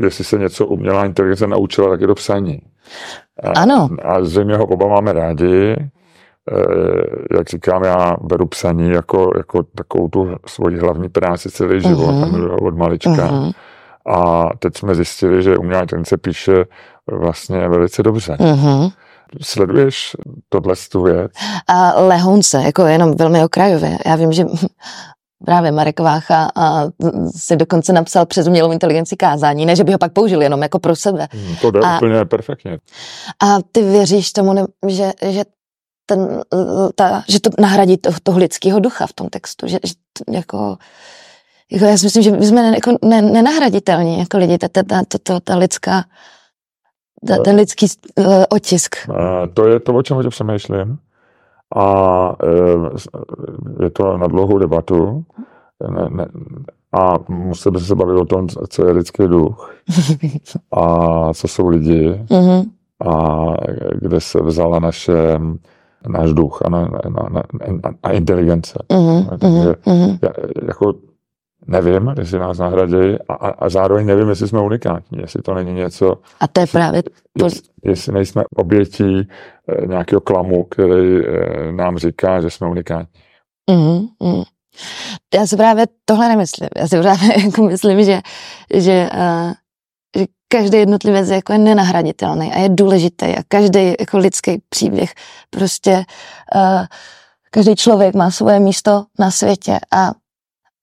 jestli 0.00 0.24
se 0.24 0.38
něco 0.38 0.66
umělá 0.66 1.04
inteligence 1.04 1.46
naučila, 1.46 1.90
tak 1.90 2.00
je 2.00 2.06
to 2.06 2.14
psaní. 2.14 2.62
A, 3.42 3.60
ano. 3.60 3.88
A 4.02 4.24
zřejmě 4.24 4.56
ho 4.56 4.66
oba 4.66 4.88
máme 4.88 5.12
rádi. 5.12 5.76
E, 5.76 5.78
jak 7.36 7.48
říkám, 7.48 7.84
já 7.84 8.16
beru 8.20 8.46
psaní 8.46 8.90
jako, 8.90 9.32
jako 9.36 9.62
takovou 9.62 10.08
tu 10.08 10.36
svoji 10.46 10.78
hlavní 10.78 11.08
práci 11.08 11.50
celý 11.50 11.80
život, 11.80 12.14
uh-huh. 12.14 12.66
od 12.66 12.76
malička. 12.76 13.12
Uh-huh. 13.12 13.52
A 14.06 14.48
teď 14.58 14.76
jsme 14.76 14.94
zjistili, 14.94 15.42
že 15.42 15.56
umělá 15.56 15.80
inteligence 15.80 16.16
píše 16.16 16.64
vlastně 17.10 17.68
velice 17.68 18.02
dobře. 18.02 18.32
Mm-hmm. 18.32 18.92
Sleduješ 19.42 20.16
tohle 20.48 20.74
tu 20.92 21.02
věc? 21.02 21.32
A 21.68 22.00
lehonce, 22.00 22.62
jako 22.62 22.86
jenom 22.86 23.16
velmi 23.16 23.44
okrajově. 23.44 23.98
Já 24.06 24.16
vím, 24.16 24.32
že 24.32 24.44
právě 25.44 25.72
Marek 25.72 26.00
Vácha 26.00 26.50
a 26.54 26.84
si 27.36 27.56
dokonce 27.56 27.92
napsal 27.92 28.26
přes 28.26 28.46
umělou 28.46 28.72
inteligenci 28.72 29.16
kázání, 29.16 29.66
ne, 29.66 29.76
že 29.76 29.84
by 29.84 29.92
ho 29.92 29.98
pak 29.98 30.12
použil 30.12 30.42
jenom 30.42 30.62
jako 30.62 30.78
pro 30.78 30.96
sebe. 30.96 31.28
Hmm, 31.32 31.56
to 31.56 31.70
jde 31.70 31.80
a, 31.80 31.96
úplně 31.96 32.24
perfektně. 32.24 32.78
A 33.42 33.58
ty 33.72 33.82
věříš 33.82 34.32
tomu, 34.32 34.66
že, 34.88 35.12
že 35.30 35.44
ten, 36.06 36.40
ta, 36.94 37.24
že 37.28 37.40
to 37.40 37.50
nahradí 37.58 37.96
to, 37.96 38.10
toho 38.22 38.38
lidského 38.38 38.80
ducha 38.80 39.06
v 39.06 39.12
tom 39.12 39.28
textu, 39.28 39.66
že, 39.68 39.78
že 39.84 39.94
to, 40.12 40.32
jako, 40.32 40.76
jako 41.72 41.84
já 41.84 41.98
si 41.98 42.06
myslím, 42.06 42.22
že 42.22 42.30
my 42.30 42.46
jsme 42.46 42.62
ne, 42.62 42.76
jako 42.76 42.96
ne, 43.02 43.22
nenahraditelní 43.22 44.18
jako 44.18 44.38
lidi, 44.38 44.58
ta, 44.58 44.68
ta, 44.68 44.82
ta, 44.82 45.18
ta, 45.22 45.40
ta 45.40 45.56
lidská 45.56 46.04
ta, 47.26 47.38
ten 47.44 47.56
lidský 47.56 47.86
uh, 48.18 48.44
otisk. 48.48 48.96
To 49.54 49.68
je 49.68 49.80
to, 49.80 49.94
o 49.94 50.02
čem 50.02 50.14
hodně 50.14 50.30
přemýšlím. 50.30 50.98
A 51.76 52.44
uh, 52.44 52.88
je 53.82 53.90
to 53.90 54.18
na 54.18 54.26
dlouhou 54.26 54.58
debatu. 54.58 55.24
Ne, 55.90 56.08
ne, 56.10 56.26
a 56.94 57.18
musíme 57.28 57.80
se 57.80 57.94
bavit 57.94 58.20
o 58.20 58.24
tom, 58.24 58.48
co 58.68 58.86
je 58.86 58.92
lidský 58.92 59.28
duch 59.28 59.74
a 60.72 61.34
co 61.34 61.48
jsou 61.48 61.68
lidi 61.68 62.20
mm-hmm. 62.30 62.64
a 63.08 63.54
kde 64.00 64.20
se 64.20 64.42
vzala 64.42 64.78
naše 64.78 65.38
náš 66.08 66.32
duch 66.32 66.62
a, 66.64 66.68
na, 66.68 66.80
na, 66.80 67.00
na, 67.08 67.42
na, 67.70 67.92
na 68.04 68.10
inteligence. 68.10 68.78
Mm-hmm. 68.88 69.38
Takže 69.38 69.72
mm-hmm. 69.72 70.18
já, 70.22 70.30
jako 70.66 70.94
nevím, 71.66 72.14
jestli 72.18 72.38
nás 72.38 72.58
nahradí 72.58 73.16
a, 73.28 73.34
a, 73.34 73.48
a 73.48 73.68
zároveň 73.68 74.06
nevím, 74.06 74.28
jestli 74.28 74.48
jsme 74.48 74.60
unikátní, 74.60 75.18
jestli 75.18 75.42
to 75.42 75.54
není 75.54 75.72
něco... 75.72 76.14
A 76.40 76.48
to 76.48 76.60
je 76.60 76.66
právě... 76.66 77.02
Jestli, 77.44 77.60
jestli 77.84 78.12
nejsme 78.12 78.44
obětí 78.56 79.28
eh, 79.68 79.86
nějakého 79.86 80.20
klamu, 80.20 80.64
který 80.64 81.26
eh, 81.26 81.72
nám 81.72 81.98
říká, 81.98 82.40
že 82.40 82.50
jsme 82.50 82.68
unikátní. 82.68 83.20
Mm-hmm. 83.70 84.44
Já 85.34 85.46
si 85.46 85.56
právě 85.56 85.86
tohle 86.04 86.28
nemyslím. 86.28 86.68
Já 86.76 86.88
si 86.88 87.00
právě 87.00 87.42
jako 87.44 87.62
myslím, 87.62 88.04
že, 88.04 88.20
že, 88.74 89.08
uh, 89.14 89.52
že 90.16 90.26
každý 90.48 90.78
jednotlivec 90.78 91.28
je 91.28 91.34
jako 91.34 91.52
nenahraditelný 91.52 92.52
a 92.52 92.58
je 92.58 92.68
důležitý 92.68 93.26
a 93.26 93.42
každý 93.48 93.94
jako 94.00 94.18
lidský 94.18 94.62
příběh 94.68 95.14
prostě 95.50 96.04
uh, 96.54 96.86
každý 97.50 97.76
člověk 97.76 98.14
má 98.14 98.30
svoje 98.30 98.60
místo 98.60 99.04
na 99.18 99.30
světě 99.30 99.78
a 99.92 100.10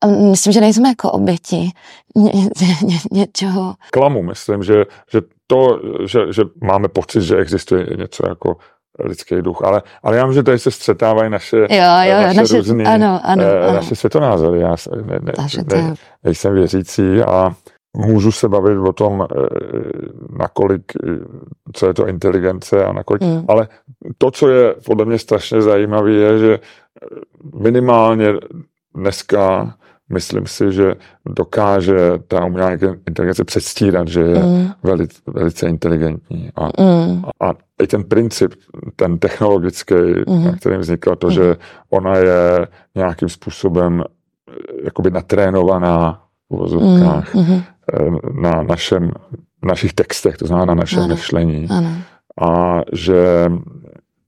myslím, 0.07 0.53
že 0.53 0.61
nejsme 0.61 0.89
jako 0.89 1.11
oběti 1.11 1.69
ně, 2.15 2.31
ně, 2.33 2.75
ně, 2.83 2.99
něčeho. 3.11 3.75
Klamu, 3.91 4.23
myslím, 4.23 4.63
že, 4.63 4.85
že 5.11 5.21
to, 5.47 5.79
že, 6.05 6.33
že 6.33 6.43
máme 6.63 6.87
pocit, 6.87 7.21
že 7.21 7.37
existuje 7.37 7.87
něco 7.97 8.29
jako 8.29 8.57
lidský 8.99 9.41
duch, 9.41 9.61
ale, 9.63 9.81
ale 10.03 10.17
já 10.17 10.25
vím, 10.25 10.33
že 10.33 10.43
tady 10.43 10.59
se 10.59 10.71
střetávají 10.71 11.29
naše, 11.29 11.57
jo, 11.57 11.67
jo, 12.03 12.21
naše, 12.21 12.37
naše 12.37 12.57
různý, 12.57 12.85
ano, 12.85 13.19
ano, 13.23 13.43
eh, 13.43 13.63
ano. 13.63 13.73
naše 13.73 13.95
světonázory. 13.95 14.59
Já 14.59 14.75
ne, 14.95 15.19
ne, 15.21 15.33
ne, 15.75 15.93
nejsem 16.23 16.53
věřící 16.53 17.21
a 17.27 17.55
můžu 17.97 18.31
se 18.31 18.49
bavit 18.49 18.77
o 18.77 18.93
tom, 18.93 19.27
eh, 19.31 19.45
nakolik, 20.37 20.83
eh, 21.03 21.09
co 21.73 21.87
je 21.87 21.93
to 21.93 22.07
inteligence 22.07 22.85
a 22.85 22.93
nakolik, 22.93 23.21
mm. 23.21 23.45
ale 23.47 23.67
to, 24.17 24.31
co 24.31 24.49
je 24.49 24.75
podle 24.85 25.05
mě 25.05 25.19
strašně 25.19 25.61
zajímavé, 25.61 26.11
je, 26.11 26.39
že 26.39 26.59
minimálně 27.53 28.33
dneska 28.95 29.73
myslím 30.11 30.47
si, 30.47 30.71
že 30.71 30.95
dokáže 31.25 31.97
ta 32.27 32.45
umělá 32.45 32.71
inteligence 33.07 33.43
předstírat, 33.43 34.07
že 34.07 34.21
je 34.21 34.43
mm. 34.43 34.69
velice, 34.83 35.21
velice 35.27 35.67
inteligentní. 35.67 36.49
A, 36.55 36.83
mm. 36.83 37.23
a 37.41 37.53
i 37.83 37.87
ten 37.87 38.03
princip, 38.03 38.53
ten 38.95 39.19
technologický, 39.19 39.95
mm. 40.27 40.45
na 40.45 40.51
kterým 40.51 40.79
vzniklo 40.79 41.15
to, 41.15 41.27
mm. 41.27 41.33
že 41.33 41.55
ona 41.89 42.17
je 42.17 42.67
nějakým 42.95 43.29
způsobem 43.29 44.03
eh, 44.03 44.53
jakoby 44.83 45.11
natrénovaná 45.11 46.21
v 46.49 46.57
vozovkách 46.57 47.35
mm. 47.35 47.61
na 48.41 48.63
našem, 48.63 49.11
našich 49.65 49.93
textech, 49.93 50.37
to 50.37 50.47
znamená 50.47 50.65
na 50.65 50.73
našem 50.73 51.03
ano. 51.03 51.15
myšlení. 51.15 51.67
Ano. 51.69 51.89
A 52.41 52.81
že 52.93 53.51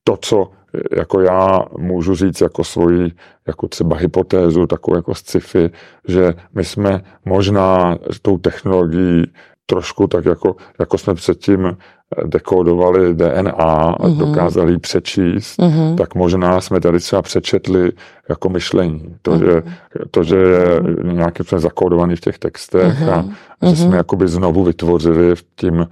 to, 0.03 0.17
co 0.17 0.51
jako 0.97 1.21
já 1.21 1.65
můžu 1.77 2.15
říct 2.15 2.41
jako 2.41 2.63
svoji, 2.63 3.11
jako 3.47 3.67
třeba 3.67 3.97
hypotézu, 3.97 4.67
takovou 4.67 4.97
jako 4.97 5.15
sci-fi, 5.15 5.69
že 6.07 6.33
my 6.53 6.65
jsme 6.65 7.03
možná 7.25 7.97
s 8.11 8.19
tou 8.19 8.37
technologií 8.37 9.23
trošku 9.65 10.07
tak 10.07 10.25
jako, 10.25 10.55
jako 10.79 10.97
jsme 10.97 11.13
předtím 11.13 11.77
dekodovali 12.25 13.13
DNA 13.13 13.51
a 13.51 13.91
mm-hmm. 13.91 14.17
dokázali 14.17 14.71
ji 14.71 14.77
přečíst, 14.77 15.59
mm-hmm. 15.59 15.95
tak 15.95 16.15
možná 16.15 16.61
jsme 16.61 16.79
tady 16.79 16.99
třeba 16.99 17.21
přečetli 17.21 17.91
jako 18.29 18.49
myšlení. 18.49 19.15
To, 19.21 19.31
mm-hmm. 19.31 19.45
že, 19.45 19.63
to, 20.11 20.23
že 20.23 20.35
je 20.35 20.81
nějakým 21.03 21.43
způsobem 21.43 21.61
zakódovaný 21.61 22.15
v 22.15 22.19
těch 22.21 22.39
textech 22.39 23.01
mm-hmm. 23.01 23.33
a 23.61 23.69
že 23.69 23.75
jsme 23.75 23.89
mm-hmm. 23.89 23.95
jakoby 23.97 24.27
znovu 24.27 24.63
vytvořili 24.63 25.35
v 25.35 25.43
tím 25.55 25.87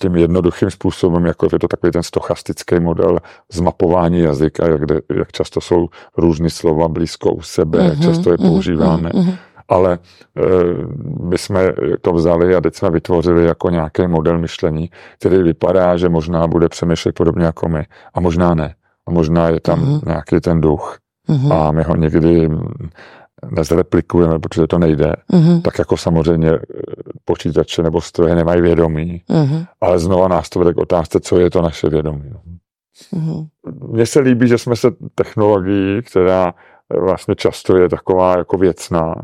tím 0.00 0.16
jednoduchým 0.16 0.70
způsobem, 0.70 1.26
jako 1.26 1.48
je 1.52 1.58
to 1.58 1.68
takový 1.68 1.92
ten 1.92 2.02
stochastický 2.02 2.80
model 2.80 3.18
zmapování 3.52 4.20
jazyka, 4.20 4.68
jak, 4.68 4.86
de, 4.86 5.00
jak 5.14 5.32
často 5.32 5.60
jsou 5.60 5.88
různé 6.16 6.50
slova 6.50 6.88
blízko 6.88 7.32
u 7.32 7.42
sebe, 7.42 7.78
mm-hmm, 7.78 7.84
jak 7.84 7.98
mhm, 7.98 8.02
často 8.02 8.30
je 8.30 8.36
mhm, 8.40 8.48
používáme. 8.48 9.10
Mm-hmm. 9.10 9.36
Ale 9.68 9.92
e, 9.92 9.98
my 11.24 11.38
jsme 11.38 11.72
to 12.00 12.12
vzali 12.12 12.56
a 12.56 12.60
teď 12.60 12.74
jsme 12.74 12.90
vytvořili 12.90 13.44
jako 13.44 13.70
nějaký 13.70 14.06
model 14.06 14.38
myšlení, 14.38 14.90
který 15.18 15.42
vypadá, 15.42 15.96
že 15.96 16.08
možná 16.08 16.46
bude 16.46 16.68
přemýšlet 16.68 17.14
podobně 17.14 17.44
jako 17.44 17.68
my. 17.68 17.86
A 18.14 18.20
možná 18.20 18.54
ne. 18.54 18.74
A 19.06 19.10
možná 19.10 19.48
je 19.48 19.60
tam 19.60 19.80
mm-hmm. 19.80 20.00
nějaký 20.06 20.40
ten 20.40 20.60
duch. 20.60 20.98
Mm-hmm. 21.28 21.52
A 21.52 21.72
my 21.72 21.82
ho 21.82 21.96
někdy 21.96 22.48
nezreplikujeme, 23.50 24.38
protože 24.38 24.66
to 24.66 24.78
nejde, 24.78 25.12
mm-hmm. 25.32 25.62
tak 25.62 25.78
jako 25.78 25.96
samozřejmě 25.96 26.50
eh, 26.50 26.58
počítače 27.24 27.82
nebo 27.82 28.00
stroje 28.00 28.34
nemají 28.34 28.60
vědomí, 28.60 29.22
mm-hmm. 29.28 29.66
ale 29.80 29.98
znova 29.98 30.28
nás 30.28 30.48
to 30.48 30.58
vede 30.58 30.74
k 30.74 30.78
otázce, 30.78 31.20
co 31.20 31.38
je 31.38 31.50
to 31.50 31.62
naše 31.62 31.88
vědomí. 31.88 32.30
Mm-hmm. 33.12 33.48
Mně 33.88 34.06
se 34.06 34.20
líbí, 34.20 34.48
že 34.48 34.58
jsme 34.58 34.76
se 34.76 34.90
technologií, 35.14 36.02
která 36.02 36.54
vlastně 37.00 37.34
často 37.34 37.76
je 37.76 37.88
taková 37.88 38.38
jako 38.38 38.58
věcná, 38.58 39.14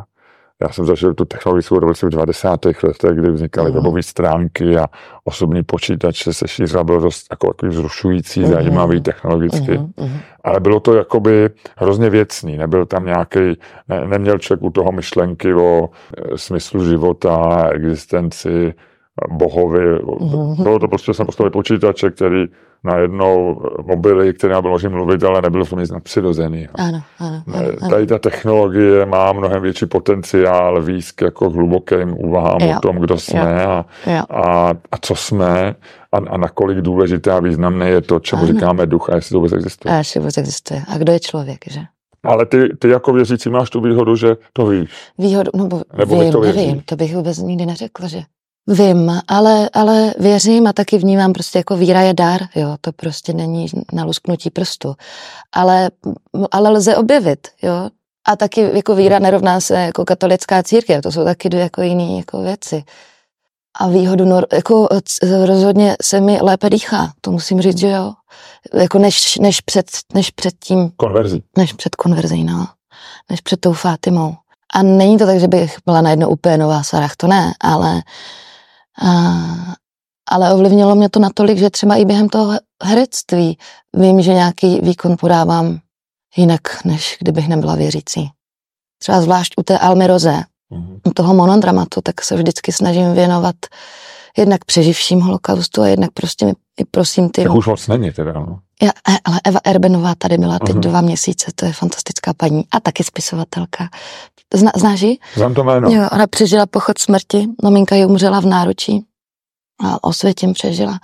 já 0.62 0.68
jsem 0.68 0.86
zažil 0.86 1.14
tu 1.14 1.24
technologickou 1.24 1.78
revoluci 1.78 2.06
v 2.06 2.10
90. 2.10 2.64
letech, 2.64 3.10
kdy 3.12 3.30
vznikaly 3.30 3.70
webové 3.70 4.02
stránky 4.02 4.76
a 4.76 4.86
osobní 5.24 5.62
počítače 5.62 6.32
se 6.32 6.48
šířil, 6.48 6.84
bylo 6.84 7.00
dost 7.00 7.26
jako 7.30 7.46
takový 7.46 7.70
vzrušující, 7.72 8.42
uh-huh. 8.42 8.50
zajímavý 8.50 9.00
technologicky. 9.00 9.72
Uh-huh. 9.72 10.10
Ale 10.44 10.60
bylo 10.60 10.80
to 10.80 10.94
jakoby 10.94 11.50
hrozně 11.76 12.10
věcný, 12.10 12.58
nebyl 12.58 12.86
tam 12.86 13.04
nějaký, 13.04 13.38
ne, 13.88 14.06
neměl 14.06 14.38
člověk 14.38 14.62
u 14.62 14.70
toho 14.70 14.92
myšlenky 14.92 15.54
o 15.54 15.88
e, 16.16 16.38
smyslu 16.38 16.84
života, 16.84 17.68
existenci, 17.72 18.74
bohovi. 19.30 19.98
Uh-huh. 19.98 20.62
Bylo 20.62 20.78
to 20.78 20.88
prostě 20.88 21.14
jsem 21.14 21.26
postavil 21.26 21.50
počítače, 21.50 22.10
který 22.10 22.46
najednou 22.84 23.62
mobily, 23.86 24.34
které 24.34 24.60
bylo 24.60 24.72
možné 24.72 24.88
mluvit, 24.88 25.24
ale 25.24 25.42
nebylo 25.42 25.64
to 25.64 25.80
nic 25.80 25.90
nadpřirozený. 25.90 26.68
Ano, 26.74 27.02
ano, 27.18 27.42
ano, 27.54 27.90
Tady 27.90 28.06
ta 28.06 28.18
technologie 28.18 29.06
má 29.06 29.32
mnohem 29.32 29.62
větší 29.62 29.86
potenciál 29.86 30.82
výzk 30.82 31.22
jako 31.22 31.50
hlubokým 31.50 32.14
úvahám 32.18 32.60
jo. 32.60 32.76
o 32.76 32.80
tom, 32.80 32.96
kdo 32.96 33.18
jsme 33.18 33.62
jo. 33.62 33.70
A, 33.70 33.86
jo. 34.06 34.22
A, 34.30 34.70
a 34.92 34.96
co 35.00 35.14
jsme 35.14 35.74
a, 36.12 36.16
a 36.16 36.36
nakolik 36.36 36.78
důležité 36.78 37.32
a 37.32 37.40
významné 37.40 37.88
je 37.88 38.00
to, 38.00 38.20
čemu 38.20 38.42
ano. 38.42 38.52
říkáme 38.52 38.86
duch 38.86 39.10
a 39.10 39.14
jestli 39.14 39.32
to 39.32 39.38
vůbec 39.38 39.52
existuje. 39.52 39.94
A 39.94 39.98
jestli 39.98 40.20
vůbec 40.20 40.38
existuje. 40.38 40.82
A 40.88 40.98
kdo 40.98 41.12
je 41.12 41.20
člověk, 41.20 41.58
že? 41.70 41.80
Ale 42.22 42.46
ty, 42.46 42.76
ty 42.78 42.88
jako 42.88 43.12
věřící 43.12 43.50
máš 43.50 43.70
tu 43.70 43.80
výhodu, 43.80 44.16
že 44.16 44.36
to 44.52 44.66
víš. 44.66 44.90
Výhodu, 45.18 45.50
no 45.54 45.66
bo, 45.66 45.82
Nebo 45.98 46.20
vím, 46.20 46.32
to 46.32 46.40
nevím, 46.40 46.82
to 46.84 46.96
bych 46.96 47.16
vůbec 47.16 47.38
nikdy 47.38 47.66
neřekla, 47.66 48.08
že 48.08 48.22
Vím, 48.70 49.20
ale, 49.28 49.70
ale 49.72 50.14
věřím 50.18 50.66
a 50.66 50.72
taky 50.72 50.98
vnímám 50.98 51.32
prostě 51.32 51.58
jako 51.58 51.76
víra 51.76 52.00
je 52.00 52.14
dar, 52.14 52.40
jo, 52.54 52.76
to 52.80 52.92
prostě 52.92 53.32
není 53.32 53.66
na 53.92 54.04
lusknutí 54.04 54.50
prstu. 54.50 54.94
Ale, 55.52 55.90
ale 56.50 56.70
lze 56.70 56.96
objevit, 56.96 57.48
jo. 57.62 57.90
A 58.28 58.36
taky 58.36 58.70
jako 58.74 58.94
víra 58.94 59.18
nerovná 59.18 59.60
se 59.60 59.74
jako 59.74 60.04
katolická 60.04 60.62
církev, 60.62 61.02
to 61.02 61.12
jsou 61.12 61.24
taky 61.24 61.48
dvě 61.48 61.62
jako 61.62 61.82
jiné 61.82 62.16
jako 62.16 62.42
věci. 62.42 62.84
A 63.80 63.88
výhodu, 63.88 64.24
jako 64.52 64.88
rozhodně 65.44 65.96
se 66.02 66.20
mi 66.20 66.38
lépe 66.40 66.70
dýchá, 66.70 67.12
to 67.20 67.30
musím 67.30 67.60
říct, 67.60 67.78
že 67.78 67.88
jo. 67.88 68.12
Jako 68.74 68.98
než, 68.98 69.36
než, 69.36 69.60
před, 69.60 69.86
než 70.14 70.30
před 70.30 70.54
tím. 70.64 70.90
Konverzí. 70.96 71.42
Než 71.58 71.72
před 71.72 71.96
konverzí, 71.96 72.44
no. 72.44 72.66
Než 73.30 73.40
před 73.40 73.60
tou 73.60 73.72
Fátimou. 73.72 74.34
A 74.74 74.82
není 74.82 75.18
to 75.18 75.26
tak, 75.26 75.40
že 75.40 75.48
bych 75.48 75.76
byla 75.86 76.00
najednou 76.00 76.28
úplně 76.28 76.58
nová 76.58 76.82
Sarah, 76.82 77.16
to 77.16 77.26
ne, 77.26 77.52
ale 77.60 78.02
a, 79.00 79.10
ale 80.30 80.54
ovlivnilo 80.54 80.94
mě 80.94 81.08
to 81.08 81.20
natolik, 81.20 81.58
že 81.58 81.70
třeba 81.70 81.96
i 81.96 82.04
během 82.04 82.28
toho 82.28 82.52
herectví 82.82 83.58
vím, 83.96 84.22
že 84.22 84.34
nějaký 84.34 84.80
výkon 84.80 85.16
podávám 85.20 85.78
jinak, 86.36 86.84
než 86.84 87.16
kdybych 87.20 87.48
nebyla 87.48 87.74
věřící. 87.74 88.30
Třeba 88.98 89.20
zvlášť 89.20 89.54
u 89.56 89.62
té 89.62 89.78
Almy 89.78 90.06
Roze, 90.06 90.42
mm-hmm. 90.72 91.00
u 91.06 91.10
toho 91.10 91.34
monodramatu, 91.34 92.00
tak 92.00 92.24
se 92.24 92.36
vždycky 92.36 92.72
snažím 92.72 93.12
věnovat 93.12 93.56
jednak 94.38 94.64
přeživším 94.64 95.20
holokaustu 95.20 95.82
a 95.82 95.88
jednak 95.88 96.10
prostě 96.12 96.52
i 96.80 96.84
prosím 96.84 97.28
ty... 97.28 97.42
Tak 97.42 97.54
už 97.54 97.66
moc 97.66 97.88
není 97.88 98.12
teda, 98.12 98.32
no. 98.32 98.58
Já, 98.82 98.90
ale 99.24 99.40
Eva 99.44 99.60
Erbenová 99.64 100.14
tady 100.14 100.38
byla 100.38 100.58
teď 100.58 100.76
uh-huh. 100.76 100.80
dva 100.80 101.00
měsíce, 101.00 101.50
to 101.54 101.66
je 101.66 101.72
fantastická 101.72 102.34
paní 102.34 102.64
a 102.70 102.80
taky 102.80 103.04
spisovatelka. 103.04 103.88
Zna, 104.54 104.72
znáš 104.76 105.00
ji? 105.00 105.18
Znám 105.34 105.54
to 105.54 105.64
jméno. 105.64 105.90
Jo, 105.90 106.08
ona 106.12 106.26
přežila 106.26 106.66
pochod 106.66 106.98
smrti, 106.98 107.46
maminka 107.62 107.96
ji 107.96 108.06
umřela 108.06 108.40
v 108.40 108.46
náručí 108.46 109.04
a 109.84 110.04
osvětím 110.04 110.52
přežila. 110.52 110.98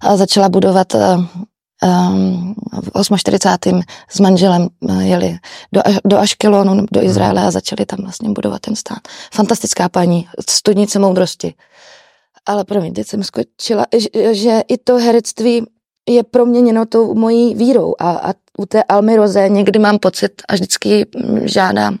A 0.00 0.16
začala 0.16 0.48
budovat 0.48 0.94
um, 0.94 2.54
v 2.94 3.16
48. 3.16 3.80
s 4.08 4.20
manželem 4.20 4.68
jeli 5.00 5.38
do, 5.72 5.82
do 6.04 6.18
Aškelonu, 6.18 6.86
do 6.92 7.02
Izraele 7.02 7.42
a 7.42 7.50
začali 7.50 7.86
tam 7.86 7.98
vlastně 8.02 8.30
budovat 8.30 8.60
ten 8.60 8.76
stát. 8.76 8.98
Fantastická 9.32 9.88
paní, 9.88 10.28
studnice 10.50 10.98
moudrosti. 10.98 11.54
Ale 12.46 12.64
promiň, 12.64 12.94
teď 12.94 13.06
jsem 13.06 13.22
skočila, 13.22 13.86
že, 13.96 14.34
že 14.34 14.62
i 14.68 14.78
to 14.78 14.96
herectví 14.96 15.66
je 16.08 16.22
proměněno 16.22 16.86
tou 16.86 17.14
mojí 17.14 17.54
vírou 17.54 17.94
a, 17.98 18.10
a 18.10 18.34
u 18.58 18.66
té 18.66 18.82
Almy 18.82 19.16
Roze 19.16 19.48
někdy 19.48 19.78
mám 19.78 19.98
pocit 19.98 20.42
a 20.48 20.54
vždycky 20.54 21.06
žádám 21.44 21.98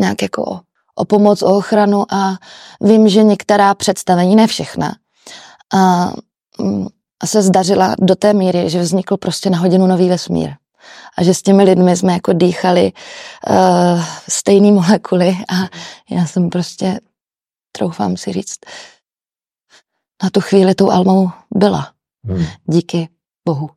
nějak 0.00 0.22
jako 0.22 0.42
o, 0.42 0.60
o 0.94 1.04
pomoc, 1.04 1.42
o 1.42 1.56
ochranu 1.56 2.12
a 2.12 2.36
vím, 2.80 3.08
že 3.08 3.22
některá 3.22 3.74
představení, 3.74 4.36
ne 4.36 4.46
všechna, 4.46 4.96
a, 5.74 6.12
mm, 6.60 6.86
a 7.20 7.26
se 7.26 7.42
zdařila 7.42 7.94
do 8.00 8.16
té 8.16 8.32
míry, 8.34 8.70
že 8.70 8.80
vznikl 8.80 9.16
prostě 9.16 9.50
na 9.50 9.58
hodinu 9.58 9.86
nový 9.86 10.08
vesmír. 10.08 10.50
A 11.18 11.22
že 11.22 11.34
s 11.34 11.42
těmi 11.42 11.64
lidmi 11.64 11.96
jsme 11.96 12.12
jako 12.12 12.32
dýchali 12.32 12.92
uh, 13.50 14.04
stejné 14.28 14.72
molekuly 14.72 15.36
a 15.48 15.54
já 16.10 16.26
jsem 16.26 16.50
prostě, 16.50 17.00
troufám 17.72 18.16
si 18.16 18.32
říct, 18.32 18.56
na 20.22 20.30
tu 20.30 20.40
chvíli 20.40 20.74
tou 20.74 20.90
Almou 20.90 21.30
byla. 21.54 21.88
Hmm. 22.24 22.44
Díky 22.66 23.08
Bohu. 23.48 23.70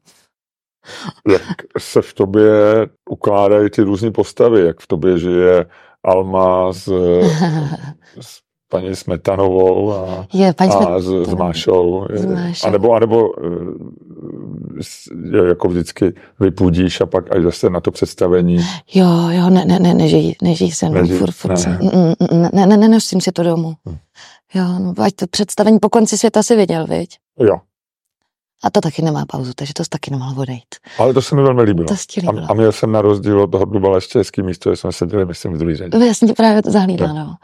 Jak 1.28 1.62
se 1.78 2.02
v 2.02 2.14
tobě 2.14 2.52
ukládají 3.10 3.70
ty 3.70 3.82
různé 3.82 4.12
postavy, 4.12 4.62
jak 4.62 4.80
v 4.80 4.88
tobě 4.88 5.18
žije 5.18 5.66
Alma 6.04 6.74
s, 6.74 6.88
s 8.20 8.40
paní 8.72 8.96
Smetanovou 8.96 9.94
a, 9.94 10.28
je, 10.34 10.54
paní 10.54 10.72
a 10.72 11.00
s, 11.00 11.06
s 11.06 11.34
Mášou. 11.34 12.08
Je, 12.14 12.54
a 12.66 12.70
nebo, 12.70 12.94
a 12.94 13.00
nebo 13.00 13.30
je, 15.32 15.48
jako 15.48 15.68
vždycky 15.68 16.14
vypudíš 16.40 17.02
a 17.02 17.06
pak 17.06 17.36
až 17.36 17.44
zase 17.44 17.70
na 17.70 17.80
to 17.80 17.92
představení. 17.92 18.58
Jo, 18.94 19.08
jo, 19.30 19.50
ne, 19.50 19.66
ne, 19.66 19.80
ne, 19.80 19.94
nežijí, 19.94 20.36
nežijí 20.42 20.72
se 20.72 20.90
mnou, 20.90 21.08
furt, 21.08 21.32
furt 21.32 21.68
ne. 21.68 21.80
ne, 22.32 22.50
ne, 22.54 22.66
ne, 22.66 22.78
nenosím 22.78 23.22
si 23.22 23.32
to 23.32 23.44
domů. 23.44 23.74
Hm. 23.90 23.98
Jo, 24.54 24.80
no, 24.80 24.94
ať 25.04 25.14
to 25.16 25.28
představení 25.28 25.80
po 25.80 25.90
konci 25.90 26.18
světa 26.18 26.44
si 26.44 26.56
viděl, 26.56 26.88
viď? 26.88 27.18
Jo. 27.40 27.58
A 28.64 28.70
to 28.70 28.82
taky 28.82 29.02
nemá 29.02 29.26
pauzu, 29.26 29.54
takže 29.56 29.74
to 29.74 29.84
taky 29.90 30.12
nemohl 30.12 30.42
odejít. 30.42 30.76
Ale 30.98 31.14
to 31.14 31.22
se 31.22 31.36
mi 31.36 31.42
velmi 31.42 31.62
líbilo. 31.62 31.88
To 31.88 31.94
líbilo. 32.22 32.44
A, 32.44 32.48
a 32.50 32.54
měl 32.54 32.72
jsem 32.72 32.92
na 32.92 33.02
rozdíl 33.02 33.42
od 33.42 33.48
toho 33.52 33.66
Dubala 33.66 33.96
ještě 33.96 34.20
hezký 34.20 34.42
místo, 34.42 34.70
že 34.70 34.76
jsme 34.76 34.92
seděli, 34.92 35.26
myslím, 35.26 35.54
v 35.54 35.58
druhé 35.58 35.76
řadě. 35.76 36.06
Já 36.06 36.14
jsem 36.14 36.28
ti 36.28 36.34
právě 36.34 36.62
to 36.62 36.72
zahlídla, 36.72 37.14
no. 37.14 37.36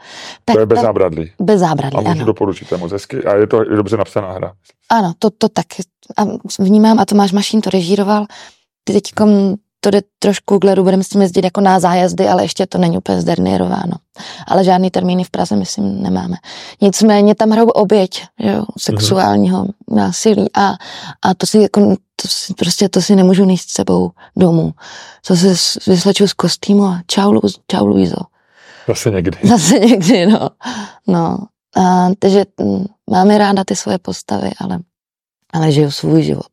Tak, 0.44 0.54
to 0.54 0.60
je 0.60 0.66
bez 0.66 0.80
zábradlí. 0.80 1.32
Bez 1.40 1.60
zábradlí, 1.60 1.98
A 1.98 2.00
můžu 2.00 2.10
ano. 2.10 2.24
doporučit, 2.24 2.68
to 2.68 2.74
je 2.74 2.78
moc 2.78 2.92
hezky 2.92 3.24
a 3.24 3.34
je 3.34 3.46
to 3.46 3.62
je 3.62 3.76
dobře 3.76 3.96
napsaná 3.96 4.32
hra. 4.32 4.52
Ano, 4.88 5.12
to, 5.18 5.30
to 5.30 5.48
tak 5.48 5.66
a 6.16 6.24
vnímám 6.58 6.98
a 6.98 7.04
Tomáš 7.04 7.32
Mašín 7.32 7.60
to 7.60 7.70
režíroval. 7.70 8.26
Ty 8.84 8.92
teď 8.92 9.12
to 9.80 9.90
jde 9.90 10.02
trošku 10.18 10.58
k 10.58 10.64
ledu, 10.64 10.84
budeme 10.84 11.04
s 11.04 11.08
tím 11.08 11.22
jezdit 11.22 11.44
jako 11.44 11.60
na 11.60 11.80
zájezdy, 11.80 12.28
ale 12.28 12.44
ještě 12.44 12.66
to 12.66 12.78
není 12.78 12.98
úplně 12.98 13.20
zdernirováno. 13.20 13.92
Ale 14.46 14.64
žádný 14.64 14.90
termíny 14.90 15.24
v 15.24 15.30
Praze, 15.30 15.56
myslím, 15.56 16.02
nemáme. 16.02 16.36
Nicméně 16.80 17.34
tam 17.34 17.50
hrajou 17.50 17.68
oběť 17.68 18.24
jo, 18.38 18.64
sexuálního 18.78 19.64
mm-hmm. 19.64 19.96
násilí 19.96 20.50
a, 20.54 20.74
a 21.22 21.34
to 21.36 21.46
si 21.46 21.58
jako, 21.58 21.96
to 22.16 22.28
si, 22.28 22.54
prostě 22.54 22.88
to 22.88 23.02
si 23.02 23.16
nemůžu 23.16 23.44
níst 23.44 23.70
s 23.70 23.72
sebou 23.72 24.10
domů. 24.36 24.72
To 25.26 25.36
se 25.36 25.54
vysleču 25.90 26.28
z 26.28 26.32
kostýmu 26.32 26.84
a 26.84 27.00
čau, 27.06 27.40
čau 27.66 27.86
Luizo. 27.86 28.22
Zase 28.88 29.10
někdy. 29.10 29.38
Zase 29.48 29.78
někdy, 29.78 30.26
no. 30.26 30.50
no. 31.06 31.38
A, 31.76 32.08
takže 32.18 32.44
mm, 32.60 32.84
máme 33.10 33.38
ráda 33.38 33.64
ty 33.64 33.76
svoje 33.76 33.98
postavy, 33.98 34.50
ale, 34.58 34.78
ale 35.52 35.72
žiju 35.72 35.90
svůj 35.90 36.22
život. 36.22 36.50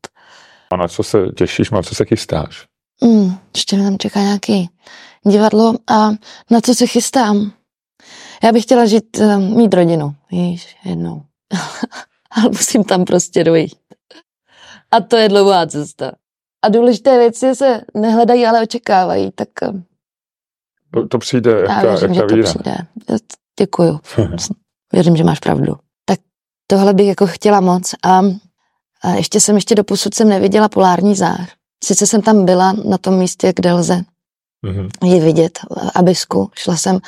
A 0.72 0.76
na 0.76 0.88
co 0.88 1.02
se 1.02 1.18
těšíš, 1.36 1.70
na 1.70 1.82
co 1.82 1.94
se 1.94 2.04
chystáš? 2.04 2.66
Mm, 3.04 3.38
ještě 3.56 3.76
mě 3.76 3.84
tam 3.84 3.98
čeká 3.98 4.20
nějaký 4.20 4.70
divadlo 5.26 5.74
a 5.90 6.10
na 6.50 6.60
co 6.60 6.74
se 6.74 6.86
chystám? 6.86 7.52
Já 8.42 8.52
bych 8.52 8.62
chtěla 8.62 8.86
žít, 8.86 9.18
uh, 9.18 9.38
mít 9.38 9.74
rodinu, 9.74 10.14
víš, 10.30 10.76
jednou. 10.84 11.22
ale 12.30 12.48
musím 12.48 12.84
tam 12.84 13.04
prostě 13.04 13.44
dojít. 13.44 13.74
A 14.90 15.00
to 15.00 15.16
je 15.16 15.28
dlouhá 15.28 15.66
cesta. 15.66 16.12
A 16.64 16.68
důležité 16.68 17.18
věci 17.18 17.54
se 17.54 17.80
nehledají, 17.94 18.46
ale 18.46 18.62
očekávají, 18.62 19.30
tak... 19.34 19.48
Uh, 19.72 19.80
to, 20.90 21.08
to 21.08 21.18
přijde, 21.18 21.50
jak 21.50 21.68
já 21.68 21.82
ta, 21.82 21.88
věřím, 21.88 22.12
jak 22.12 22.28
ta 22.28 22.36
že 22.36 22.42
to 22.42 22.48
přijde. 22.48 22.76
Děkuju. 23.58 24.00
věřím, 24.92 25.16
že 25.16 25.24
máš 25.24 25.38
pravdu. 25.38 25.74
Tak 26.04 26.20
tohle 26.66 26.94
bych 26.94 27.06
jako 27.06 27.26
chtěla 27.26 27.60
moc 27.60 27.94
a, 28.04 28.22
a 29.02 29.10
ještě 29.10 29.40
jsem, 29.40 29.54
ještě 29.54 29.74
doposud 29.74 30.14
jsem 30.14 30.28
neviděla 30.28 30.68
polární 30.68 31.14
zář. 31.14 31.56
Sice 31.84 32.06
jsem 32.06 32.22
tam 32.22 32.44
byla 32.44 32.72
na 32.72 32.98
tom 32.98 33.18
místě, 33.18 33.52
kde 33.56 33.72
lze 33.72 34.02
mm-hmm. 34.66 34.88
ji 35.04 35.20
vidět, 35.20 35.58
abisku. 35.94 36.50
Šla 36.54 36.76
jsem 36.76 36.98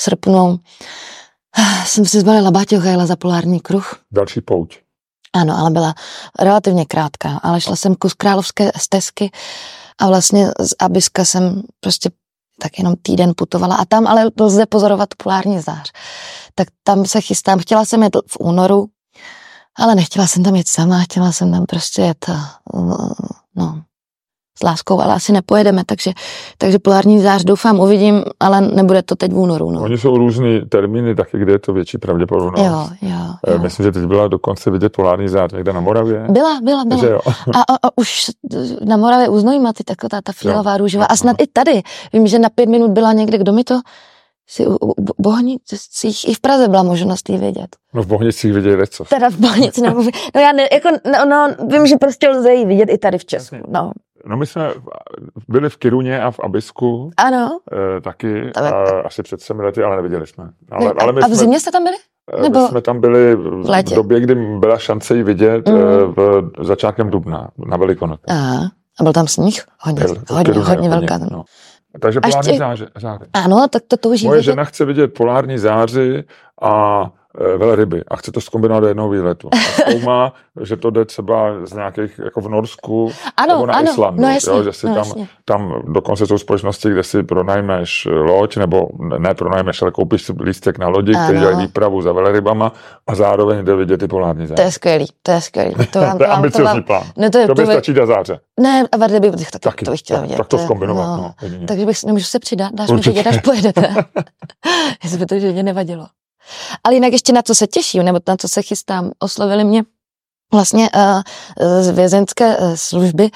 srpnou. 0.00 0.58
Jsem 1.86 2.06
si 2.06 2.20
zbalila 2.20 2.50
baťoch 2.50 2.86
a 2.86 2.90
jela 2.90 3.06
za 3.06 3.16
polární 3.16 3.60
kruh. 3.60 3.96
Další 4.12 4.40
pouť. 4.40 4.78
Ano, 5.32 5.58
ale 5.58 5.70
byla 5.70 5.94
relativně 6.38 6.84
krátká, 6.84 7.40
ale 7.42 7.60
šla 7.60 7.76
jsem 7.76 7.94
kus 7.94 8.14
královské 8.14 8.72
stezky 8.76 9.30
a 9.98 10.06
vlastně 10.08 10.48
z 10.60 10.74
Abiska 10.78 11.24
jsem 11.24 11.62
prostě 11.80 12.10
tak 12.60 12.78
jenom 12.78 12.94
týden 13.02 13.32
putovala 13.36 13.76
a 13.76 13.84
tam 13.84 14.06
ale 14.06 14.30
lze 14.40 14.66
pozorovat 14.66 15.08
polární 15.16 15.60
zář. 15.60 15.92
Tak 16.54 16.68
tam 16.82 17.06
se 17.06 17.20
chystám. 17.20 17.58
Chtěla 17.58 17.84
jsem 17.84 18.02
jet 18.02 18.16
v 18.26 18.36
únoru, 18.40 18.86
ale 19.78 19.94
nechtěla 19.94 20.26
jsem 20.26 20.42
tam 20.42 20.56
jet 20.56 20.68
sama, 20.68 21.02
chtěla 21.02 21.32
jsem 21.32 21.52
tam 21.52 21.66
prostě 21.66 22.02
jet 22.02 22.30
no, 23.56 23.82
s 24.58 24.62
láskou, 24.62 25.00
ale 25.00 25.14
asi 25.14 25.32
nepojedeme, 25.32 25.82
takže, 25.86 26.12
takže 26.58 26.78
polární 26.78 27.20
zář 27.20 27.44
doufám 27.44 27.80
uvidím, 27.80 28.24
ale 28.40 28.60
nebude 28.60 29.02
to 29.02 29.16
teď 29.16 29.32
v 29.32 29.38
únoru. 29.38 29.70
No. 29.70 29.82
Oni 29.82 29.98
jsou 29.98 30.16
různý 30.16 30.60
termíny, 30.68 31.14
taky 31.14 31.38
kde 31.38 31.52
je 31.52 31.58
to 31.58 31.72
větší 31.72 31.98
pravděpodobnost. 31.98 32.66
Jo, 32.66 32.88
jo, 33.02 33.34
eh, 33.46 33.52
jo. 33.52 33.58
Myslím, 33.58 33.84
že 33.84 33.92
teď 33.92 34.04
byla 34.04 34.28
dokonce 34.28 34.70
vidět 34.70 34.92
polární 34.92 35.28
zář 35.28 35.52
někde 35.52 35.72
na 35.72 35.80
Moravě. 35.80 36.26
Byla, 36.28 36.60
byla, 36.62 36.84
byla. 36.84 37.00
Že 37.00 37.06
jo. 37.06 37.20
A, 37.54 37.60
a, 37.60 37.74
a, 37.82 37.90
už 37.96 38.24
na 38.84 38.96
Moravě 38.96 39.28
u 39.28 39.38
Znojma, 39.38 39.72
ty 39.72 39.84
taková 39.84 40.20
ta 40.24 40.32
fialová 40.32 40.76
růžová. 40.76 41.04
A 41.04 41.16
snad 41.16 41.36
i 41.42 41.46
tady. 41.52 41.82
Vím, 42.12 42.26
že 42.26 42.38
na 42.38 42.48
pět 42.48 42.68
minut 42.68 42.90
byla 42.90 43.12
někde, 43.12 43.38
kdo 43.38 43.52
mi 43.52 43.64
to 43.64 43.80
si 44.48 44.66
u, 44.66 44.76
u 44.76 44.94
Bohnicích 45.18 46.28
i 46.28 46.34
v 46.34 46.40
Praze 46.40 46.68
byla 46.68 46.82
možnost 46.82 47.28
ji 47.28 47.38
vidět. 47.38 47.76
No 47.94 48.02
v 48.02 48.06
Bohnicích 48.06 48.52
vidět 48.52 48.88
co? 48.90 49.04
Teda 49.04 49.30
v 49.30 49.36
Bohnicích, 49.36 49.84
no, 49.84 50.02
no 50.34 50.40
já 50.40 50.52
ne, 50.52 50.68
jako, 50.72 50.88
no, 51.04 51.24
no, 51.24 51.66
vím, 51.68 51.86
že 51.86 51.96
prostě 51.96 52.28
lze 52.28 52.54
ji 52.54 52.64
vidět 52.64 52.88
i 52.90 52.98
tady 52.98 53.18
v 53.18 53.24
Česku, 53.24 53.56
no. 53.68 53.92
No 54.26 54.36
my 54.36 54.46
jsme 54.46 54.72
byli 55.48 55.70
v 55.70 55.76
Kiruně 55.76 56.22
a 56.22 56.30
v 56.30 56.40
Abisku. 56.40 57.10
Ano. 57.16 57.58
E, 57.96 58.00
taky, 58.00 58.52
a, 58.52 58.68
asi 59.00 59.22
před 59.22 59.40
třemi 59.40 59.62
lety, 59.62 59.82
ale 59.82 59.96
neviděli 59.96 60.26
jsme. 60.26 60.50
Ale, 60.70 60.84
ne, 60.84 60.92
ale 61.00 61.12
my 61.12 61.20
a 61.20 61.26
v 61.26 61.34
zimě 61.34 61.60
jste 61.60 61.70
tam 61.70 61.84
byli? 61.84 61.96
Eh, 62.38 62.42
Nebo 62.42 62.62
my 62.62 62.68
jsme 62.68 62.80
tam 62.80 63.00
byli 63.00 63.36
v, 63.36 63.62
v 63.62 63.94
době, 63.94 64.20
kdy 64.20 64.34
byla 64.34 64.78
šance 64.78 65.16
ji 65.16 65.22
vidět 65.22 65.68
mm. 65.68 65.76
v 66.16 66.50
začátkem 66.62 67.10
dubna, 67.10 67.48
na 67.66 67.76
Velikonoce. 67.76 68.22
A, 68.28 68.34
a 69.00 69.02
byl 69.02 69.12
tam 69.12 69.26
sníh? 69.28 69.64
Hodně, 69.80 70.04
byl, 70.04 70.14
hodně, 70.30 70.52
hodně, 70.52 70.62
hodně 70.62 70.88
velká. 70.88 71.18
Tam. 71.18 71.28
No. 71.32 71.44
Takže 72.00 72.20
polární 72.20 72.58
záře, 72.58 72.88
záře. 73.00 73.26
Ano, 73.32 73.66
tak 73.70 73.82
to 73.88 73.96
touží 73.96 74.26
Moje 74.26 74.40
vidět. 74.40 74.52
žena 74.52 74.64
chce 74.64 74.84
vidět 74.84 75.08
polární 75.14 75.58
záři 75.58 76.24
a 76.62 77.02
velryby 77.56 78.04
a 78.08 78.16
chce 78.16 78.32
to 78.32 78.40
zkombinovat 78.40 78.82
do 78.82 78.88
jednoho 78.88 79.08
výletu. 79.08 79.48
A 79.52 79.56
zkoumá, 79.56 80.32
že 80.62 80.76
to 80.76 80.90
jde 80.90 81.04
třeba 81.04 81.66
z 81.66 81.72
nějakých, 81.72 82.20
jako 82.24 82.40
v 82.40 82.48
Norsku, 82.48 83.12
ano, 83.36 83.54
nebo 83.54 83.66
na 83.66 83.74
ano, 83.74 83.90
Islandu, 83.90 84.22
no 84.22 84.28
jasně, 84.28 84.52
jo, 84.52 84.62
že 84.62 84.72
si 84.72 84.86
no 84.86 84.94
tam, 84.94 85.04
jasně. 85.06 85.28
tam 85.44 85.82
dokonce 85.88 86.26
jsou 86.26 86.38
společnosti, 86.38 86.90
kde 86.90 87.02
si 87.02 87.22
pronajmeš 87.22 88.08
loď, 88.10 88.56
nebo 88.56 88.88
ne 89.18 89.34
pronajmeš, 89.34 89.82
ale 89.82 89.90
koupíš 89.90 90.22
si 90.22 90.32
lístek 90.40 90.78
na 90.78 90.88
lodi, 90.88 91.12
který 91.24 91.38
dělají 91.38 91.56
výpravu 91.56 92.02
za 92.02 92.12
velrybama 92.12 92.72
a 93.06 93.14
zároveň 93.14 93.64
jde 93.64 93.76
vidět 93.76 93.98
ty 93.98 94.08
polární 94.08 94.46
záře. 94.46 94.54
To 94.54 94.62
je 94.62 94.72
skvělý, 94.72 95.06
to 95.22 95.32
je 95.32 95.40
skvělý. 95.40 95.74
To, 95.90 96.00
vám, 96.00 96.18
to 96.18 96.24
je 96.24 96.28
ambiciozní 96.28 96.82
plán. 96.82 97.02
Ne, 97.16 97.30
to, 97.30 97.38
je, 97.38 97.46
to 97.46 97.54
by 97.54 97.66
stačí 97.66 97.92
do 97.92 98.06
záře. 98.06 98.40
Ne, 98.60 98.84
a 98.92 98.96
velryby 98.96 99.30
bych 99.30 99.50
taky, 99.50 99.62
taky 99.62 99.84
to 99.84 99.90
bych 99.90 100.00
chtěla 100.00 100.20
vidět. 100.20 100.36
Tak 100.36 100.48
to 100.48 100.58
zkombinovat, 100.58 101.06
no. 101.06 101.34
no 101.60 101.66
takže 101.66 101.86
bych, 101.86 102.04
nemůžu 102.04 102.24
se 102.24 102.38
přidat, 102.38 102.74
dáš 102.74 102.90
mi 102.90 103.00
vědět, 103.00 103.26
až 103.26 103.40
pojedete. 103.40 103.94
Jestli 105.04 105.18
by 105.18 105.26
to 105.26 105.38
že 105.38 105.62
nevadilo. 105.62 106.06
Ale 106.84 106.94
jinak 106.94 107.12
ještě 107.12 107.32
na 107.32 107.42
co 107.42 107.54
se 107.54 107.66
těším, 107.66 108.02
nebo 108.02 108.20
na 108.28 108.36
co 108.36 108.48
se 108.48 108.62
chystám, 108.62 109.10
oslovili 109.18 109.64
mě 109.64 109.84
vlastně 110.52 110.90
uh, 110.94 111.22
z 111.80 111.90
vězenské 111.90 112.56
uh, 112.56 112.74
služby. 112.74 113.30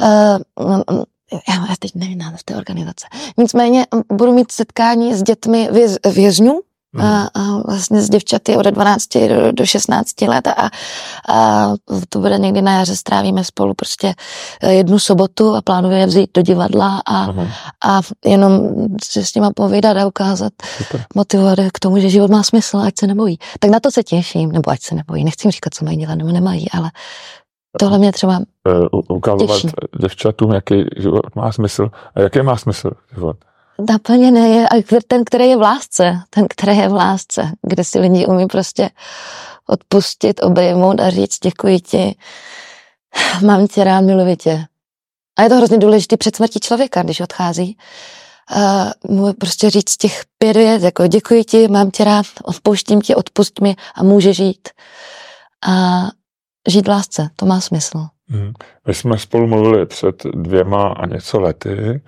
Uh, 0.00 1.02
já 1.48 1.76
teď 1.78 1.94
nevím 1.94 2.18
název 2.18 2.42
té 2.42 2.56
organizace. 2.56 3.06
Nicméně 3.38 3.86
budu 4.12 4.32
mít 4.32 4.52
setkání 4.52 5.14
s 5.14 5.22
dětmi 5.22 5.68
věz, 5.72 5.96
vězňů, 6.12 6.60
a, 7.02 7.28
a 7.34 7.58
vlastně 7.66 8.02
s 8.02 8.10
děvčaty 8.10 8.56
od 8.56 8.66
12 8.66 9.08
do, 9.28 9.52
do 9.52 9.66
16 9.66 10.22
let 10.22 10.46
a, 10.46 10.70
a 11.28 11.68
to 12.08 12.18
bude 12.18 12.38
někdy 12.38 12.62
na 12.62 12.78
jaře, 12.78 12.96
strávíme 12.96 13.44
spolu 13.44 13.74
prostě 13.74 14.14
e, 14.62 14.72
jednu 14.72 14.98
sobotu 14.98 15.54
a 15.54 15.62
plánujeme 15.62 16.06
vzít 16.06 16.30
do 16.34 16.42
divadla 16.42 17.02
a, 17.06 17.26
a 17.84 18.00
jenom 18.24 18.68
si 19.04 19.24
s 19.24 19.34
nima 19.34 19.50
povídat 19.56 19.96
a 19.96 20.06
ukázat, 20.06 20.52
Super. 20.76 21.04
motivovat 21.14 21.58
k 21.72 21.78
tomu, 21.78 21.98
že 21.98 22.10
život 22.10 22.30
má 22.30 22.42
smysl, 22.42 22.78
ať 22.78 22.94
se 22.98 23.06
nebojí. 23.06 23.38
Tak 23.58 23.70
na 23.70 23.80
to 23.80 23.90
se 23.90 24.02
těším, 24.02 24.52
nebo 24.52 24.70
ať 24.70 24.82
se 24.82 24.94
nebojí. 24.94 25.24
Nechci 25.24 25.50
říkat, 25.50 25.74
co 25.74 25.84
mají 25.84 25.96
dělat, 25.96 26.14
nebo 26.14 26.32
nemají, 26.32 26.70
ale 26.70 26.90
tohle 27.78 27.98
mě 27.98 28.12
třeba 28.12 28.40
uh, 28.92 29.00
ukazovat 29.08 29.60
těší. 29.60 29.68
děvčatům, 30.00 30.52
jaký 30.52 30.84
život 30.96 31.34
má 31.34 31.52
smysl 31.52 31.90
a 32.14 32.20
jaký 32.20 32.42
má 32.42 32.56
smysl 32.56 32.90
život 33.14 33.36
naplněný 33.78 34.56
je 34.56 34.66
ten, 35.08 35.24
který 35.24 35.48
je 35.48 35.56
v 35.56 35.60
lásce, 35.60 36.20
ten, 36.30 36.46
který 36.50 36.76
je 36.76 36.88
v 36.88 36.92
lásce, 36.92 37.52
kde 37.62 37.84
si 37.84 37.98
lidi 37.98 38.26
umí 38.26 38.46
prostě 38.46 38.90
odpustit, 39.68 40.42
obejmout 40.42 41.00
a 41.00 41.10
říct 41.10 41.38
děkuji 41.42 41.80
ti, 41.80 42.16
mám 43.42 43.66
tě 43.66 43.84
rád, 43.84 44.00
miluji 44.00 44.36
tě. 44.36 44.64
A 45.38 45.42
je 45.42 45.48
to 45.48 45.56
hrozně 45.56 45.78
důležité 45.78 46.16
před 46.16 46.36
smrtí 46.36 46.60
člověka, 46.60 47.02
když 47.02 47.20
odchází, 47.20 47.76
uh, 49.08 49.32
prostě 49.32 49.70
říct 49.70 49.96
těch 49.96 50.22
pět 50.38 50.56
věc, 50.56 50.82
jako 50.82 51.06
děkuji 51.06 51.44
ti, 51.44 51.68
mám 51.68 51.90
tě 51.90 52.04
rád, 52.04 52.26
odpouštím 52.44 53.00
ti, 53.00 53.14
odpust 53.14 53.60
mi 53.60 53.76
a 53.94 54.02
může 54.02 54.32
žít. 54.32 54.68
A 55.66 56.02
žít 56.68 56.86
v 56.86 56.90
lásce, 56.90 57.28
to 57.36 57.46
má 57.46 57.60
smysl. 57.60 58.06
Hmm. 58.28 58.52
My 58.86 58.94
jsme 58.94 59.18
spolu 59.18 59.46
mluvili 59.46 59.86
před 59.86 60.22
dvěma 60.24 60.88
a 60.88 61.06
něco 61.06 61.40
lety. 61.40 62.02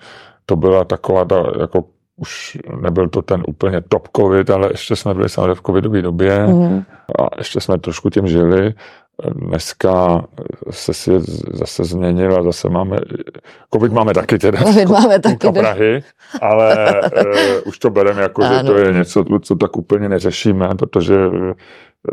To 0.49 0.55
byla 0.55 0.83
taková 0.83 1.25
ta, 1.25 1.43
jako 1.59 1.83
už 2.17 2.57
nebyl 2.81 3.09
to 3.09 3.21
ten 3.21 3.43
úplně 3.47 3.81
top 3.81 4.07
covid, 4.17 4.49
ale 4.49 4.67
ještě 4.71 4.95
jsme 4.95 5.13
byli 5.13 5.29
samozřejmě 5.29 5.55
v 5.55 5.61
covidové 5.61 6.01
době 6.01 6.47
mm. 6.47 6.83
a 7.19 7.27
ještě 7.37 7.59
jsme 7.61 7.77
trošku 7.77 8.09
tím 8.09 8.27
žili. 8.27 8.73
Dneska 9.31 10.23
se 10.69 10.93
si 10.93 11.11
zase 11.53 11.83
změnil 11.83 12.39
a 12.39 12.43
zase 12.43 12.69
máme, 12.69 12.97
covid 13.73 13.91
máme 13.91 14.13
taky 14.13 14.37
teda, 14.37 14.63
COVID 14.63 14.89
máme 14.89 15.19
taky, 15.19 15.51
Prahy, 15.51 16.03
ale 16.41 17.01
uh, 17.01 17.61
už 17.65 17.79
to 17.79 17.89
bereme 17.89 18.21
jako, 18.21 18.43
ano. 18.43 18.57
že 18.57 18.63
to 18.63 18.77
je 18.77 18.93
něco, 18.93 19.25
co 19.41 19.55
tak 19.55 19.77
úplně 19.77 20.09
neřešíme, 20.09 20.69
protože 20.79 21.15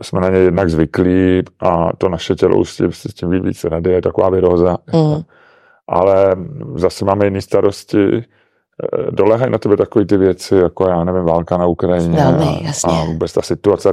jsme 0.02 0.20
na 0.20 0.28
ně 0.28 0.38
jednak 0.38 0.70
zvyklí 0.70 1.42
a 1.60 1.90
to 1.98 2.08
naše 2.08 2.34
tělo 2.34 2.56
už 2.56 2.80
s 2.90 3.14
tím 3.14 3.30
ví 3.30 3.40
víc 3.40 3.64
rady, 3.64 3.92
je 3.92 4.02
taková 4.02 4.30
vyroza. 4.30 4.76
Mm. 4.92 5.22
Ale 5.88 6.36
zase 6.76 7.04
máme 7.04 7.24
jiné 7.24 7.40
starosti, 7.40 8.24
Eh, 8.82 9.10
dolehají 9.10 9.52
na 9.52 9.58
tebe 9.58 9.76
takové 9.76 10.06
ty 10.06 10.16
věci, 10.16 10.54
jako 10.54 10.88
já 10.88 11.04
nevím, 11.04 11.24
válka 11.24 11.56
na 11.56 11.66
Ukrajině 11.66 12.16
Velmi, 12.16 12.60
jasně. 12.62 12.92
a 12.92 13.04
vůbec 13.04 13.32
ta 13.32 13.42
situace 13.42 13.92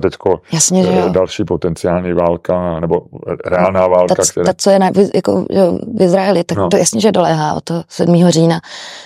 jasně, 0.51 0.83
že 0.83 0.91
jo. 0.91 1.09
další 1.09 1.43
potenciální 1.43 2.13
válka, 2.13 2.79
nebo 2.79 3.01
reálná 3.45 3.87
válka. 3.87 4.15
Ta, 4.15 4.23
která... 4.31 4.45
ta 4.45 4.53
co 4.57 4.69
je 4.69 4.79
na, 4.79 4.91
jako, 5.15 5.45
jo, 5.49 5.79
v 5.97 6.01
Izraeli, 6.01 6.43
tak 6.43 6.57
no. 6.57 6.69
to 6.69 6.77
jasně, 6.77 7.01
že 7.01 7.11
dolehá 7.11 7.53
o 7.53 7.61
to 7.61 7.83
7. 7.89 8.29
října, 8.29 8.61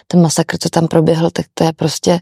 ten 0.07 0.21
masakr, 0.21 0.57
co 0.57 0.69
tam 0.69 0.87
proběhl, 0.87 1.29
tak 1.29 1.45
to 1.53 1.63
je 1.63 1.73
prostě, 1.73 2.19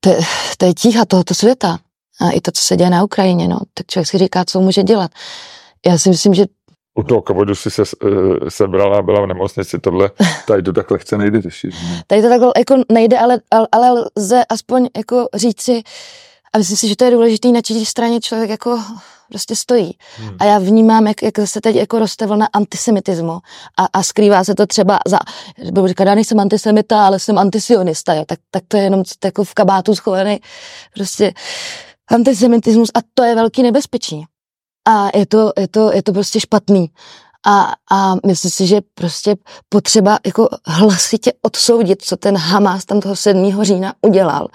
to 0.00 0.10
je, 0.10 0.18
to 0.58 0.66
je 0.66 0.74
tíha 0.74 1.04
tohoto 1.04 1.34
světa. 1.34 1.78
A 2.20 2.30
i 2.30 2.40
to, 2.40 2.50
co 2.50 2.62
se 2.62 2.76
děje 2.76 2.90
na 2.90 3.04
Ukrajině, 3.04 3.48
no, 3.48 3.58
tak 3.74 3.86
člověk 3.86 4.08
si 4.08 4.18
říká, 4.18 4.44
co 4.44 4.60
může 4.60 4.82
dělat. 4.82 5.10
Já 5.86 5.98
si 5.98 6.08
myslím, 6.08 6.34
že 6.34 6.44
u 6.96 7.02
toho 7.02 7.22
covidu 7.28 7.54
si 7.54 7.70
se 7.70 7.82
uh, 7.82 8.10
sebrala 8.48 8.98
a 8.98 9.02
byla 9.02 9.20
v 9.20 9.26
nemocnici, 9.26 9.78
tohle, 9.78 10.10
tady 10.46 10.62
to 10.62 10.72
tak 10.72 10.90
lehce 10.90 11.18
nejde 11.18 11.42
řešit. 11.42 11.74
Tady 12.06 12.22
to 12.22 12.28
takhle 12.28 12.52
jako 12.58 12.74
nejde, 12.92 13.18
ale, 13.18 13.38
ale, 13.50 13.68
ale 13.72 14.04
lze 14.16 14.44
aspoň 14.48 14.88
jako 14.96 15.28
říci, 15.34 15.82
a 16.52 16.58
myslím 16.58 16.76
si, 16.76 16.88
že 16.88 16.96
to 16.96 17.04
je 17.04 17.10
důležité, 17.10 17.48
na 17.48 17.60
čí 17.60 17.86
straně 17.86 18.20
člověk 18.20 18.50
jako 18.50 18.80
prostě 19.28 19.56
stojí. 19.56 19.92
Hmm. 20.16 20.36
A 20.38 20.44
já 20.44 20.58
vnímám, 20.58 21.06
jak, 21.06 21.22
jak 21.22 21.34
se 21.44 21.60
teď 21.60 21.76
jako 21.76 21.98
roste 21.98 22.26
vlna 22.26 22.48
antisemitismu 22.52 23.32
a, 23.78 23.86
a 23.92 24.02
skrývá 24.02 24.44
se 24.44 24.54
to 24.54 24.66
třeba 24.66 24.98
za, 25.06 25.18
budu 25.70 25.86
říkat, 25.86 26.04
já 26.04 26.14
nejsem 26.14 26.40
antisemita, 26.40 27.06
ale 27.06 27.18
jsem 27.18 27.38
antisionista, 27.38 28.14
jo. 28.14 28.24
Tak, 28.26 28.38
tak 28.50 28.62
to 28.68 28.76
je 28.76 28.82
jenom 28.82 29.02
jako 29.24 29.44
v 29.44 29.54
kabátu 29.54 29.94
schovaný 29.94 30.40
prostě 30.94 31.32
antisemitismus 32.08 32.90
a 32.94 32.98
to 33.14 33.24
je 33.24 33.34
velký 33.34 33.62
nebezpečí 33.62 34.26
a 34.86 35.18
je 35.18 35.26
to, 35.26 35.52
je 35.58 35.68
to, 35.68 35.92
je 35.92 36.02
to 36.02 36.12
prostě 36.12 36.40
špatný. 36.40 36.90
A, 37.46 37.74
a 37.90 38.14
myslím 38.26 38.50
si, 38.50 38.66
že 38.66 38.80
prostě 38.94 39.36
potřeba 39.68 40.18
jako 40.26 40.48
hlasitě 40.66 41.32
odsoudit, 41.42 42.02
co 42.02 42.16
ten 42.16 42.36
Hamas 42.36 42.84
tam 42.84 43.00
toho 43.00 43.16
7. 43.16 43.64
října 43.64 43.94
udělal. 44.02 44.48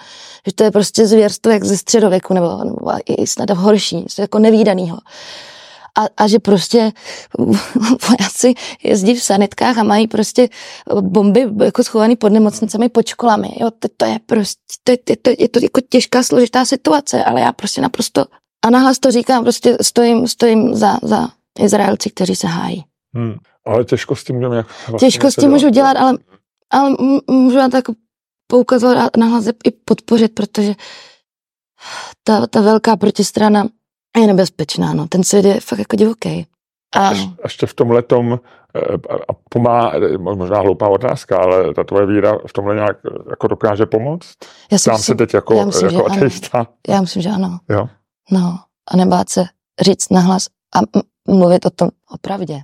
Že 0.46 0.52
to 0.52 0.64
je 0.64 0.70
prostě 0.70 1.06
zvěrstvo 1.06 1.52
jak 1.52 1.64
ze 1.64 1.76
středověku, 1.76 2.34
nebo, 2.34 2.64
nebo 2.64 2.92
i 3.06 3.26
snad 3.26 3.50
horší, 3.50 3.96
něco 3.96 4.22
jako 4.22 4.38
nevýdanýho. 4.38 4.98
A, 5.98 6.06
a 6.16 6.26
že 6.26 6.38
prostě 6.38 6.92
vojáci 8.08 8.54
jezdí 8.82 9.14
v 9.14 9.22
sanitkách 9.22 9.78
a 9.78 9.82
mají 9.82 10.08
prostě 10.08 10.48
bomby 11.00 11.48
jako 11.64 11.84
schované 11.84 12.16
pod 12.16 12.32
nemocnicemi, 12.32 12.88
pod 12.88 13.06
školami. 13.06 13.48
Jo, 13.60 13.70
to, 13.78 13.88
to 13.96 14.04
je 14.04 14.18
prostě, 14.26 14.56
to, 14.84 14.92
je, 14.92 15.16
to, 15.16 15.30
je 15.38 15.48
to 15.48 15.58
jako 15.62 15.80
těžká, 15.88 16.22
složitá 16.22 16.64
situace, 16.64 17.24
ale 17.24 17.40
já 17.40 17.52
prostě 17.52 17.80
naprosto 17.80 18.24
a 18.62 18.70
nahlas 18.70 18.98
to 18.98 19.10
říkám, 19.10 19.42
prostě 19.42 19.76
stojím, 19.82 20.28
stojím 20.28 20.74
za, 20.74 20.98
za 21.02 21.28
Izraelci, 21.58 22.10
kteří 22.10 22.36
se 22.36 22.46
hájí. 22.46 22.84
Hmm. 23.14 23.34
Ale 23.66 23.84
těžkosti 23.84 24.32
můžeme 24.32 24.56
jak 24.56 24.66
vlastně 24.88 25.08
Těžkosti 25.08 25.48
můžu 25.48 25.68
dělat, 25.68 25.96
ale, 25.96 26.18
ale 26.70 26.94
můžu 27.30 27.58
jako 27.58 27.92
poukazovat 28.46 28.98
a 28.98 29.18
nahlas 29.18 29.46
i 29.64 29.70
podpořit, 29.70 30.34
protože 30.34 30.74
ta, 32.24 32.46
ta 32.46 32.60
velká 32.60 32.96
protistrana 32.96 33.66
je 34.20 34.26
nebezpečná, 34.26 34.94
no. 34.94 35.08
Ten 35.08 35.24
svět 35.24 35.44
je 35.44 35.60
fakt 35.60 35.78
jako 35.78 35.96
divoký. 35.96 36.46
A 36.96 37.08
až, 37.08 37.28
ještě 37.44 37.66
v 37.66 37.74
tom 37.74 37.90
letom 37.90 38.40
eh, 38.76 38.94
a 39.28 39.32
pomá, 39.48 39.92
možná 40.18 40.60
hloupá 40.60 40.88
otázka, 40.88 41.38
ale 41.38 41.74
ta 41.74 41.84
tvoje 41.84 42.06
víra 42.06 42.38
v 42.46 42.52
tomhle 42.52 42.74
nějak 42.74 42.96
jako 43.30 43.48
dokáže 43.48 43.86
pomoct? 43.86 44.34
Já 44.72 44.78
si 44.78 44.90
myslím, 44.90 45.02
se 45.02 45.14
teď 45.14 45.34
jako, 45.34 45.54
já 45.54 45.64
myslím, 45.64 45.90
jako 45.90 46.12
ateista. 46.12 46.66
Já 46.88 47.00
myslím, 47.00 47.22
že 47.22 47.28
ano. 47.28 47.58
Jo. 47.68 47.88
No, 48.30 48.58
a 48.90 48.96
nebát 48.96 49.28
se 49.28 49.44
říct 49.80 50.10
nahlas 50.10 50.46
a 50.76 50.80
mluvit 51.28 51.66
o 51.66 51.70
tom 51.70 51.88
o 52.10 52.18
pravdě. 52.20 52.60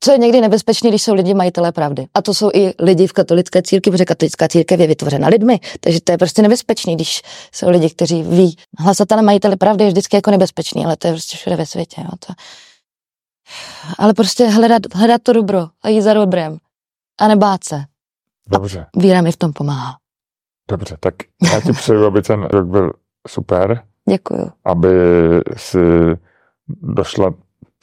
Co 0.00 0.12
je 0.12 0.18
někdy 0.18 0.40
nebezpečné, 0.40 0.90
když 0.90 1.02
jsou 1.02 1.14
lidi 1.14 1.34
majitelé 1.34 1.72
pravdy. 1.72 2.06
A 2.14 2.22
to 2.22 2.34
jsou 2.34 2.50
i 2.54 2.74
lidi 2.78 3.06
v 3.06 3.12
katolické 3.12 3.62
církvi, 3.62 3.92
protože 3.92 4.04
katolická 4.04 4.48
církev 4.48 4.80
je 4.80 4.86
vytvořena 4.86 5.28
lidmi. 5.28 5.60
Takže 5.80 6.00
to 6.00 6.12
je 6.12 6.18
prostě 6.18 6.42
nebezpečný, 6.42 6.94
když 6.94 7.22
jsou 7.52 7.70
lidi, 7.70 7.90
kteří 7.90 8.22
ví. 8.22 8.56
Hlasatele 8.78 9.22
majitele 9.22 9.56
pravdy 9.56 9.84
je 9.84 9.90
vždycky 9.90 10.16
jako 10.16 10.30
nebezpečný, 10.30 10.84
ale 10.84 10.96
to 10.96 11.06
je 11.06 11.12
prostě 11.12 11.36
všude 11.36 11.56
ve 11.56 11.66
světě. 11.66 12.00
Jo. 12.00 12.10
To... 12.26 12.32
Ale 13.98 14.14
prostě 14.14 14.48
hledat, 14.48 14.82
hledat 14.94 15.22
to 15.22 15.32
dobro 15.32 15.68
a 15.82 15.88
jít 15.88 16.02
za 16.02 16.14
dobrem. 16.14 16.58
A 17.20 17.28
nebát 17.28 17.64
se. 17.64 17.84
Dobře. 18.46 18.86
A 18.96 19.00
víra 19.00 19.22
mi 19.22 19.32
v 19.32 19.36
tom 19.36 19.52
pomáhá. 19.52 19.96
Dobře, 20.70 20.96
tak 21.00 21.14
já 21.52 21.60
ti 21.60 21.72
přeju, 21.72 22.06
aby 22.06 22.22
ten 22.22 22.42
rok 22.42 22.66
byl 22.66 22.92
super. 23.28 23.82
Děkuju. 24.08 24.50
Aby 24.64 24.90
si 25.56 25.78
došla 26.68 27.34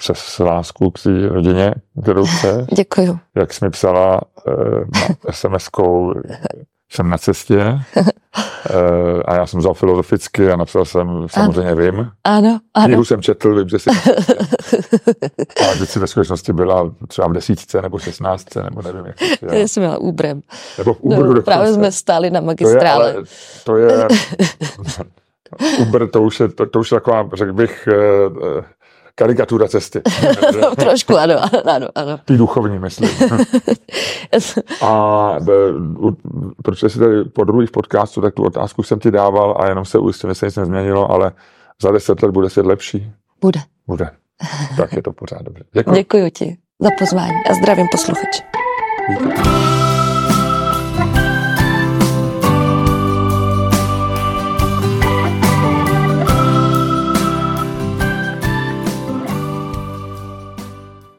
přes 0.02 0.40
lásku 0.40 0.92
k 0.92 1.00
té 1.00 1.28
rodině, 1.28 1.74
kterou 2.04 2.26
chce. 2.26 2.68
Děkuju. 2.76 3.20
Jak 3.36 3.54
jsi 3.54 3.66
mi 3.66 3.72
psala 3.72 4.22
eh, 4.48 5.32
SMS-kou, 5.32 6.14
jsem 6.92 7.10
na 7.10 7.18
cestě 7.18 7.60
eh, 7.96 9.24
a 9.26 9.36
já 9.36 9.46
jsem 9.46 9.60
vzal 9.60 9.74
filozoficky 9.74 10.52
a 10.52 10.56
napsal 10.56 10.86
jsem, 10.86 11.28
samozřejmě 11.30 11.72
ano. 11.72 11.82
vím. 11.82 12.12
Ano, 12.24 12.60
ano. 12.74 12.86
Knihu 12.86 13.06
jsem 13.06 13.22
četl, 13.22 13.56
vím, 13.56 13.70
že 13.70 13.80
jsi 13.80 13.90
a 15.72 15.76
že 15.76 15.86
jsi 15.86 16.00
ve 16.00 16.08
skutečnosti 16.08 16.54
byla 16.54 16.92
třeba 17.08 17.28
v 17.28 17.34
desítce 17.34 17.82
nebo 17.82 18.00
šestnáctce, 18.00 18.64
nebo 18.64 18.82
nevím, 18.82 19.06
jak 19.06 19.16
to 19.40 19.56
Já 19.56 19.68
jsem 19.68 19.84
měla 19.84 19.98
úbrem. 19.98 20.42
Nebo 20.78 20.94
v 20.94 21.02
úbru 21.02 21.34
no, 21.34 21.42
Právě 21.42 21.74
jsme 21.74 21.92
stáli 21.92 22.30
na 22.30 22.42
magistrále. 22.42 23.14
To 23.64 23.78
je, 23.78 23.94
ale, 23.94 24.08
to 24.08 24.08
je 24.08 25.08
Uber 25.80 26.08
to 26.08 26.22
už 26.22 26.40
je, 26.40 26.48
to, 26.48 26.66
to 26.66 26.80
už 26.80 26.92
je 26.92 26.96
taková, 26.96 27.30
řekl 27.34 27.54
bych, 27.54 27.88
eh, 27.88 27.96
eh, 28.60 28.64
karikatura 29.16 29.68
cesty. 29.68 30.02
no, 30.62 30.76
trošku, 30.76 31.18
ano, 31.18 31.36
ano, 31.74 31.88
ano. 31.96 32.20
Ty 32.26 32.38
duchovní, 32.38 32.80
myslím. 32.80 33.10
a 34.82 35.36
protože 36.64 36.90
jsi 36.90 37.00
tady 37.00 37.24
po 37.24 37.44
druhých 37.44 37.72
podcastu, 37.72 38.22
tak 38.22 38.34
tu 38.34 38.44
otázku 38.44 38.84
jsem 38.84 39.00
ti 39.00 39.12
dával 39.12 39.58
a 39.60 39.68
jenom 39.68 39.86
se 39.86 40.00
ujistím, 40.00 40.30
že 40.30 40.36
se 40.36 40.46
nic 40.46 40.56
nezměnilo, 40.56 41.12
ale 41.12 41.32
za 41.82 41.92
deset 41.92 42.24
let 42.24 42.32
bude 42.32 42.50
svět 42.50 42.66
lepší? 42.66 43.12
Bude. 43.42 43.60
Bude. 43.88 44.10
Tak 44.78 44.94
je 44.94 45.02
to 45.02 45.14
pořád 45.14 45.42
dobře. 45.42 45.64
Děkuji. 45.74 45.96
Děkuji 45.96 46.32
ti 46.32 46.58
za 46.80 46.90
pozvání 47.00 47.38
a 47.50 47.54
zdravím 47.54 47.88
posluchače. 47.92 48.44
Díky. 49.10 49.81